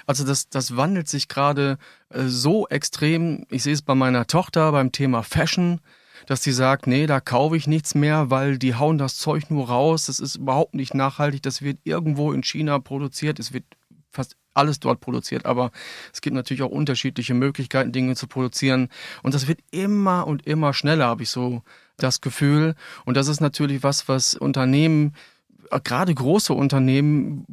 Also 0.06 0.26
das, 0.26 0.50
das 0.50 0.76
wandelt 0.76 1.08
sich 1.08 1.28
gerade 1.28 1.78
äh, 2.10 2.24
so 2.24 2.68
extrem. 2.68 3.46
Ich 3.50 3.64
sehe 3.64 3.74
es 3.74 3.82
bei 3.82 3.96
meiner 3.96 4.28
Tochter 4.28 4.72
beim 4.72 4.92
Thema 4.92 5.24
Fashion 5.24 5.80
dass 6.28 6.44
sie 6.44 6.52
sagt, 6.52 6.86
nee, 6.86 7.08
da 7.08 7.20
kaufe 7.20 7.58
ich 7.58 7.66
nichts 7.66 7.96
mehr, 7.96 8.30
weil 8.30 8.60
die 8.60 8.76
hauen 8.76 9.00
das 9.00 9.18
Zeug 9.18 9.50
nur 9.50 9.70
raus, 9.70 10.06
das 10.06 10.20
ist 10.20 10.36
überhaupt 10.36 10.76
nicht 10.76 10.94
nachhaltig, 10.94 11.42
das 11.42 11.64
wird 11.64 11.80
irgendwo 11.84 12.32
in 12.32 12.44
China 12.44 12.78
produziert, 12.78 13.40
es 13.40 13.54
wird 13.54 13.66
fast 14.12 14.36
alles 14.54 14.80
dort 14.80 15.00
produziert, 15.00 15.46
aber 15.46 15.72
es 16.14 16.22
gibt 16.22 16.36
natürlich 16.36 16.64
auch 16.64 16.70
unterschiedliche 16.70 17.34
Möglichkeiten, 17.34 17.92
Dinge 17.92 18.16
zu 18.16 18.28
produzieren. 18.28 18.90
Und 19.24 19.34
das 19.34 19.48
wird 19.48 19.60
immer 19.72 20.28
und 20.28 20.46
immer 20.46 20.74
schneller, 20.74 21.08
habe 21.08 21.24
ich 21.24 21.30
so 21.30 21.64
das 21.98 22.22
Gefühl. 22.22 22.76
Und 23.06 23.16
das 23.16 23.28
ist 23.28 23.42
natürlich 23.42 23.84
was, 23.84 24.08
was 24.08 24.36
Unternehmen, 24.36 25.16
äh, 25.70 25.80
gerade 25.82 26.14
große 26.14 26.54
Unternehmen, 26.54 27.46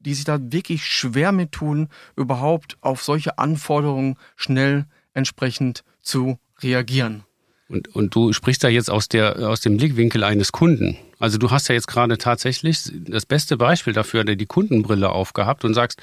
die 0.00 0.14
sich 0.14 0.24
da 0.24 0.38
wirklich 0.40 0.84
schwer 0.84 1.32
mit 1.32 1.52
tun, 1.52 1.88
überhaupt 2.16 2.76
auf 2.80 3.02
solche 3.02 3.38
Anforderungen 3.38 4.16
schnell 4.36 4.86
entsprechend 5.14 5.84
zu 6.02 6.38
reagieren. 6.62 7.24
Und, 7.70 7.94
und 7.94 8.14
du 8.16 8.32
sprichst 8.32 8.64
da 8.64 8.68
jetzt 8.68 8.90
aus, 8.90 9.08
der, 9.08 9.48
aus 9.48 9.60
dem 9.60 9.76
Blickwinkel 9.76 10.24
eines 10.24 10.50
Kunden. 10.50 10.96
Also 11.20 11.38
du 11.38 11.52
hast 11.52 11.68
ja 11.68 11.74
jetzt 11.76 11.86
gerade 11.86 12.18
tatsächlich 12.18 12.78
das 12.92 13.26
beste 13.26 13.56
Beispiel 13.56 13.92
dafür, 13.92 14.24
der 14.24 14.34
die 14.34 14.46
Kundenbrille 14.46 15.10
aufgehabt 15.10 15.64
und 15.64 15.74
sagst, 15.74 16.00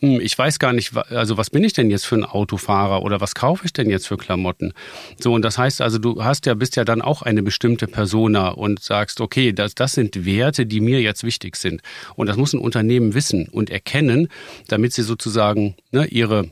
hm, 0.00 0.20
ich 0.20 0.36
weiß 0.36 0.58
gar 0.58 0.72
nicht, 0.72 0.96
also 0.96 1.36
was 1.36 1.50
bin 1.50 1.62
ich 1.62 1.72
denn 1.72 1.88
jetzt 1.88 2.04
für 2.04 2.16
ein 2.16 2.24
Autofahrer 2.24 3.02
oder 3.02 3.20
was 3.20 3.36
kaufe 3.36 3.64
ich 3.64 3.72
denn 3.72 3.90
jetzt 3.90 4.08
für 4.08 4.16
Klamotten? 4.16 4.72
So, 5.20 5.34
und 5.34 5.42
das 5.42 5.56
heißt 5.56 5.82
also, 5.82 5.98
du 5.98 6.24
hast 6.24 6.46
ja, 6.46 6.54
bist 6.54 6.74
ja 6.74 6.84
dann 6.84 7.00
auch 7.00 7.22
eine 7.22 7.44
bestimmte 7.44 7.86
Persona 7.86 8.48
und 8.48 8.82
sagst, 8.82 9.20
okay, 9.20 9.52
das, 9.52 9.76
das 9.76 9.92
sind 9.92 10.24
Werte, 10.24 10.66
die 10.66 10.80
mir 10.80 11.00
jetzt 11.00 11.22
wichtig 11.22 11.54
sind. 11.54 11.80
Und 12.16 12.26
das 12.26 12.36
muss 12.36 12.54
ein 12.54 12.60
Unternehmen 12.60 13.14
wissen 13.14 13.48
und 13.48 13.70
erkennen, 13.70 14.26
damit 14.66 14.94
sie 14.94 15.02
sozusagen 15.02 15.76
ne, 15.92 16.06
ihre 16.06 16.50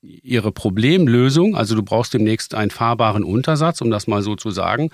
ihre 0.00 0.52
Problemlösung. 0.52 1.56
Also 1.56 1.74
du 1.74 1.82
brauchst 1.82 2.14
demnächst 2.14 2.54
einen 2.54 2.70
fahrbaren 2.70 3.24
Untersatz, 3.24 3.80
um 3.80 3.90
das 3.90 4.06
mal 4.06 4.22
so 4.22 4.36
zu 4.36 4.50
sagen. 4.50 4.90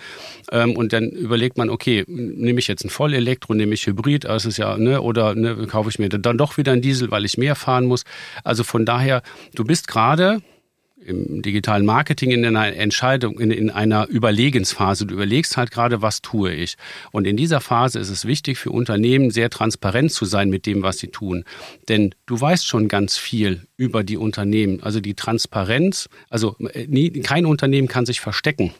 Ähm, 0.50 0.76
und 0.76 0.92
dann 0.92 1.10
überlegt 1.10 1.58
man, 1.58 1.70
okay, 1.70 2.04
nehme 2.06 2.58
ich 2.58 2.68
jetzt 2.68 2.84
ein 2.84 2.90
Vollelektro, 2.90 3.54
nehme 3.54 3.74
ich 3.74 3.86
Hybrid, 3.86 4.24
das 4.24 4.46
ist 4.46 4.56
ja, 4.56 4.76
ne, 4.78 5.02
oder 5.02 5.34
ne, 5.34 5.66
kaufe 5.66 5.90
ich 5.90 5.98
mir 5.98 6.08
dann 6.08 6.38
doch 6.38 6.56
wieder 6.56 6.72
einen 6.72 6.82
Diesel, 6.82 7.10
weil 7.10 7.24
ich 7.24 7.36
mehr 7.36 7.54
fahren 7.54 7.84
muss. 7.84 8.04
Also 8.44 8.64
von 8.64 8.86
daher, 8.86 9.22
du 9.54 9.64
bist 9.64 9.88
gerade 9.88 10.40
im 11.04 11.42
digitalen 11.42 11.84
Marketing 11.84 12.30
in 12.30 12.44
einer 12.44 12.74
Entscheidung, 12.76 13.38
in, 13.38 13.50
in 13.50 13.70
einer 13.70 14.08
Überlegensphase. 14.08 15.06
Du 15.06 15.14
überlegst 15.14 15.56
halt 15.56 15.70
gerade, 15.70 16.02
was 16.02 16.22
tue 16.22 16.52
ich. 16.52 16.76
Und 17.12 17.26
in 17.26 17.36
dieser 17.36 17.60
Phase 17.60 17.98
ist 17.98 18.10
es 18.10 18.24
wichtig 18.24 18.58
für 18.58 18.70
Unternehmen, 18.70 19.30
sehr 19.30 19.50
transparent 19.50 20.12
zu 20.12 20.24
sein 20.24 20.50
mit 20.50 20.66
dem, 20.66 20.82
was 20.82 20.98
sie 20.98 21.08
tun. 21.08 21.44
Denn 21.88 22.14
du 22.26 22.40
weißt 22.40 22.66
schon 22.66 22.88
ganz 22.88 23.18
viel 23.18 23.66
über 23.76 24.04
die 24.04 24.16
Unternehmen. 24.16 24.82
Also 24.82 25.00
die 25.00 25.14
Transparenz, 25.14 26.08
also 26.30 26.56
äh, 26.72 26.86
nie, 26.86 27.10
kein 27.20 27.46
Unternehmen 27.46 27.88
kann 27.88 28.06
sich 28.06 28.20
verstecken 28.20 28.72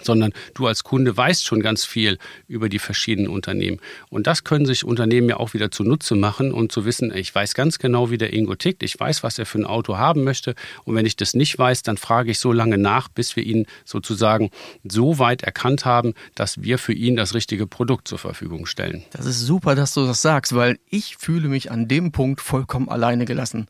sondern 0.00 0.32
du 0.54 0.66
als 0.66 0.84
Kunde 0.84 1.16
weißt 1.16 1.44
schon 1.44 1.60
ganz 1.60 1.84
viel 1.84 2.18
über 2.48 2.68
die 2.68 2.78
verschiedenen 2.78 3.28
Unternehmen. 3.28 3.78
Und 4.08 4.26
das 4.26 4.44
können 4.44 4.66
sich 4.66 4.84
Unternehmen 4.84 5.28
ja 5.28 5.36
auch 5.36 5.54
wieder 5.54 5.70
zunutze 5.70 6.14
machen 6.14 6.52
und 6.52 6.72
zu 6.72 6.84
wissen, 6.84 7.14
ich 7.14 7.34
weiß 7.34 7.54
ganz 7.54 7.78
genau, 7.78 8.10
wie 8.10 8.18
der 8.18 8.32
Ingo 8.32 8.54
tickt, 8.54 8.82
ich 8.82 8.98
weiß, 8.98 9.22
was 9.22 9.38
er 9.38 9.46
für 9.46 9.58
ein 9.58 9.66
Auto 9.66 9.98
haben 9.98 10.24
möchte. 10.24 10.54
Und 10.84 10.94
wenn 10.94 11.06
ich 11.06 11.16
das 11.16 11.34
nicht 11.34 11.58
weiß, 11.58 11.82
dann 11.82 11.96
frage 11.96 12.30
ich 12.30 12.38
so 12.38 12.52
lange 12.52 12.78
nach, 12.78 13.08
bis 13.08 13.36
wir 13.36 13.44
ihn 13.44 13.66
sozusagen 13.84 14.50
so 14.88 15.18
weit 15.18 15.42
erkannt 15.42 15.84
haben, 15.84 16.14
dass 16.34 16.62
wir 16.62 16.78
für 16.78 16.92
ihn 16.92 17.16
das 17.16 17.34
richtige 17.34 17.66
Produkt 17.66 18.08
zur 18.08 18.18
Verfügung 18.18 18.66
stellen. 18.66 19.04
Das 19.10 19.26
ist 19.26 19.40
super, 19.40 19.74
dass 19.74 19.94
du 19.94 20.06
das 20.06 20.22
sagst, 20.22 20.54
weil 20.54 20.78
ich 20.88 21.16
fühle 21.16 21.48
mich 21.48 21.70
an 21.70 21.88
dem 21.88 22.12
Punkt 22.12 22.40
vollkommen 22.40 22.88
alleine 22.88 23.24
gelassen. 23.24 23.68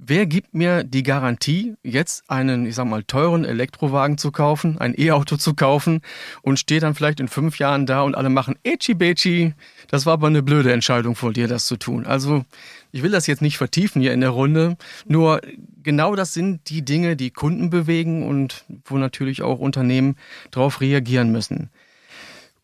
Wer 0.00 0.26
gibt 0.26 0.54
mir 0.54 0.84
die 0.84 1.02
Garantie, 1.02 1.74
jetzt 1.82 2.30
einen, 2.30 2.66
ich 2.66 2.76
sag 2.76 2.86
mal, 2.86 3.02
teuren 3.02 3.44
Elektrowagen 3.44 4.16
zu 4.16 4.30
kaufen, 4.30 4.78
ein 4.78 4.94
E-Auto 4.96 5.36
zu 5.36 5.54
kaufen 5.54 6.02
und 6.40 6.60
steht 6.60 6.84
dann 6.84 6.94
vielleicht 6.94 7.18
in 7.18 7.26
fünf 7.26 7.58
Jahren 7.58 7.84
da 7.84 8.02
und 8.02 8.14
alle 8.14 8.28
machen 8.28 8.54
Echi 8.62 8.94
Bechi. 8.94 9.54
Das 9.88 10.06
war 10.06 10.12
aber 10.12 10.28
eine 10.28 10.44
blöde 10.44 10.72
Entscheidung 10.72 11.16
von 11.16 11.32
dir, 11.32 11.48
das 11.48 11.66
zu 11.66 11.76
tun. 11.76 12.06
Also, 12.06 12.44
ich 12.92 13.02
will 13.02 13.10
das 13.10 13.26
jetzt 13.26 13.42
nicht 13.42 13.58
vertiefen 13.58 14.00
hier 14.00 14.12
in 14.12 14.20
der 14.20 14.30
Runde. 14.30 14.76
Nur 15.04 15.40
genau 15.82 16.14
das 16.14 16.32
sind 16.32 16.70
die 16.70 16.84
Dinge, 16.84 17.16
die 17.16 17.32
Kunden 17.32 17.68
bewegen 17.68 18.24
und 18.24 18.66
wo 18.84 18.98
natürlich 18.98 19.42
auch 19.42 19.58
Unternehmen 19.58 20.14
darauf 20.52 20.80
reagieren 20.80 21.32
müssen. 21.32 21.70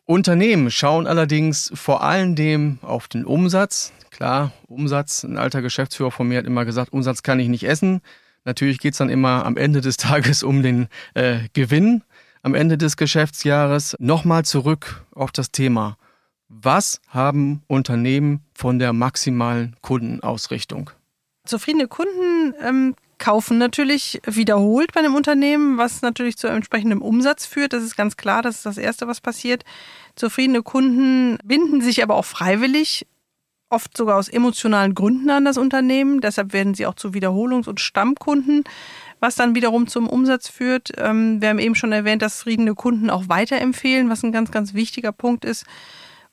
Unternehmen 0.06 0.70
schauen 0.70 1.06
allerdings 1.06 1.72
vor 1.74 2.02
allen 2.02 2.36
Dingen 2.36 2.78
auf 2.82 3.08
den 3.08 3.24
Umsatz. 3.24 3.92
Klar, 4.10 4.52
Umsatz, 4.68 5.24
ein 5.24 5.38
alter 5.38 5.62
Geschäftsführer 5.62 6.10
von 6.10 6.28
mir 6.28 6.38
hat 6.38 6.44
immer 6.44 6.66
gesagt, 6.66 6.92
Umsatz 6.92 7.22
kann 7.22 7.40
ich 7.40 7.48
nicht 7.48 7.64
essen. 7.64 8.00
Natürlich 8.44 8.78
geht's 8.78 8.98
dann 8.98 9.08
immer 9.08 9.46
am 9.46 9.56
Ende 9.56 9.80
des 9.80 9.96
Tages 9.98 10.42
um 10.42 10.62
den 10.62 10.88
äh, 11.14 11.48
Gewinn 11.54 12.02
am 12.42 12.54
Ende 12.54 12.76
des 12.76 12.98
Geschäftsjahres. 12.98 13.96
Nochmal 13.98 14.44
zurück 14.44 15.06
auf 15.14 15.32
das 15.32 15.50
Thema. 15.50 15.96
Was 16.48 17.00
haben 17.08 17.62
Unternehmen 17.66 18.44
von 18.52 18.78
der 18.78 18.92
maximalen 18.92 19.74
Kundenausrichtung? 19.80 20.90
Zufriedene 21.46 21.88
Kunden 21.88 22.54
ähm, 22.62 22.94
kaufen 23.24 23.56
natürlich 23.56 24.20
wiederholt 24.26 24.92
bei 24.92 25.00
einem 25.00 25.14
Unternehmen, 25.14 25.78
was 25.78 26.02
natürlich 26.02 26.36
zu 26.36 26.46
entsprechendem 26.46 27.00
Umsatz 27.00 27.46
führt. 27.46 27.72
Das 27.72 27.82
ist 27.82 27.96
ganz 27.96 28.18
klar, 28.18 28.42
das 28.42 28.56
ist 28.56 28.66
das 28.66 28.76
Erste, 28.76 29.08
was 29.08 29.22
passiert. 29.22 29.64
Zufriedene 30.14 30.62
Kunden 30.62 31.38
binden 31.42 31.80
sich 31.80 32.02
aber 32.02 32.16
auch 32.16 32.26
freiwillig, 32.26 33.06
oft 33.70 33.96
sogar 33.96 34.18
aus 34.18 34.28
emotionalen 34.28 34.94
Gründen 34.94 35.30
an 35.30 35.46
das 35.46 35.56
Unternehmen. 35.56 36.20
Deshalb 36.20 36.52
werden 36.52 36.74
sie 36.74 36.84
auch 36.84 36.96
zu 36.96 37.14
Wiederholungs- 37.14 37.66
und 37.66 37.80
Stammkunden, 37.80 38.62
was 39.20 39.36
dann 39.36 39.54
wiederum 39.54 39.86
zum 39.86 40.06
Umsatz 40.06 40.50
führt. 40.50 40.90
Ähm, 40.98 41.40
wir 41.40 41.48
haben 41.48 41.58
eben 41.58 41.76
schon 41.76 41.92
erwähnt, 41.92 42.20
dass 42.20 42.36
zufriedene 42.36 42.74
Kunden 42.74 43.08
auch 43.08 43.30
weiterempfehlen, 43.30 44.10
was 44.10 44.22
ein 44.22 44.32
ganz, 44.32 44.50
ganz 44.50 44.74
wichtiger 44.74 45.12
Punkt 45.12 45.46
ist. 45.46 45.64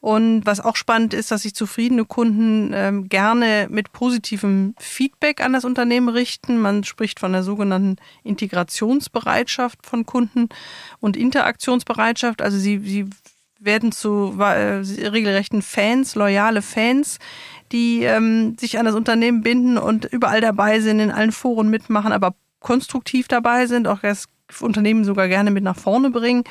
Und 0.02 0.48
was 0.48 0.60
auch 0.60 0.76
spannend 0.76 1.14
ist, 1.14 1.30
dass 1.30 1.44
sich 1.44 1.54
zufriedene 1.54 2.06
Kunden 2.06 2.72
ähm, 2.74 3.08
gerne 3.08 3.68
mit 3.70 3.94
positivem 3.94 4.74
Feedback 4.80 5.42
an 5.42 5.54
das 5.54 5.64
Unternehmen 5.64 6.10
richten. 6.10 6.60
Man 6.60 6.84
spricht 6.84 7.20
von 7.20 7.32
der 7.32 7.44
sogenannten 7.44 7.98
Integrationsbereitschaft 8.24 9.86
von 9.86 10.08
Kunden 10.08 10.50
und 11.00 11.16
Interaktionsbereitschaft. 11.16 12.42
Also 12.42 12.58
sie, 12.58 12.80
sie 12.80 13.06
werden 13.60 13.92
zu 13.92 14.36
äh, 14.40 14.82
regelrechten 15.08 15.62
Fans, 15.62 16.16
loyale 16.16 16.64
Fans, 16.64 17.20
die 17.72 18.02
ähm, 18.02 18.58
sich 18.60 18.80
an 18.80 18.86
das 18.86 18.96
Unternehmen 18.96 19.44
binden 19.44 19.78
und 19.78 20.06
überall 20.06 20.42
dabei 20.42 20.80
sind, 20.80 21.00
in 21.00 21.12
allen 21.12 21.32
Foren 21.32 21.70
mitmachen, 21.70 22.12
aber 22.12 22.34
konstruktiv 22.60 23.28
dabei 23.28 23.68
sind, 23.68 23.88
auch 23.88 24.00
das 24.00 24.26
Unternehmen 24.60 25.06
sogar 25.06 25.28
gerne 25.28 25.52
mit 25.52 25.64
nach 25.64 25.78
vorne 25.78 26.10
bringen. 26.10 26.44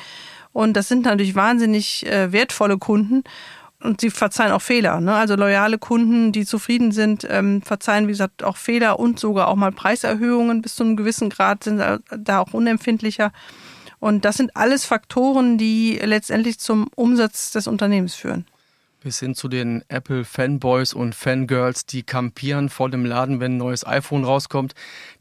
Und 0.53 0.73
das 0.73 0.87
sind 0.87 1.05
natürlich 1.05 1.35
wahnsinnig 1.35 2.05
äh, 2.05 2.31
wertvolle 2.31 2.77
Kunden. 2.77 3.23
Und 3.81 4.01
sie 4.01 4.11
verzeihen 4.11 4.51
auch 4.51 4.61
Fehler. 4.61 5.01
Ne? 5.01 5.13
Also 5.15 5.35
loyale 5.35 5.79
Kunden, 5.79 6.31
die 6.31 6.45
zufrieden 6.45 6.91
sind, 6.91 7.25
ähm, 7.29 7.63
verzeihen, 7.63 8.07
wie 8.07 8.11
gesagt, 8.11 8.43
auch 8.43 8.57
Fehler 8.57 8.99
und 8.99 9.19
sogar 9.19 9.47
auch 9.47 9.55
mal 9.55 9.71
Preiserhöhungen 9.71 10.61
bis 10.61 10.75
zu 10.75 10.83
einem 10.83 10.97
gewissen 10.97 11.29
Grad 11.31 11.63
sind 11.63 11.79
da 11.79 12.39
auch 12.39 12.53
unempfindlicher. 12.53 13.31
Und 13.99 14.25
das 14.25 14.37
sind 14.37 14.55
alles 14.55 14.85
Faktoren, 14.85 15.57
die 15.57 15.99
letztendlich 16.03 16.59
zum 16.59 16.89
Umsatz 16.95 17.51
des 17.51 17.67
Unternehmens 17.67 18.13
führen. 18.13 18.45
Bis 19.03 19.19
hin 19.19 19.33
zu 19.33 19.47
den 19.47 19.83
Apple-Fanboys 19.87 20.93
und 20.93 21.15
Fangirls, 21.15 21.87
die 21.87 22.03
kampieren 22.03 22.69
vor 22.69 22.87
dem 22.89 23.03
Laden, 23.03 23.39
wenn 23.39 23.53
ein 23.53 23.57
neues 23.57 23.85
iPhone 23.85 24.23
rauskommt. 24.23 24.73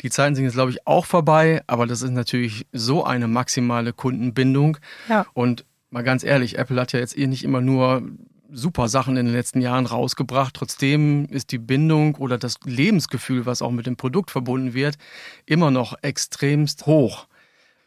Die 0.02 0.10
Zeiten 0.10 0.34
sind 0.34 0.44
jetzt, 0.44 0.52
glaube 0.52 0.70
ich, 0.70 0.86
auch 0.86 1.06
vorbei, 1.06 1.62
aber 1.66 1.86
das 1.86 2.02
ist 2.02 2.10
natürlich 2.10 2.66
so 2.72 3.04
eine 3.04 3.26
maximale 3.26 3.94
Kundenbindung. 3.94 4.76
Ja. 5.08 5.24
Und 5.32 5.64
mal 5.88 6.02
ganz 6.02 6.24
ehrlich, 6.24 6.58
Apple 6.58 6.78
hat 6.78 6.92
ja 6.92 7.00
jetzt 7.00 7.16
eh 7.16 7.26
nicht 7.26 7.42
immer 7.42 7.62
nur 7.62 8.02
super 8.52 8.88
Sachen 8.88 9.16
in 9.16 9.24
den 9.24 9.34
letzten 9.34 9.62
Jahren 9.62 9.86
rausgebracht. 9.86 10.52
Trotzdem 10.54 11.24
ist 11.30 11.50
die 11.50 11.58
Bindung 11.58 12.16
oder 12.16 12.36
das 12.36 12.56
Lebensgefühl, 12.64 13.46
was 13.46 13.62
auch 13.62 13.70
mit 13.70 13.86
dem 13.86 13.96
Produkt 13.96 14.30
verbunden 14.30 14.74
wird, 14.74 14.96
immer 15.46 15.70
noch 15.70 15.94
extremst 16.02 16.84
hoch. 16.84 17.28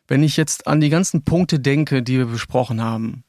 Wenn 0.07 0.23
ich 0.23 0.37
jetzt 0.37 0.65
an 0.65 0.81
die 0.81 0.89
ganzen 0.89 1.23
Punkte 1.23 1.59
denke, 1.59 2.01
die 2.01 2.17
wir 2.17 2.25
besprochen 2.25 2.81
haben, 2.81 3.23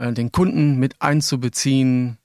den 0.00 0.32
Kunden 0.32 0.78
mit 0.78 1.00
einzubeziehen, 1.00 2.18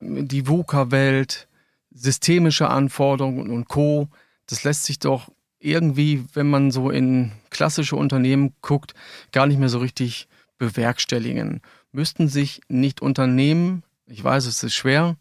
die 0.00 0.46
VUCA-Welt, 0.46 1.48
systemische 1.90 2.68
Anforderungen 2.68 3.50
und 3.50 3.68
Co., 3.68 4.08
das 4.46 4.64
lässt 4.64 4.84
sich 4.84 4.98
doch 4.98 5.30
irgendwie, 5.58 6.24
wenn 6.34 6.50
man 6.50 6.70
so 6.70 6.90
in 6.90 7.32
klassische 7.50 7.96
Unternehmen 7.96 8.54
guckt, 8.60 8.94
gar 9.30 9.46
nicht 9.46 9.58
mehr 9.58 9.68
so 9.68 9.78
richtig 9.78 10.28
bewerkstelligen. 10.58 11.60
Müssten 11.92 12.28
sich 12.28 12.60
nicht 12.68 13.00
Unternehmen 13.00 13.84
ich 14.12 14.22
weiß, 14.22 14.46
es 14.46 14.62
ist 14.62 14.74
schwer, 14.74 15.16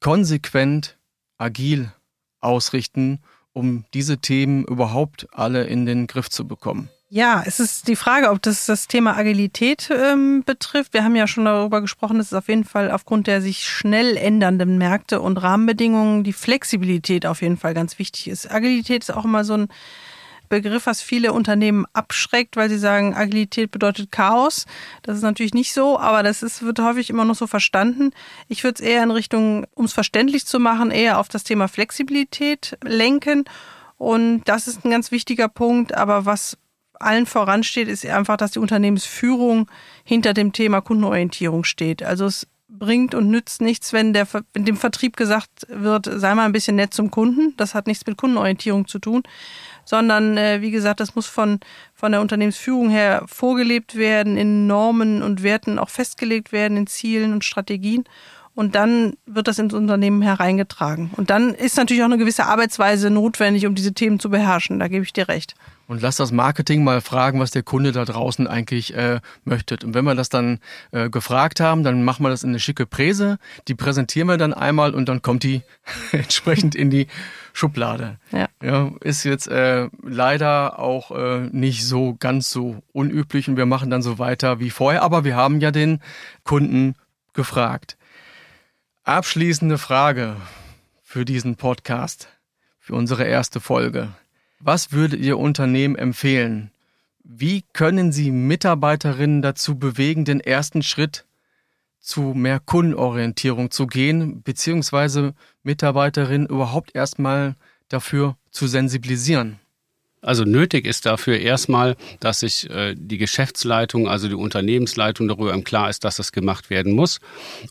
konsequent, 0.00 0.98
agil 1.38 1.92
ausrichten, 2.40 3.20
um 3.52 3.84
diese 3.94 4.18
Themen 4.18 4.64
überhaupt 4.64 5.26
alle 5.32 5.64
in 5.64 5.86
den 5.86 6.06
Griff 6.06 6.28
zu 6.28 6.46
bekommen. 6.46 6.90
Ja, 7.12 7.42
es 7.44 7.58
ist 7.58 7.88
die 7.88 7.96
Frage, 7.96 8.30
ob 8.30 8.40
das 8.40 8.66
das 8.66 8.86
Thema 8.86 9.16
Agilität 9.16 9.90
ähm, 9.90 10.44
betrifft. 10.46 10.94
Wir 10.94 11.02
haben 11.02 11.16
ja 11.16 11.26
schon 11.26 11.44
darüber 11.44 11.80
gesprochen, 11.80 12.18
dass 12.18 12.28
es 12.28 12.34
auf 12.34 12.46
jeden 12.46 12.62
Fall 12.62 12.92
aufgrund 12.92 13.26
der 13.26 13.42
sich 13.42 13.68
schnell 13.68 14.16
ändernden 14.16 14.78
Märkte 14.78 15.20
und 15.20 15.36
Rahmenbedingungen 15.36 16.22
die 16.22 16.32
Flexibilität 16.32 17.26
auf 17.26 17.42
jeden 17.42 17.56
Fall 17.56 17.74
ganz 17.74 17.98
wichtig 17.98 18.28
ist. 18.28 18.48
Agilität 18.48 19.02
ist 19.02 19.10
auch 19.10 19.24
immer 19.24 19.42
so 19.42 19.54
ein 19.54 19.66
Begriff, 20.48 20.86
was 20.86 21.02
viele 21.02 21.32
Unternehmen 21.32 21.84
abschreckt, 21.94 22.54
weil 22.56 22.70
sie 22.70 22.78
sagen, 22.78 23.12
Agilität 23.16 23.72
bedeutet 23.72 24.12
Chaos. 24.12 24.66
Das 25.02 25.16
ist 25.16 25.24
natürlich 25.24 25.52
nicht 25.52 25.72
so, 25.72 25.98
aber 25.98 26.22
das 26.22 26.44
ist, 26.44 26.62
wird 26.62 26.78
häufig 26.78 27.10
immer 27.10 27.24
noch 27.24 27.34
so 27.34 27.48
verstanden. 27.48 28.12
Ich 28.46 28.62
würde 28.62 28.80
es 28.80 28.88
eher 28.88 29.02
in 29.02 29.10
Richtung, 29.10 29.66
um 29.74 29.86
es 29.86 29.92
verständlich 29.92 30.46
zu 30.46 30.60
machen, 30.60 30.92
eher 30.92 31.18
auf 31.18 31.28
das 31.28 31.42
Thema 31.42 31.66
Flexibilität 31.66 32.78
lenken. 32.84 33.46
Und 33.96 34.44
das 34.44 34.68
ist 34.68 34.84
ein 34.84 34.92
ganz 34.92 35.10
wichtiger 35.10 35.48
Punkt. 35.48 35.92
Aber 35.92 36.24
was 36.24 36.56
allen 37.00 37.26
voransteht, 37.26 37.88
ist 37.88 38.06
einfach, 38.06 38.36
dass 38.36 38.52
die 38.52 38.58
Unternehmensführung 38.58 39.70
hinter 40.04 40.34
dem 40.34 40.52
Thema 40.52 40.80
Kundenorientierung 40.80 41.64
steht. 41.64 42.02
Also 42.02 42.26
es 42.26 42.46
bringt 42.68 43.14
und 43.14 43.28
nützt 43.28 43.60
nichts, 43.60 43.92
wenn, 43.92 44.12
der, 44.12 44.28
wenn 44.52 44.64
dem 44.64 44.76
Vertrieb 44.76 45.16
gesagt 45.16 45.66
wird, 45.68 46.08
sei 46.10 46.34
mal 46.34 46.44
ein 46.44 46.52
bisschen 46.52 46.76
nett 46.76 46.94
zum 46.94 47.10
Kunden. 47.10 47.54
Das 47.56 47.74
hat 47.74 47.86
nichts 47.86 48.06
mit 48.06 48.16
Kundenorientierung 48.16 48.86
zu 48.86 48.98
tun 48.98 49.22
sondern 49.90 50.36
äh, 50.36 50.60
wie 50.60 50.70
gesagt, 50.70 51.00
das 51.00 51.16
muss 51.16 51.26
von, 51.26 51.58
von 51.94 52.12
der 52.12 52.20
Unternehmensführung 52.20 52.90
her 52.90 53.24
vorgelebt 53.26 53.96
werden, 53.96 54.36
in 54.36 54.68
Normen 54.68 55.20
und 55.20 55.42
Werten 55.42 55.80
auch 55.80 55.88
festgelegt 55.88 56.52
werden, 56.52 56.76
in 56.76 56.86
Zielen 56.86 57.32
und 57.32 57.44
Strategien. 57.44 58.04
Und 58.54 58.76
dann 58.76 59.14
wird 59.26 59.48
das 59.48 59.58
ins 59.58 59.74
Unternehmen 59.74 60.22
hereingetragen. 60.22 61.10
Und 61.16 61.30
dann 61.30 61.54
ist 61.54 61.76
natürlich 61.76 62.02
auch 62.02 62.06
eine 62.06 62.18
gewisse 62.18 62.46
Arbeitsweise 62.46 63.10
notwendig, 63.10 63.66
um 63.66 63.74
diese 63.74 63.92
Themen 63.92 64.20
zu 64.20 64.30
beherrschen. 64.30 64.78
Da 64.78 64.88
gebe 64.88 65.04
ich 65.04 65.12
dir 65.12 65.28
recht. 65.28 65.54
Und 65.90 66.00
lass 66.02 66.14
das 66.14 66.30
Marketing 66.30 66.84
mal 66.84 67.00
fragen, 67.00 67.40
was 67.40 67.50
der 67.50 67.64
Kunde 67.64 67.90
da 67.90 68.04
draußen 68.04 68.46
eigentlich 68.46 68.94
äh, 68.94 69.18
möchte. 69.42 69.76
Und 69.82 69.92
wenn 69.92 70.04
wir 70.04 70.14
das 70.14 70.28
dann 70.28 70.60
äh, 70.92 71.10
gefragt 71.10 71.58
haben, 71.58 71.82
dann 71.82 72.04
machen 72.04 72.24
wir 72.24 72.30
das 72.30 72.44
in 72.44 72.50
eine 72.50 72.60
schicke 72.60 72.86
Präse. 72.86 73.38
Die 73.66 73.74
präsentieren 73.74 74.28
wir 74.28 74.36
dann 74.36 74.54
einmal 74.54 74.94
und 74.94 75.08
dann 75.08 75.20
kommt 75.20 75.42
die 75.42 75.62
entsprechend 76.12 76.76
in 76.76 76.90
die 76.90 77.08
Schublade. 77.52 78.20
Ja. 78.30 78.46
ja 78.62 78.92
ist 79.00 79.24
jetzt 79.24 79.48
äh, 79.48 79.88
leider 80.00 80.78
auch 80.78 81.10
äh, 81.10 81.48
nicht 81.50 81.84
so 81.84 82.14
ganz 82.20 82.52
so 82.52 82.84
unüblich 82.92 83.48
und 83.48 83.56
wir 83.56 83.66
machen 83.66 83.90
dann 83.90 84.02
so 84.02 84.20
weiter 84.20 84.60
wie 84.60 84.70
vorher. 84.70 85.02
Aber 85.02 85.24
wir 85.24 85.34
haben 85.34 85.60
ja 85.60 85.72
den 85.72 85.98
Kunden 86.44 86.94
gefragt. 87.34 87.96
Abschließende 89.02 89.76
Frage 89.76 90.36
für 91.02 91.24
diesen 91.24 91.56
Podcast, 91.56 92.28
für 92.78 92.94
unsere 92.94 93.24
erste 93.24 93.58
Folge. 93.58 94.10
Was 94.62 94.92
würde 94.92 95.16
Ihr 95.16 95.38
Unternehmen 95.38 95.96
empfehlen? 95.96 96.70
Wie 97.24 97.64
können 97.72 98.12
Sie 98.12 98.30
Mitarbeiterinnen 98.30 99.40
dazu 99.40 99.78
bewegen, 99.78 100.26
den 100.26 100.40
ersten 100.40 100.82
Schritt 100.82 101.24
zu 101.98 102.34
mehr 102.34 102.60
Kundenorientierung 102.60 103.70
zu 103.70 103.86
gehen, 103.86 104.42
beziehungsweise 104.42 105.34
Mitarbeiterinnen 105.62 106.46
überhaupt 106.46 106.94
erstmal 106.94 107.56
dafür 107.88 108.36
zu 108.50 108.66
sensibilisieren? 108.66 109.58
Also 110.20 110.44
nötig 110.44 110.84
ist 110.84 111.06
dafür 111.06 111.38
erstmal, 111.38 111.96
dass 112.20 112.40
sich 112.40 112.68
äh, 112.68 112.94
die 112.94 113.16
Geschäftsleitung, 113.16 114.08
also 114.08 114.28
die 114.28 114.34
Unternehmensleitung 114.34 115.26
darüber 115.26 115.54
im 115.54 115.64
Klar 115.64 115.88
ist, 115.88 116.04
dass 116.04 116.16
das 116.16 116.32
gemacht 116.32 116.68
werden 116.68 116.92
muss 116.92 117.20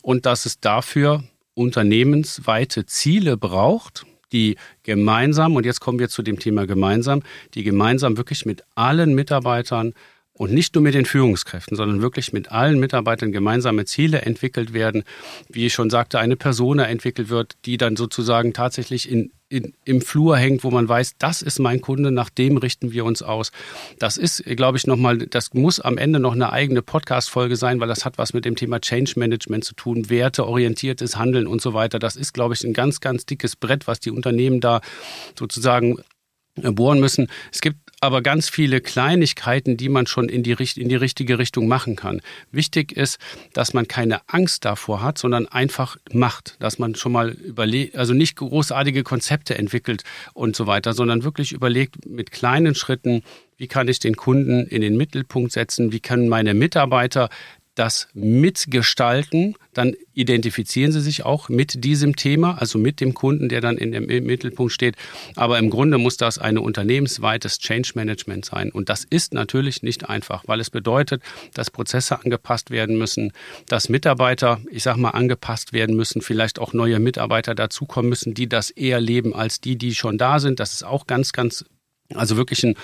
und 0.02 0.26
dass 0.26 0.48
es 0.48 0.60
dafür 0.60 1.24
unternehmensweite 1.54 2.88
Ziele 2.88 3.38
braucht, 3.38 4.08
die 4.32 4.58
gemeinsam, 4.84 5.56
und 5.56 5.66
jetzt 5.66 5.80
kommen 5.80 6.00
wir 6.00 6.10
zu 6.10 6.22
dem 6.22 6.40
Thema 6.40 6.68
gemeinsam, 6.68 7.24
die 7.54 7.64
gemeinsam 7.64 8.18
wirklich 8.18 8.46
mit 8.46 8.64
allen 8.76 9.14
Mitarbeitern 9.14 9.94
und 10.40 10.54
nicht 10.54 10.74
nur 10.74 10.82
mit 10.82 10.94
den 10.94 11.06
Führungskräften, 11.06 11.76
sondern 11.76 12.02
wirklich 12.02 12.32
mit 12.32 12.50
allen 12.50 12.80
Mitarbeitern 12.80 13.34
gemeinsame 13.34 13.84
Ziele 13.84 14.22
entwickelt 14.22 14.72
werden. 14.72 15.04
Wie 15.50 15.66
ich 15.66 15.74
schon 15.74 15.90
sagte, 15.90 16.18
eine 16.18 16.38
Persona 16.38 16.86
entwickelt 16.86 17.28
wird, 17.28 17.56
die 17.66 17.76
dann 17.76 17.98
sozusagen 17.98 18.54
tatsächlich 18.54 19.12
in, 19.12 19.32
in, 19.50 19.74
im 19.84 20.02
Flur 20.02 20.38
hängt, 20.38 20.64
wo 20.64 20.70
man 20.70 20.88
weiß, 20.88 21.16
das 21.18 21.42
ist 21.42 21.60
mein 21.60 21.82
Kunde, 21.82 22.12
nach 22.12 22.30
dem 22.30 22.58
richten 22.58 22.92
wir 22.92 23.04
uns 23.04 23.24
aus. 23.24 23.52
Das 23.98 24.18
ist, 24.18 24.44
glaube 24.46 24.78
ich, 24.78 24.86
nochmal, 24.86 25.18
das 25.18 25.54
muss 25.54 25.80
am 25.80 25.98
Ende 25.98 26.20
noch 26.20 26.34
eine 26.34 26.54
eigene 26.54 26.84
Podcast-Folge 26.84 27.56
sein, 27.56 27.80
weil 27.80 27.88
das 27.88 28.06
hat 28.06 28.20
was 28.20 28.34
mit 28.34 28.46
dem 28.46 28.56
Thema 28.56 28.80
Change 28.80 29.14
Management 29.18 29.66
zu 29.66 29.74
tun, 29.74 30.10
werteorientiertes 30.10 31.18
Handeln 31.18 31.48
und 31.48 31.62
so 31.62 31.74
weiter. 31.74 31.98
Das 31.98 32.16
ist, 32.16 32.34
glaube 32.34 32.54
ich, 32.54 32.64
ein 32.64 32.74
ganz, 32.74 33.02
ganz 33.02 33.26
dickes 33.26 33.56
Brett, 33.56 33.88
was 33.88 34.00
die 34.00 34.12
Unternehmen 34.12 34.62
da 34.62 34.82
sozusagen 35.38 35.98
bohren 36.56 37.00
müssen. 37.00 37.28
Es 37.52 37.62
gibt 37.62 37.80
aber 38.02 38.22
ganz 38.22 38.50
viele 38.50 38.82
Kleinigkeiten, 38.82 39.78
die 39.78 39.90
man 39.90 40.08
schon 40.08 40.30
in 40.30 40.44
die, 40.44 40.56
in 40.76 40.90
die 40.90 40.96
richtige 40.96 41.38
Richtung 41.40 41.68
machen 41.68 41.96
kann. 41.96 42.22
Wichtig 42.52 42.94
ist, 42.94 43.20
dass 43.54 43.74
man 43.74 43.88
keine 43.88 44.22
Angst 44.28 44.66
davor 44.66 45.02
hat, 45.02 45.18
sondern 45.18 45.48
einfach 45.48 45.98
macht, 46.12 46.56
dass 46.60 46.80
man 46.80 46.96
schon 46.96 47.12
mal 47.12 47.30
überlegt, 47.30 47.96
also 47.96 48.14
nicht 48.14 48.38
großartige 48.38 49.04
Konzepte 49.04 49.58
entwickelt 49.58 50.04
und 50.34 50.56
so 50.56 50.68
weiter, 50.68 50.94
sondern 50.94 51.24
wirklich 51.24 51.52
überlegt 51.52 52.06
mit 52.06 52.32
kleinen 52.32 52.76
Schritten, 52.76 53.24
wie 53.58 53.68
kann 53.68 53.90
ich 53.90 54.00
den 54.00 54.16
Kunden 54.16 54.66
in 54.68 54.82
den 54.82 54.96
Mittelpunkt 54.96 55.52
setzen, 55.52 55.92
wie 55.92 56.00
können 56.00 56.30
meine 56.30 56.54
Mitarbeiter 56.54 57.30
das 57.76 58.08
mitgestalten, 58.14 59.56
dann 59.74 59.96
identifizieren 60.14 60.92
sie 60.92 61.00
sich 61.00 61.26
auch 61.26 61.48
mit 61.48 61.86
diesem 61.86 62.16
Thema, 62.16 62.58
also 62.60 62.78
mit 62.78 63.00
dem 63.00 63.14
Kunden, 63.14 63.48
der 63.48 63.62
dann 63.62 63.78
in 63.78 63.94
dem 63.94 64.06
Mittelpunkt 64.06 64.74
steht. 64.74 64.96
Aber 65.36 65.58
im 65.60 65.70
Grunde 65.70 65.98
muss 65.98 66.18
das 66.18 66.40
ein 66.40 66.58
unternehmensweites 66.58 67.60
Change 67.60 67.92
Management 67.96 68.46
sein. 68.46 68.72
Und 68.72 68.90
das 68.90 69.06
ist 69.06 69.34
natürlich 69.34 69.82
nicht 69.82 70.10
einfach, 70.10 70.44
weil 70.48 70.60
es 70.60 70.70
bedeutet, 70.70 71.24
dass 71.54 71.72
Prozesse 71.72 72.22
angepasst 72.22 72.70
werden 72.70 72.98
müssen, 72.98 73.32
dass 73.68 73.88
Mitarbeiter, 73.88 74.60
ich 74.72 74.84
sag 74.84 74.98
mal, 74.98 75.12
angepasst 75.12 75.72
werden 75.72 75.96
müssen, 75.96 76.22
vielleicht 76.22 76.60
auch 76.60 76.74
neue 76.74 77.00
Mitarbeiter 77.00 77.56
dazukommen 77.56 78.10
müssen, 78.10 78.34
die 78.34 78.50
das 78.50 78.72
eher 78.72 79.00
leben 79.00 79.34
als 79.34 79.62
die, 79.62 79.78
die 79.78 79.96
schon 79.96 80.18
da 80.18 80.40
sind. 80.40 80.60
Das 80.60 80.74
ist 80.74 80.84
auch 80.84 81.08
ganz, 81.08 81.32
ganz 81.32 81.64
also 82.16 82.38
wirklich 82.38 82.64
ein, 82.64 82.76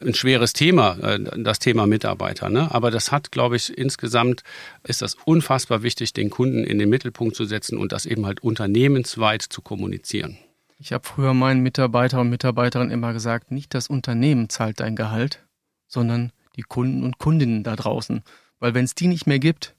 ein 0.00 0.14
schweres 0.14 0.52
Thema, 0.52 0.98
äh, 0.98 1.42
das 1.42 1.58
Thema 1.58 1.86
Mitarbeiter. 1.86 2.50
Ne? 2.50 2.72
Aber 2.72 2.90
das 2.90 3.12
hat, 3.12 3.30
glaube 3.30 3.56
ich, 3.56 3.76
insgesamt 3.76 4.42
ist 4.82 5.02
das 5.02 5.16
unfassbar 5.24 5.82
wichtig, 5.82 6.12
den 6.12 6.30
Kunden 6.30 6.64
in 6.64 6.78
den 6.78 6.88
Mittelpunkt 6.88 7.36
zu 7.36 7.44
setzen 7.44 7.78
und 7.78 7.92
das 7.92 8.06
eben 8.06 8.26
halt 8.26 8.40
unternehmensweit 8.40 9.42
zu 9.42 9.62
kommunizieren. 9.62 10.38
Ich 10.78 10.92
habe 10.92 11.06
früher 11.06 11.34
meinen 11.34 11.62
Mitarbeiter 11.62 12.20
und 12.20 12.30
Mitarbeiterinnen 12.30 12.92
immer 12.92 13.12
gesagt, 13.12 13.52
nicht 13.52 13.74
das 13.74 13.86
Unternehmen 13.86 14.48
zahlt 14.48 14.80
dein 14.80 14.96
Gehalt, 14.96 15.40
sondern 15.86 16.32
die 16.56 16.62
Kunden 16.62 17.04
und 17.04 17.18
Kundinnen 17.18 17.62
da 17.62 17.76
draußen. 17.76 18.22
Weil 18.58 18.74
wenn 18.74 18.84
es 18.84 18.94
die 18.94 19.06
nicht 19.06 19.26
mehr 19.26 19.38
gibt, 19.38 19.74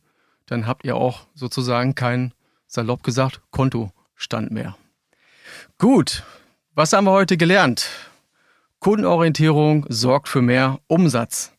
dann 0.45 0.67
habt 0.67 0.85
ihr 0.85 0.95
auch 0.95 1.27
sozusagen 1.33 1.95
kein, 1.95 2.33
salopp 2.67 3.03
gesagt, 3.03 3.41
Kontostand 3.51 4.51
mehr. 4.51 4.77
Gut, 5.77 6.23
was 6.73 6.93
haben 6.93 7.05
wir 7.05 7.11
heute 7.11 7.37
gelernt? 7.37 7.89
Kundenorientierung 8.85 9.87
sorgt 9.89 10.29
für 10.29 10.43
mehr 10.43 10.79
Umsatz. 10.85 11.53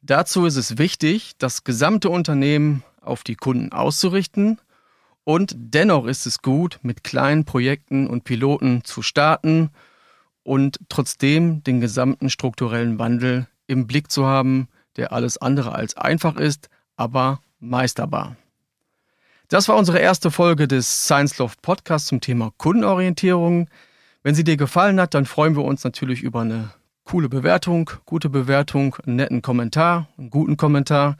Dazu 0.00 0.46
ist 0.46 0.56
es 0.56 0.78
wichtig, 0.78 1.32
das 1.36 1.62
gesamte 1.62 2.08
Unternehmen 2.08 2.82
auf 3.02 3.22
die 3.22 3.34
Kunden 3.34 3.70
auszurichten 3.70 4.58
und 5.24 5.54
dennoch 5.58 6.06
ist 6.06 6.24
es 6.24 6.40
gut, 6.40 6.78
mit 6.80 7.04
kleinen 7.04 7.44
Projekten 7.44 8.06
und 8.06 8.24
Piloten 8.24 8.82
zu 8.82 9.02
starten 9.02 9.72
und 10.42 10.80
trotzdem 10.88 11.62
den 11.62 11.82
gesamten 11.82 12.30
strukturellen 12.30 12.98
Wandel 12.98 13.46
im 13.66 13.86
Blick 13.86 14.10
zu 14.10 14.24
haben, 14.24 14.68
der 14.96 15.12
alles 15.12 15.36
andere 15.36 15.74
als 15.74 15.98
einfach 15.98 16.36
ist, 16.36 16.70
aber 16.96 17.40
meisterbar. 17.60 18.36
Das 19.48 19.68
war 19.68 19.76
unsere 19.76 19.98
erste 19.98 20.30
Folge 20.30 20.66
des 20.66 21.04
Science 21.04 21.36
Loft 21.36 21.60
Podcasts 21.60 22.08
zum 22.08 22.22
Thema 22.22 22.54
Kundenorientierung. 22.56 23.68
Wenn 24.24 24.34
sie 24.34 24.42
dir 24.42 24.56
gefallen 24.56 24.98
hat, 25.00 25.12
dann 25.12 25.26
freuen 25.26 25.54
wir 25.54 25.64
uns 25.64 25.84
natürlich 25.84 26.22
über 26.22 26.40
eine 26.40 26.70
coole 27.04 27.28
Bewertung, 27.28 27.90
gute 28.06 28.30
Bewertung, 28.30 28.96
einen 29.04 29.16
netten 29.16 29.42
Kommentar, 29.42 30.08
einen 30.16 30.30
guten 30.30 30.56
Kommentar. 30.56 31.18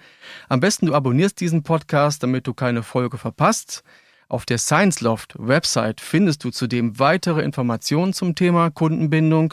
Am 0.49 0.61
besten 0.61 0.87
du 0.87 0.95
abonnierst 0.95 1.39
diesen 1.39 1.63
Podcast, 1.63 2.23
damit 2.23 2.47
du 2.47 2.55
keine 2.55 2.83
Folge 2.83 3.19
verpasst. 3.19 3.85
Auf 4.29 4.47
der 4.47 4.57
Science 4.57 5.03
Loft 5.03 5.35
Website 5.39 6.01
findest 6.01 6.45
du 6.45 6.51
zudem 6.51 6.99
weitere 6.99 7.43
Informationen 7.43 8.15
zum 8.15 8.35
Thema 8.35 8.71
Kundenbindung. 8.71 9.53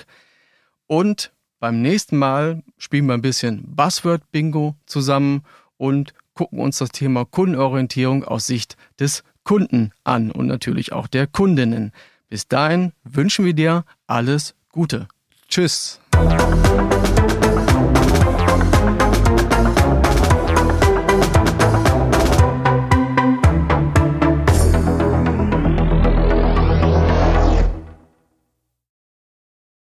Und 0.88 1.34
beim 1.60 1.82
nächsten 1.82 2.18
Mal 2.18 2.64
spielen 2.78 3.08
wir 3.08 3.16
ein 3.16 3.22
bisschen 3.22 3.66
Buzzword 3.76 4.32
Bingo 4.32 4.78
zusammen 4.86 5.43
und 5.76 6.14
gucken 6.36 6.60
uns 6.60 6.78
das 6.78 6.91
Thema 6.91 7.26
Kundenorientierung 7.26 8.24
aus 8.24 8.47
Sicht 8.47 8.78
des 8.97 9.26
Kunden 9.43 9.91
an 10.06 10.32
und 10.32 10.47
natürlich 10.47 10.93
auch 10.93 11.08
der 11.08 11.28
Kundinnen. 11.28 11.91
Bis 12.32 12.47
dahin 12.47 12.93
wünschen 13.03 13.43
wir 13.43 13.53
dir 13.53 13.84
alles 14.07 14.55
Gute. 14.69 15.09
Tschüss. 15.49 15.99